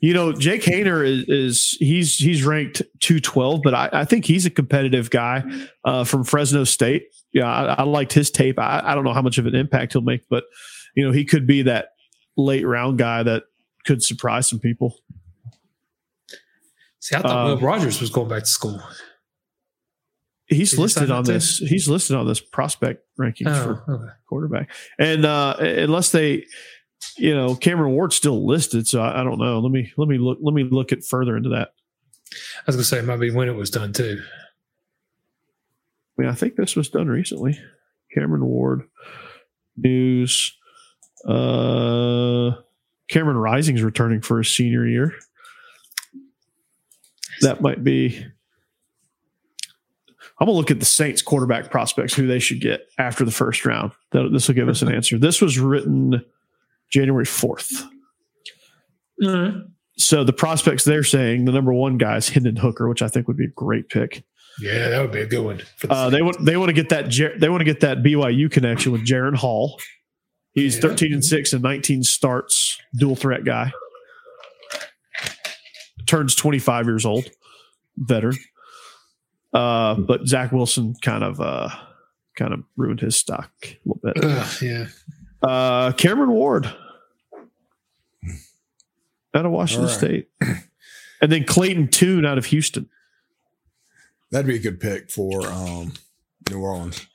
You 0.03 0.15
know, 0.15 0.33
Jake 0.33 0.63
Haener 0.63 1.07
is, 1.07 1.25
is 1.29 1.77
he's 1.79 2.17
he's 2.17 2.43
ranked 2.45 2.81
212, 3.01 3.61
but 3.63 3.75
I, 3.75 3.91
I 3.93 4.05
think 4.07 4.25
he's 4.25 4.47
a 4.47 4.51
competitive 4.51 5.11
guy 5.11 5.45
uh, 5.85 6.05
from 6.05 6.25
Fresno 6.25 6.65
State. 6.65 7.05
Yeah, 7.33 7.45
I, 7.47 7.75
I 7.75 7.83
liked 7.83 8.13
his 8.15 8.31
tape. 8.31 8.59
I, 8.59 8.81
I 8.83 8.95
don't 8.95 9.05
know 9.05 9.13
how 9.13 9.21
much 9.23 9.37
of 9.39 9.45
an 9.47 9.55
impact 9.55 9.93
he'll 9.93 10.01
make, 10.03 10.23
but 10.31 10.45
you 10.97 11.05
know, 11.05 11.13
he 11.13 11.25
could 11.25 11.47
be 11.47 11.63
that 11.63 11.91
late 12.37 12.67
round 12.67 12.99
guy 12.99 13.23
that 13.23 13.43
could 13.85 14.03
surprise 14.03 14.49
some 14.49 14.59
people. 14.59 14.97
See, 17.01 17.15
I 17.17 17.21
thought 17.21 17.31
Um, 17.31 17.49
Will 17.61 17.67
Rogers 17.67 18.01
was 18.01 18.11
going 18.11 18.29
back 18.29 18.41
to 18.45 18.49
school. 18.49 18.83
He's 20.47 20.71
Did 20.73 20.81
listed 20.81 21.11
on 21.11 21.25
too? 21.25 21.33
this. 21.35 21.59
He's 21.59 21.89
listed 21.89 22.17
on 22.17 22.27
this 22.27 22.41
prospect 22.41 23.05
rankings 23.19 23.63
for 23.63 23.85
Oh, 23.87 23.93
okay. 23.95 24.13
quarterback. 24.29 24.71
And 24.99 25.25
uh, 25.25 25.57
unless 25.61 26.11
they, 26.11 26.45
you 27.17 27.35
know, 27.35 27.55
Cameron 27.55 27.93
Ward's 27.93 28.17
still 28.17 28.47
listed, 28.47 28.87
so 28.87 29.01
I, 29.03 29.21
I 29.21 29.25
don't 29.25 29.39
know. 29.39 29.59
Let 29.59 29.73
me 29.73 29.93
let 29.97 30.09
me 30.09 30.19
look. 30.19 30.39
Let 30.41 30.55
me 30.55 30.65
look 30.65 30.93
at 30.93 31.05
further 31.05 31.37
into 31.37 31.51
that. 31.51 31.73
I 32.33 32.63
was 32.67 32.77
going 32.77 32.83
to 32.83 32.89
say 32.89 32.99
it 32.99 33.05
might 33.05 33.19
be 33.19 33.31
when 33.31 33.49
it 33.49 33.57
was 33.57 33.71
done 33.71 33.93
too. 33.93 34.23
I 36.19 36.23
mean, 36.23 36.31
I 36.31 36.35
think 36.35 36.55
this 36.55 36.77
was 36.77 36.89
done 36.89 37.09
recently. 37.09 37.59
Cameron 38.15 38.45
Ward 38.45 38.89
news. 39.77 40.57
Uh, 41.27 42.53
Cameron 43.09 43.37
Rising's 43.37 43.83
returning 43.83 44.21
for 44.21 44.39
his 44.39 44.51
senior 44.51 44.87
year. 44.87 45.15
That 47.41 47.61
might 47.61 47.83
be. 47.83 48.25
I'm 50.39 50.47
gonna 50.47 50.57
look 50.57 50.71
at 50.71 50.81
the 50.81 50.87
Saints 50.87 51.21
quarterback 51.21 51.71
prospects, 51.71 52.15
who 52.15 52.27
they 52.27 52.39
should 52.39 52.61
get 52.61 52.89
after 52.99 53.25
the 53.25 53.31
first 53.31 53.67
round. 53.67 53.93
That, 54.13 54.31
this 54.33 54.49
will 54.49 54.55
give 54.55 54.69
us 54.69 54.81
an 54.81 54.95
answer. 54.95 55.19
This 55.19 55.41
was 55.41 55.59
written 55.59 56.25
January 56.91 57.25
4th. 57.25 57.87
So 59.97 60.25
the 60.25 60.33
prospects 60.33 60.85
they're 60.85 61.05
saying 61.05 61.45
the 61.45 61.53
number 61.53 61.73
one 61.75 61.99
guy 61.99 62.17
is 62.17 62.29
Hendon 62.31 62.57
Hooker, 62.57 62.89
which 62.89 63.03
I 63.03 63.09
think 63.09 63.29
would 63.29 63.37
be 63.37 63.45
a 63.45 63.51
great 63.55 63.89
pick. 63.91 64.25
Yeah, 64.61 64.89
that 64.89 65.01
would 65.01 65.13
be 65.13 65.21
a 65.21 65.27
good 65.27 65.45
one. 65.45 65.63
The 65.83 65.93
Uh, 65.93 66.11
they 66.11 66.23
want 66.23 66.43
they 66.45 66.57
want 66.57 66.71
to 66.71 66.73
get 66.73 66.89
that 66.89 67.11
they 67.39 67.49
want 67.49 67.61
to 67.61 67.65
get 67.65 67.81
that 67.81 67.99
BYU 68.03 68.51
connection 68.51 68.93
with 68.93 69.07
Jaren 69.07 69.35
Hall. 69.37 69.79
He's 70.53 70.75
Yeah. 70.77 70.81
13 70.83 71.13
and 71.13 71.25
6 71.25 71.53
and 71.53 71.63
19 71.63 72.03
starts, 72.03 72.79
dual 72.97 73.15
threat 73.15 73.45
guy. 73.45 73.73
Turns 76.07 76.35
25 76.35 76.87
years 76.87 77.05
old, 77.07 77.27
veteran. 77.97 78.37
Uh, 79.53 79.95
but 79.97 80.27
Zach 80.27 80.51
Wilson 80.51 80.95
kind 81.03 81.23
of 81.23 81.41
uh, 81.41 81.69
kind 82.37 82.53
of 82.55 82.61
ruined 82.77 83.01
his 83.01 83.17
stock 83.17 83.51
a 83.63 83.77
little 83.85 84.01
bit. 84.03 84.25
Ugh, 84.25 84.63
yeah. 84.63 84.87
Uh, 85.43 85.93
Cameron 85.93 86.33
Ward 86.33 86.73
out 89.35 89.47
of 89.47 89.53
Washington 89.53 89.85
All 89.85 89.91
right. 89.91 89.99
State, 89.99 90.29
and 91.21 91.33
then 91.33 91.45
Clayton 91.45 91.89
Tune 91.89 92.25
out 92.27 92.39
of 92.39 92.47
Houston. 92.47 92.89
That'd 94.31 94.47
be 94.47 94.57
a 94.57 94.61
good 94.61 94.81
pick 94.81 95.11
for 95.11 95.47
um, 95.47 95.93
New 96.51 96.61
Orleans. 96.61 97.07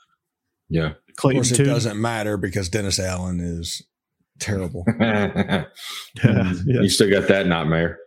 Yeah. 0.69 0.87
Of 0.87 1.15
Clayton 1.17 1.39
course, 1.41 1.51
it 1.51 1.55
Tune. 1.55 1.65
doesn't 1.67 1.99
matter 1.99 2.37
because 2.37 2.69
Dennis 2.69 2.99
Allen 2.99 3.39
is 3.39 3.81
terrible. 4.39 4.85
Yeah, 4.99 5.65
yeah. 6.23 6.53
You 6.65 6.89
still 6.89 7.09
got 7.09 7.27
that 7.29 7.47
nightmare. 7.47 7.99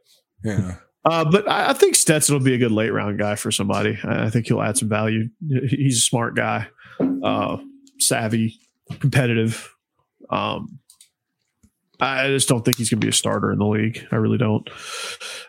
Yeah. 0.44 0.76
Uh, 1.04 1.24
but 1.24 1.48
I, 1.48 1.70
I 1.70 1.72
think 1.72 1.94
Stetson 1.94 2.34
will 2.34 2.44
be 2.44 2.54
a 2.54 2.58
good 2.58 2.72
late 2.72 2.90
round 2.90 3.18
guy 3.18 3.34
for 3.36 3.50
somebody. 3.50 3.98
I 4.04 4.26
I 4.26 4.30
think 4.30 4.46
he'll 4.46 4.60
add 4.60 4.76
some 4.76 4.88
value. 4.88 5.28
He's 5.68 5.98
a 5.98 6.00
smart 6.02 6.36
guy, 6.36 6.68
uh, 7.24 7.56
savvy, 7.98 8.60
competitive. 9.00 9.74
Um, 10.28 10.80
I 12.00 12.28
just 12.28 12.48
don't 12.48 12.64
think 12.64 12.76
he's 12.76 12.90
going 12.90 13.00
to 13.00 13.04
be 13.04 13.10
a 13.10 13.12
starter 13.12 13.50
in 13.50 13.58
the 13.58 13.66
league. 13.66 14.06
I 14.12 14.16
really 14.16 14.38
don't. 14.38 14.68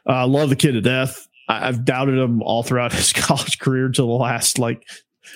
Uh, 0.07 0.13
I 0.13 0.23
love 0.23 0.49
the 0.49 0.55
kid 0.55 0.71
to 0.73 0.81
death. 0.81 1.27
I, 1.47 1.67
I've 1.67 1.85
doubted 1.85 2.17
him 2.17 2.41
all 2.41 2.63
throughout 2.63 2.93
his 2.93 3.13
college 3.13 3.59
career 3.59 3.85
until 3.85 4.07
the 4.07 4.13
last 4.13 4.59
like 4.59 4.85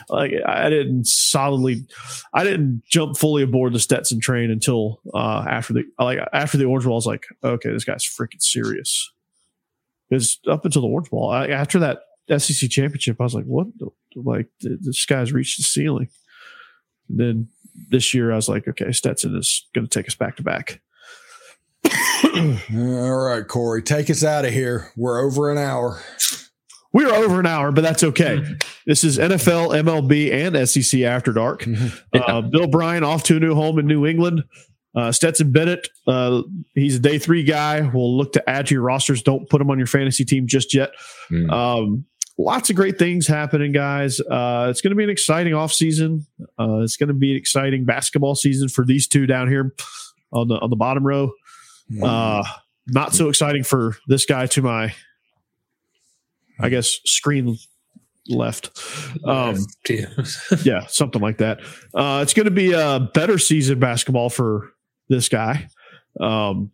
like 0.09 0.31
I 0.45 0.69
didn't 0.69 1.05
solidly 1.05 1.85
I 2.33 2.43
didn't 2.43 2.83
jump 2.89 3.17
fully 3.17 3.43
aboard 3.43 3.73
the 3.73 3.79
Stetson 3.79 4.19
train 4.19 4.49
until 4.49 5.01
uh 5.13 5.45
after 5.47 5.73
the 5.73 5.83
like 5.99 6.19
after 6.31 6.57
the 6.57 6.65
Orange 6.65 6.85
Bowl 6.85 6.93
I 6.93 6.95
was 6.95 7.05
like 7.05 7.25
okay 7.43 7.71
this 7.71 7.83
guy's 7.83 8.03
freaking 8.03 8.41
serious 8.41 9.11
because 10.09 10.39
up 10.47 10.65
until 10.65 10.81
the 10.81 10.87
Orange 10.87 11.09
Bowl 11.09 11.29
I, 11.29 11.47
after 11.47 11.79
that 11.79 11.99
SEC 12.39 12.69
championship 12.69 13.17
I 13.19 13.23
was 13.23 13.35
like 13.35 13.45
what 13.45 13.67
like 14.15 14.47
this 14.61 15.05
guy's 15.05 15.33
reached 15.33 15.57
the 15.57 15.63
ceiling 15.63 16.09
and 17.09 17.19
then 17.19 17.47
this 17.89 18.13
year 18.13 18.31
I 18.31 18.35
was 18.35 18.49
like 18.49 18.67
okay 18.67 18.91
Stetson 18.91 19.35
is 19.35 19.67
going 19.75 19.87
to 19.87 19.99
take 19.99 20.07
us 20.07 20.15
back 20.15 20.37
to 20.37 20.43
back 20.43 20.81
All 22.75 23.17
right, 23.17 23.47
Corey, 23.47 23.81
take 23.83 24.09
us 24.09 24.23
out 24.23 24.45
of 24.45 24.51
here. 24.53 24.91
We're 24.95 25.19
over 25.21 25.51
an 25.51 25.57
hour. 25.57 26.01
we 26.93 27.05
are 27.05 27.13
over 27.13 27.39
an 27.39 27.45
hour 27.47 27.71
but 27.71 27.81
that's 27.81 28.03
okay 28.03 28.39
this 28.85 29.03
is 29.03 29.17
NFL 29.17 29.73
MLB 29.83 30.31
and 30.31 30.69
SEC 30.69 31.01
after 31.01 31.31
dark 31.33 31.65
Uh, 32.13 32.41
Bill 32.41 32.63
O'Brien 32.63 33.03
off 33.03 33.23
to 33.23 33.37
a 33.37 33.39
new 33.39 33.55
home 33.55 33.79
in 33.79 33.87
New 33.87 34.05
England. 34.05 34.43
Uh, 34.95 35.11
Stetson 35.11 35.51
Bennett, 35.51 35.87
uh, 36.07 36.43
he's 36.75 36.97
a 36.97 36.99
day 36.99 37.17
three 37.17 37.41
guy. 37.43 37.81
We'll 37.81 38.15
look 38.15 38.31
to 38.33 38.47
add 38.47 38.67
to 38.67 38.75
your 38.75 38.83
rosters. 38.83 39.23
Don't 39.23 39.49
put 39.49 39.59
him 39.59 39.71
on 39.71 39.79
your 39.79 39.87
fantasy 39.87 40.23
team 40.23 40.45
just 40.45 40.71
yet. 40.71 40.91
Mm. 41.31 41.51
Um, 41.51 42.05
lots 42.37 42.69
of 42.69 42.75
great 42.75 42.99
things 42.99 43.25
happening, 43.25 43.71
guys. 43.71 44.19
Uh, 44.19 44.67
it's 44.69 44.81
going 44.81 44.91
to 44.91 44.95
be 44.95 45.03
an 45.03 45.09
exciting 45.09 45.53
offseason. 45.53 46.27
Uh, 46.59 46.81
it's 46.81 46.95
going 46.95 47.07
to 47.07 47.15
be 47.15 47.31
an 47.31 47.37
exciting 47.37 47.85
basketball 47.85 48.35
season 48.35 48.69
for 48.69 48.85
these 48.85 49.07
two 49.07 49.25
down 49.25 49.47
here 49.49 49.73
on 50.31 50.47
the 50.47 50.55
on 50.59 50.69
the 50.69 50.75
bottom 50.75 51.03
row. 51.03 51.31
Uh, 52.01 52.43
not 52.87 53.13
so 53.13 53.29
exciting 53.29 53.63
for 53.63 53.95
this 54.07 54.25
guy 54.25 54.45
to 54.47 54.61
my, 54.61 54.93
I 56.59 56.69
guess, 56.69 56.99
screen 57.05 57.57
left. 58.27 58.77
Um, 59.25 59.57
yeah. 59.89 60.07
yeah, 60.63 60.85
something 60.87 61.21
like 61.21 61.37
that. 61.37 61.61
Uh, 61.93 62.19
it's 62.23 62.33
going 62.33 62.45
to 62.45 62.51
be 62.51 62.73
a 62.73 63.09
better 63.13 63.37
season 63.37 63.79
basketball 63.79 64.29
for 64.29 64.71
this 65.09 65.29
guy, 65.29 65.67
um, 66.19 66.71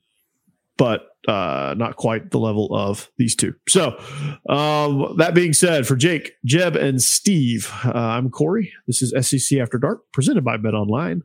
but 0.78 1.08
uh, 1.28 1.76
not 1.78 1.96
quite 1.96 2.32
the 2.32 2.40
level 2.40 2.70
of 2.72 3.10
these 3.18 3.36
two. 3.36 3.54
So, 3.68 3.98
um, 4.48 5.16
that 5.18 5.34
being 5.34 5.54
said, 5.54 5.86
for 5.86 5.96
Jake, 5.96 6.34
Jeb, 6.46 6.76
and 6.76 7.02
Steve, 7.02 7.72
uh, 7.84 7.92
I'm 7.94 8.30
Corey. 8.30 8.72
This 8.88 9.02
is 9.02 9.14
SEC 9.28 9.60
After 9.60 9.78
Dark, 9.78 10.12
presented 10.12 10.44
by 10.44 10.58
Bet 10.58 10.74
Online, 10.74 11.24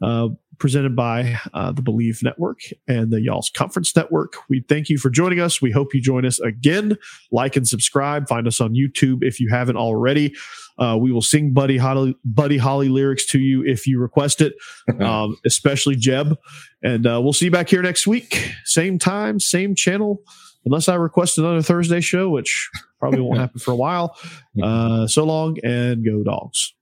uh, 0.00 0.28
presented 0.62 0.94
by 0.94 1.36
uh, 1.54 1.72
the 1.72 1.82
Believe 1.82 2.22
Network 2.22 2.60
and 2.86 3.10
the 3.10 3.20
Y'all's 3.20 3.50
Conference 3.50 3.96
Network. 3.96 4.34
We 4.48 4.64
thank 4.68 4.88
you 4.88 4.96
for 4.96 5.10
joining 5.10 5.40
us. 5.40 5.60
We 5.60 5.72
hope 5.72 5.92
you 5.92 6.00
join 6.00 6.24
us 6.24 6.38
again. 6.38 6.96
Like 7.32 7.56
and 7.56 7.66
subscribe. 7.66 8.28
Find 8.28 8.46
us 8.46 8.60
on 8.60 8.72
YouTube 8.72 9.24
if 9.24 9.40
you 9.40 9.48
haven't 9.50 9.76
already. 9.76 10.36
Uh, 10.78 10.96
we 11.00 11.10
will 11.10 11.20
sing 11.20 11.52
Buddy 11.52 11.78
Holly, 11.78 12.16
Buddy 12.24 12.58
Holly 12.58 12.88
lyrics 12.88 13.26
to 13.26 13.40
you 13.40 13.64
if 13.64 13.88
you 13.88 13.98
request 13.98 14.40
it, 14.40 14.54
um, 15.00 15.36
especially 15.44 15.96
Jeb. 15.96 16.38
And 16.80 17.08
uh, 17.08 17.20
we'll 17.20 17.32
see 17.32 17.46
you 17.46 17.50
back 17.50 17.68
here 17.68 17.82
next 17.82 18.06
week, 18.06 18.54
same 18.64 19.00
time, 19.00 19.40
same 19.40 19.74
channel, 19.74 20.22
unless 20.64 20.88
I 20.88 20.94
request 20.94 21.38
another 21.38 21.62
Thursday 21.62 22.00
show, 22.00 22.30
which 22.30 22.70
probably 23.00 23.20
won't 23.20 23.38
happen 23.40 23.58
for 23.58 23.72
a 23.72 23.76
while. 23.76 24.16
Uh, 24.62 25.08
so 25.08 25.24
long 25.24 25.58
and 25.64 26.04
go 26.04 26.22
dogs. 26.22 26.72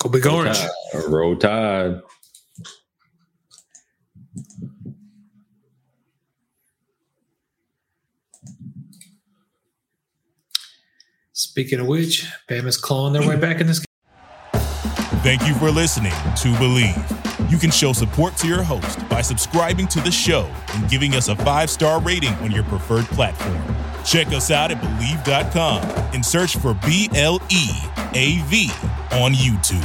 Go 0.00 0.08
big 0.08 0.26
orange. 0.26 0.58
Uh, 0.92 1.08
Roll 1.08 1.36
Tide. 1.36 2.00
Speaking 11.52 11.80
of 11.80 11.86
which, 11.86 12.26
Bama's 12.48 12.78
clawing 12.78 13.12
their 13.12 13.28
way 13.28 13.36
back 13.36 13.60
in 13.60 13.66
this 13.66 13.80
game. 13.80 14.62
Thank 15.20 15.46
you 15.46 15.52
for 15.56 15.70
listening 15.70 16.14
to 16.36 16.58
Believe. 16.58 16.96
You 17.50 17.58
can 17.58 17.70
show 17.70 17.92
support 17.92 18.38
to 18.38 18.48
your 18.48 18.62
host 18.62 19.06
by 19.10 19.20
subscribing 19.20 19.86
to 19.88 20.00
the 20.00 20.10
show 20.10 20.50
and 20.72 20.88
giving 20.88 21.14
us 21.14 21.28
a 21.28 21.36
five 21.36 21.68
star 21.68 22.00
rating 22.00 22.32
on 22.36 22.52
your 22.52 22.64
preferred 22.64 23.04
platform. 23.04 23.62
Check 24.02 24.28
us 24.28 24.50
out 24.50 24.70
at 24.70 24.80
Believe.com 24.80 25.82
and 26.14 26.24
search 26.24 26.56
for 26.56 26.72
B 26.72 27.10
L 27.14 27.38
E 27.50 27.68
A 28.14 28.40
V 28.46 28.70
on 29.12 29.34
YouTube. 29.34 29.82